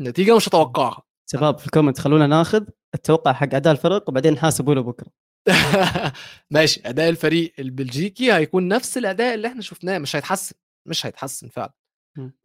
النتيجه 0.01 0.37
مش 0.37 0.49
هتوقعها. 0.49 1.03
شباب 1.33 1.59
في 1.59 1.67
ال 1.67 1.71
comment 1.71 1.99
خلونا 1.99 2.27
ناخذ 2.27 2.65
التوقع 2.95 3.33
حق 3.33 3.55
أداء 3.55 3.73
الفرق 3.73 4.09
وبعدين 4.09 4.33
نحاسبه 4.33 4.75
له 4.75 4.81
بكرة. 4.83 5.22
ماشي 6.51 6.81
أداء 6.87 7.09
الفريق 7.09 7.53
البلجيكي 7.59 8.33
هيكون 8.33 8.69
نفس 8.69 8.99
الأداء 8.99 9.35
اللي 9.35 9.49
إحنا 9.49 9.63
شفناه 9.63 9.99
مش 9.99 10.17
هيتحسن 10.17 10.55
مش 10.89 11.07
هيتحسن 11.07 11.49
فعلا. 11.49 11.73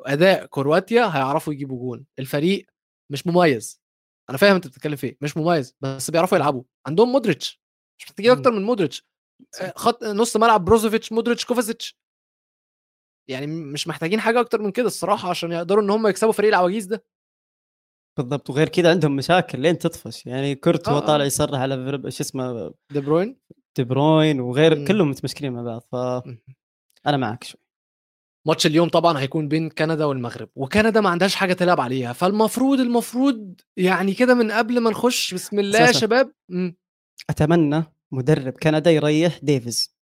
أداء 0.02 0.46
كرواتيا 0.46 1.06
هيعرفوا 1.06 1.54
يجيبوا 1.54 1.80
جون 1.80 2.06
الفريق 2.20 2.66
مش 3.12 3.28
مميز. 3.28 3.82
أنا 4.30 4.38
فاهم 4.38 4.56
أنت 4.56 4.68
بتتكلم 4.68 4.96
في 4.96 5.08
إيه 5.08 5.18
مش 5.22 5.38
مميز 5.38 5.76
بس 5.82 6.12
بيعرفوا 6.12 6.38
يلعبوا. 6.38 6.64
عندهم 6.88 7.12
مودريتش 7.12 7.62
مش 8.00 8.06
محتاجين. 8.06 8.32
أكتر 8.32 8.52
من 8.52 8.64
مودريتش. 8.64 9.08
آه، 9.62 9.74
خط 9.76 10.04
نص 10.04 10.38
ملعب 10.38 10.66
بروزوفيتش 10.66 11.12
مودريتش 11.12 11.46
كوفازيتش. 11.46 11.98
يعني 13.30 13.48
مش 13.48 13.88
محتاجين 13.88 14.20
حاجة 14.20 14.40
أكتر 14.40 14.62
من 14.62 14.72
كده 14.72 14.88
الصراحة 14.88 15.30
عشان 15.30 15.52
يقدروا 15.52 15.84
إن 15.84 15.90
هم 15.90 16.08
يكسبوا 16.08 16.32
فريق 16.32 16.50
العواجيز 16.50 16.86
ده. 16.86 17.04
بالضبط. 18.18 18.50
وغير 18.50 18.70
كذا 18.70 18.90
عندهم 18.90 19.16
مشاكل. 19.16 19.60
لين 19.60 19.78
تطفش؟ 19.78 20.26
يعني 20.26 20.56
كورتوا 20.56 20.98
آه، 20.98 21.00
طالع 21.00 21.24
آه. 21.24 21.28
يصرح 21.28 21.60
على 21.60 22.02
شو 22.12 22.24
اسمه؟ 22.24 22.74
دي 22.94 23.00
بروين؟ 23.00 23.38
دي 23.78 23.84
بروين. 23.84 24.40
وغير 24.40 24.80
مم. 24.80 24.86
كلهم 24.86 25.10
متمشكلين 25.10 25.54
مع 25.54 25.62
بعض. 25.62 25.82
فانا 25.92 27.18
معك 27.18 27.44
شوي. 27.44 27.62
ماتش 28.48 28.66
اليوم 28.66 28.90
طبعا 28.90 29.20
هيكون 29.20 29.48
بين 29.48 29.70
كندا 29.70 30.06
والمغرب. 30.06 30.50
وكندا 30.56 31.02
ما 31.02 31.10
عندهاش 31.10 31.36
حاجة 31.36 31.54
تلعب 31.54 31.82
عليها. 31.82 32.14
فالمفروض 32.14 32.80
المفروض 32.80 33.62
يعني 33.78 34.14
كده 34.14 34.34
من 34.34 34.52
قبل 34.52 34.80
ما 34.80 34.90
نخش. 34.90 35.34
بسم 35.34 35.60
الله 35.60 35.80
يا. 35.80 35.92
شباب. 35.92 36.32
مم. 36.50 36.78
أتمنى 37.30 37.84
مدرب 38.12 38.54
كندا 38.54 38.92
يريح 38.92 39.40
ديفيز. 39.44 39.98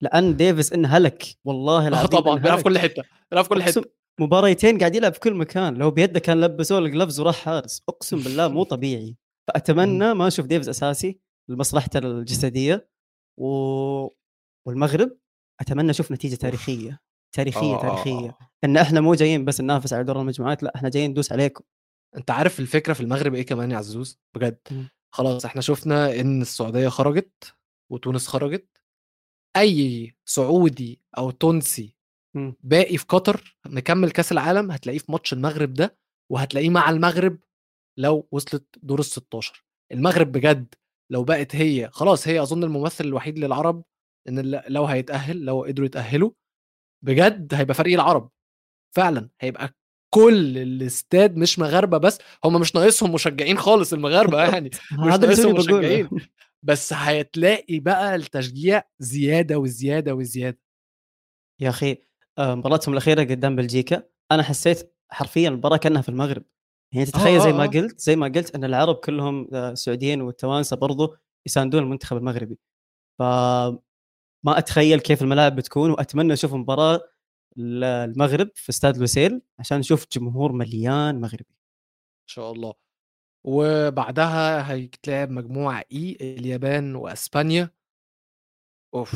لأن 0.00 0.36
ديفيز 0.36 0.72
إنهلك. 0.72 1.24
والله 1.44 1.84
آه 1.84 1.88
العظيم 1.88 2.20
طبعا. 2.20 2.38
بيلعب 2.38 2.58
في. 2.58 2.64
كل 2.64 2.78
حتة. 2.78 3.02
بيلعب 3.30 3.44
في 3.44 3.50
كل 3.50 3.62
حتة. 3.62 3.97
مباريتين 4.20 4.78
قاعد 4.78 4.94
يلعب 4.94 5.12
في 5.12 5.20
كل 5.20 5.34
مكان. 5.34 5.74
لو 5.74 5.90
بيده 5.90 6.20
كان 6.20 6.40
لبسوه 6.40 6.78
ال 6.78 6.84
gloves 6.84 7.20
وراح 7.20 7.36
حارس. 7.36 7.82
اقسم 7.88 8.18
بالله 8.18 8.48
مو 8.54 8.62
طبيعي. 8.62 9.16
فأتمنى 9.48 10.14
ما 10.14 10.26
أشوف 10.28 10.46
ديفيز 10.46 10.68
أساسي 10.68 11.20
لمصلحته 11.48 11.98
الجسدية. 11.98 12.88
و... 13.40 13.48
والمغرب 14.66 15.16
أتمنى 15.60 15.90
أشوف 15.90 16.12
نتيجة 16.12 16.34
تاريخية. 16.34 17.00
تاريخية 17.36 17.74
آه، 17.74 17.78
آه، 17.78 17.82
تاريخية. 17.82 18.28
آه. 18.28 18.38
إن 18.64 18.76
إحنا 18.76 19.00
مو 19.00 19.14
جايين 19.14 19.44
بس 19.44 19.60
ننافس 19.60 19.92
على 19.92 20.04
دور 20.04 20.20
المجموعات 20.20 20.62
لا 20.62 20.72
إحنا 20.76 20.88
جايين 20.88 21.10
ندوس 21.10 21.32
عليكم. 21.32 21.64
أنت 22.16 22.30
عارف 22.30 22.60
الفكرة 22.60 22.92
في 22.92 23.00
المغرب 23.00 23.34
إيه 23.34 23.46
كمان 23.46 23.70
يا 23.70 23.76
عزوز؟ 23.76 24.20
بجد. 24.36 24.58
خلاص 25.14 25.44
إحنا 25.44 25.60
شفنا 25.60 26.20
إن 26.20 26.42
السعودية 26.42 26.88
خرجت 26.88 27.54
وتونس 27.92 28.26
خرجت. 28.26 28.68
أي 29.56 30.14
سعودي 30.24 31.02
أو 31.18 31.30
تونسي 31.30 31.97
باقي 32.62 32.96
في 32.96 33.04
قطر 33.08 33.58
مكمل 33.66 34.10
كاس 34.10 34.32
العالم 34.32 34.70
هتلاقيه 34.70 34.98
في 34.98 35.12
ماتش 35.12 35.32
المغرب 35.32 35.74
ده 35.74 35.98
وهتلاقيه 36.32 36.70
مع 36.70 36.90
المغرب 36.90 37.38
لو 37.98 38.28
وصلت 38.32 38.64
دور 38.82 38.98
ال 38.98 39.04
16 39.04 39.64
المغرب 39.92 40.32
بجد 40.32 40.74
لو 41.12 41.24
بقت 41.24 41.56
هي 41.56 41.88
خلاص 41.92 42.28
هي 42.28 42.42
أظن 42.42 42.64
الممثل 42.64 43.04
الوحيد 43.04 43.38
للعرب 43.38 43.84
إن 44.28 44.40
لو 44.68 44.84
هيتأهل 44.84 45.44
لو 45.44 45.62
قدروا 45.64 45.86
يتأهلوا 45.86 46.30
بجد 47.04 47.54
هيبقى 47.54 47.74
فريق 47.74 47.94
العرب. 47.94 48.30
فعلا 48.96 49.30
هيبقى 49.40 49.74
كل 50.14 50.58
الاستاد 50.58 51.36
مش 51.36 51.58
مغاربة 51.58 51.98
بس 51.98 52.18
هم 52.44 52.60
مش 52.60 52.74
ناقصهم 52.74 53.12
مشجعين 53.12 53.58
خالص 53.58 53.92
المغاربة 53.92 54.44
يعني 54.44 54.70
مش 54.92 54.98
ناقصهم. 55.00 55.54
مشجعين. 55.54 56.08
بس 56.62 56.92
هتلاقي 56.92 57.78
بقى 57.80 58.14
التشجيع 58.16 58.82
زيادة 58.98 59.58
وزيادة 59.58 60.14
وزيادة. 60.14 60.58
يا 61.60 61.68
أخي 61.68 62.07
مباراتهم 62.38 62.92
الأخيرة 62.92 63.22
قدام 63.22 63.56
بلجيكا 63.56 64.02
أنا 64.32 64.42
حسيت 64.42 64.94
حرفيا 65.10 65.48
المباراه 65.48 65.76
كانها 65.76 66.02
في 66.02 66.08
المغرب. 66.08 66.44
يعني 66.94 67.06
تتخيل 67.06 67.40
آه، 67.40 67.44
زي 67.44 67.50
آه، 67.50 67.52
ما 67.52 67.64
آه. 67.64 67.66
قلت 67.66 68.00
زي 68.00 68.16
ما 68.16 68.26
قلت 68.26 68.54
إن 68.54 68.64
العرب 68.64 68.94
كلهم 68.94 69.48
آه، 69.54 69.70
السعوديين 69.70 70.20
والتوانسة 70.20 70.76
برضو 70.76 71.16
يساندون 71.46 71.82
المنتخب 71.82 72.16
المغربي. 72.16 72.58
ف 73.18 73.22
ما 74.46 74.58
أتخيل 74.58 75.00
كيف 75.00 75.22
الملاعب 75.22 75.56
بتكون 75.56 75.90
وأتمنى 75.90 76.32
أشوف 76.32 76.54
مباراة 76.54 77.00
المغرب 77.58 78.50
في 78.54 78.70
استاد 78.70 78.96
لوسيل 78.96 79.42
عشان 79.58 79.78
نشوف 79.78 80.06
جمهور 80.12 80.52
مليان 80.52 81.20
مغربي. 81.20 81.54
إن 82.22 82.28
شاء 82.28 82.52
الله. 82.52 82.74
وبعدها 83.46 84.72
هيتلعب 84.72 85.30
مجموعة 85.30 85.84
اي 85.92 86.16
اليابان 86.20 86.94
وإسبانيا. 86.94 87.70
أوف 88.94 89.14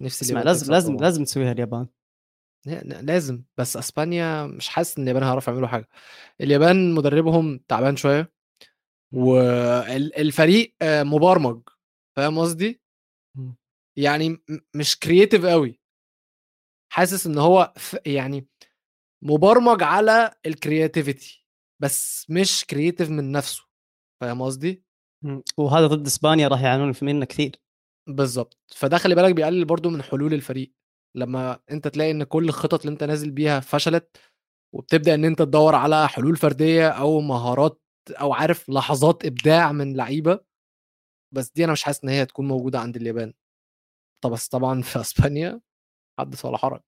نفسي 0.00 0.24
اسمع 0.24 0.40
اليابان 0.40 0.52
لازم 0.54 0.72
لازم 0.72 0.96
طبعاً. 0.96 1.02
لازم 1.02 1.24
تسويها 1.24 1.52
اليابان. 1.52 1.86
لازم. 2.66 3.42
بس 3.56 3.76
إسبانيا 3.76 4.46
مش 4.46 4.68
حاسس 4.68 4.98
إن 4.98 5.02
اليابان 5.02 5.22
هيعرفوا 5.22 5.52
يعملوا 5.52 5.68
حاجة. 5.68 5.88
اليابان 6.40 6.94
مدربهم 6.94 7.58
تعبان 7.68 7.96
شوية 7.96 8.32
والفريق 9.14 10.76
مبرمج. 10.82 11.62
فاهم 12.16 12.38
قصدي. 12.38 12.82
يعني 13.98 14.42
مش 14.74 14.98
creative 14.98 15.46
قوي 15.46 15.80
حاسس 16.92 17.26
إن 17.26 17.38
هو 17.38 17.74
يعني 18.06 18.48
مبرمج 19.24 19.82
على 19.82 20.34
ال 20.46 20.55
creativity 20.55 21.46
بس 21.82 22.26
مش 22.30 22.64
creative 22.70 23.10
من 23.10 23.32
نفسه. 23.32 23.64
فاهم 24.20 24.42
قصدي. 24.42 24.84
وهذا 25.56 25.86
ضد 25.86 26.06
إسبانيا 26.06 26.48
راح 26.48 26.62
يعانون 26.62 26.94
منه 27.02 27.24
كثير. 27.24 27.56
بالظبط 28.08 28.58
فده 28.74 28.98
خلي 28.98 29.14
بالك 29.14 29.34
بيقلل 29.34 29.64
برضو 29.64 29.90
من 29.90 30.02
حلول 30.02 30.34
الفريق. 30.34 30.72
لما 31.16 31.58
أنت 31.70 31.88
تلاقي 31.88 32.10
إن 32.10 32.24
كل 32.24 32.48
الخطط 32.48 32.80
اللي 32.80 32.92
أنت 32.92 33.04
نازل 33.04 33.30
بيها 33.30 33.60
فشلت 33.60 34.16
وبتبدأ 34.74 35.14
إن 35.14 35.24
أنت 35.24 35.38
تدور 35.38 35.74
على 35.74 36.08
حلول 36.08 36.36
فردية 36.36 36.88
أو 36.88 37.20
مهارات 37.20 37.82
أو 38.10 38.32
عارف 38.32 38.68
لحظات 38.70 39.24
إبداع 39.24 39.72
من 39.72 39.96
لعيبة 39.96 40.40
بس 41.34 41.50
دي 41.50 41.64
أنا 41.64 41.72
مش 41.72 41.82
حاسس 41.82 42.04
إن 42.04 42.08
هي 42.08 42.22
هتكون 42.22 42.48
موجودة 42.48 42.80
عند 42.80 42.96
اليابان 42.96 43.32
طب 44.24 44.30
بس 44.30 44.48
طبعا 44.48 44.82
في 44.82 45.00
أسبانيا 45.00 45.60
حدث 46.20 46.44
ولا 46.44 46.56
حرج. 46.56 46.80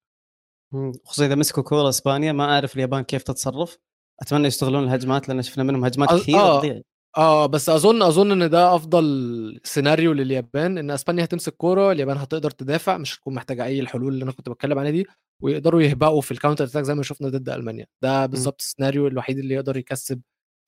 خصوصا 1.05 1.27
إذا 1.27 1.35
مسكوا 1.35 1.62
كورة 1.62 1.89
اسبانيا 1.89 2.33
ما 2.33 2.45
أعرف 2.45 2.75
اليابان 2.75 3.03
كيف 3.05 3.22
تتصرف 3.22 3.79
أتمنى 4.22 4.47
يستغلون 4.47 4.85
الهجمات 4.85 5.29
لأن 5.29 5.43
شفنا 5.43 5.64
منهم 5.64 5.85
هجمات 5.85 6.09
كثيرة 6.22 6.39
آه. 6.39 6.59
تضيع 6.59 6.81
آه 7.17 7.47
بس 7.47 7.69
اظن 7.69 8.03
أظن 8.03 8.43
إن 8.43 8.51
ده 8.51 8.75
أفضل 8.75 9.61
سيناريو 9.65 10.12
لليابان 10.12 10.79
إن 10.79 10.91
أسبانيا 10.91 11.25
هتمسك 11.25 11.57
كورة 11.57 11.93
اليابان 11.93 12.17
هتقدر 12.17 12.51
تدافع 12.51 12.97
مش 12.99 13.17
هتكون 13.19 13.35
محتاجة 13.35 13.65
أي 13.65 13.81
الحلول 13.81 14.12
اللي 14.15 14.25
أنا 14.25 14.33
كنت 14.33 14.49
بتكلم 14.49 14.79
عليها 14.79 14.93
دي 14.93 15.07
ويقدروا 15.43 15.83
يهبقوا 15.83 16.21
في 16.21 16.31
ال 16.31 16.35
counter 16.35 16.64
attack 16.64 16.85
زي 16.85 16.95
ما 16.95 17.03
شفنا 17.03 17.29
ضد 17.29 17.49
ألمانيا. 17.49 17.87
ده 18.03 18.27
بالظبط 18.27 18.61
السيناريو 18.61 19.07
الوحيد 19.07 19.39
اللي 19.39 19.55
يقدر 19.55 19.77
يكسب 19.77 20.21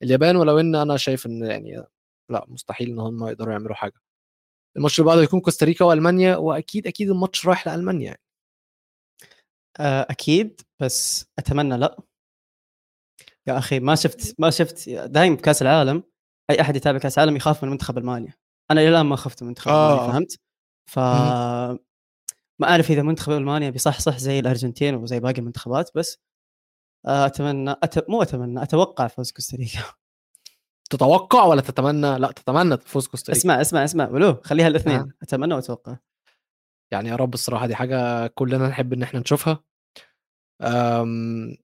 اليابان 0.03 0.35
ولو 0.35 0.59
إن 0.59 0.75
أنا 0.75 0.97
شايف 0.97 1.25
إن 1.25 1.43
يعني 1.45 1.83
لأ 2.31 2.45
مستحيل 2.47 2.89
إن 2.89 2.99
هم 2.99 3.27
يقدروا 3.27 3.51
يعملوا 3.53 3.75
حاجة. 3.75 3.93
الماتش 4.77 4.99
اللي 4.99 5.07
بعده 5.11 5.21
هيكون 5.21 5.39
كوستاريكا 5.41 5.85
وألمانيا 5.85 6.35
واكيد 6.37 6.87
أكيد 6.87 7.09
الماتش 7.09 7.47
رايح 7.47 7.67
لألمانيا 7.67 8.05
يعني. 8.05 8.19
آه، 9.79 10.07
أكيد 10.09 10.61
بس 10.81 11.25
أتمنى 11.39 11.77
لأ. 11.77 11.97
يا 13.47 13.57
أخي 13.57 13.79
ما 13.79 13.95
شفت 13.95 14.35
ما 14.39 14.49
شفت 14.49 14.89
دايم 14.89 15.35
بكاس 15.35 15.61
العالم 15.61 16.03
أي 16.49 16.61
أحد 16.61 16.75
يتابع 16.75 16.97
كأس 16.99 17.17
العالم 17.17 17.35
يخاف 17.35 17.63
من 17.63 17.69
منتخب 17.71 17.97
المانيا. 17.97 18.33
أنا 18.71 18.81
إلى 18.81 18.89
الآن 18.89 19.05
ما 19.05 19.15
خفت 19.15 19.43
من 19.43 19.49
منتخب 19.49 19.71
آه. 19.71 19.93
المانيا 19.93 20.11
فهمت؟ 20.11 20.39
ف 20.89 20.99
ما 22.59 22.69
أعرف 22.69 22.91
إذا 22.91 23.01
منتخب 23.01 23.31
ألمانيا 23.31 23.69
بيصحصح 23.69 24.17
زي 24.17 24.39
الأرجنتين 24.39 24.95
وزي 24.95 25.19
باقي 25.19 25.39
المنتخبات 25.39 25.91
بس 25.95 26.19
آه، 27.05 27.25
أتمنى 27.25 27.71
أت... 27.71 28.09
مو 28.09 28.21
أتمنى 28.21 28.63
أتوقع 28.63 29.07
فوز 29.07 29.31
كوستاريكا. 29.31 29.79
تتوقع 30.89 31.45
ولا 31.45 31.61
تتمنى؟ 31.61 32.19
لا 32.19 32.31
تتمنى 32.31 32.77
فوز 32.77 33.07
كوستاريكا. 33.07 33.41
اسمع 33.41 33.61
اسمع 33.61 33.83
اسمع 33.83 34.09
ولو 34.09 34.41
خليها 34.43 34.67
الاثنين. 34.67 34.99
آه. 34.99 35.09
أتمنى 35.21 35.53
وأتوقع. 35.53 35.97
يعني 36.91 37.09
يا 37.09 37.15
رب 37.15 37.33
الصراحة 37.33 37.67
دي 37.67 37.75
حاجة 37.75 38.27
كلنا 38.27 38.67
نحب 38.67 38.93
إن 38.93 39.03
إحنا 39.03 39.19
نشوفها. 39.19 39.63
أم... 40.61 41.57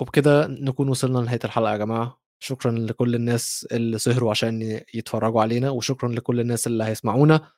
وبكده 0.00 0.46
نكون 0.46 0.88
وصلنا 0.88 1.18
لنهاية 1.18 1.40
الحلقة 1.44 1.72
يا 1.72 1.76
جماعة. 1.76 2.20
شكرا 2.40 2.72
لكل 2.72 3.14
الناس 3.14 3.66
اللي 3.72 3.98
سهروا 3.98 4.30
عشان 4.30 4.80
يتفرجوا 4.94 5.42
علينا 5.42 5.70
وشكرا 5.70 6.08
لكل 6.08 6.40
الناس 6.40 6.66
اللي 6.66 6.84
هيسمعونا 6.84 7.52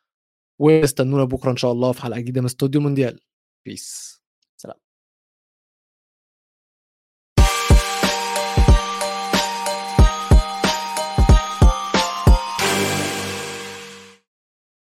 واستنونا 0.58 1.24
بكرة 1.24 1.50
إن 1.50 1.56
شاء 1.56 1.72
الله 1.72 1.92
في 1.92 2.02
حلقة 2.02 2.20
جديدة 2.20 2.40
من 2.40 2.46
استوديو 2.46 2.80
مونديال. 2.80 3.20
بيس 3.66 4.19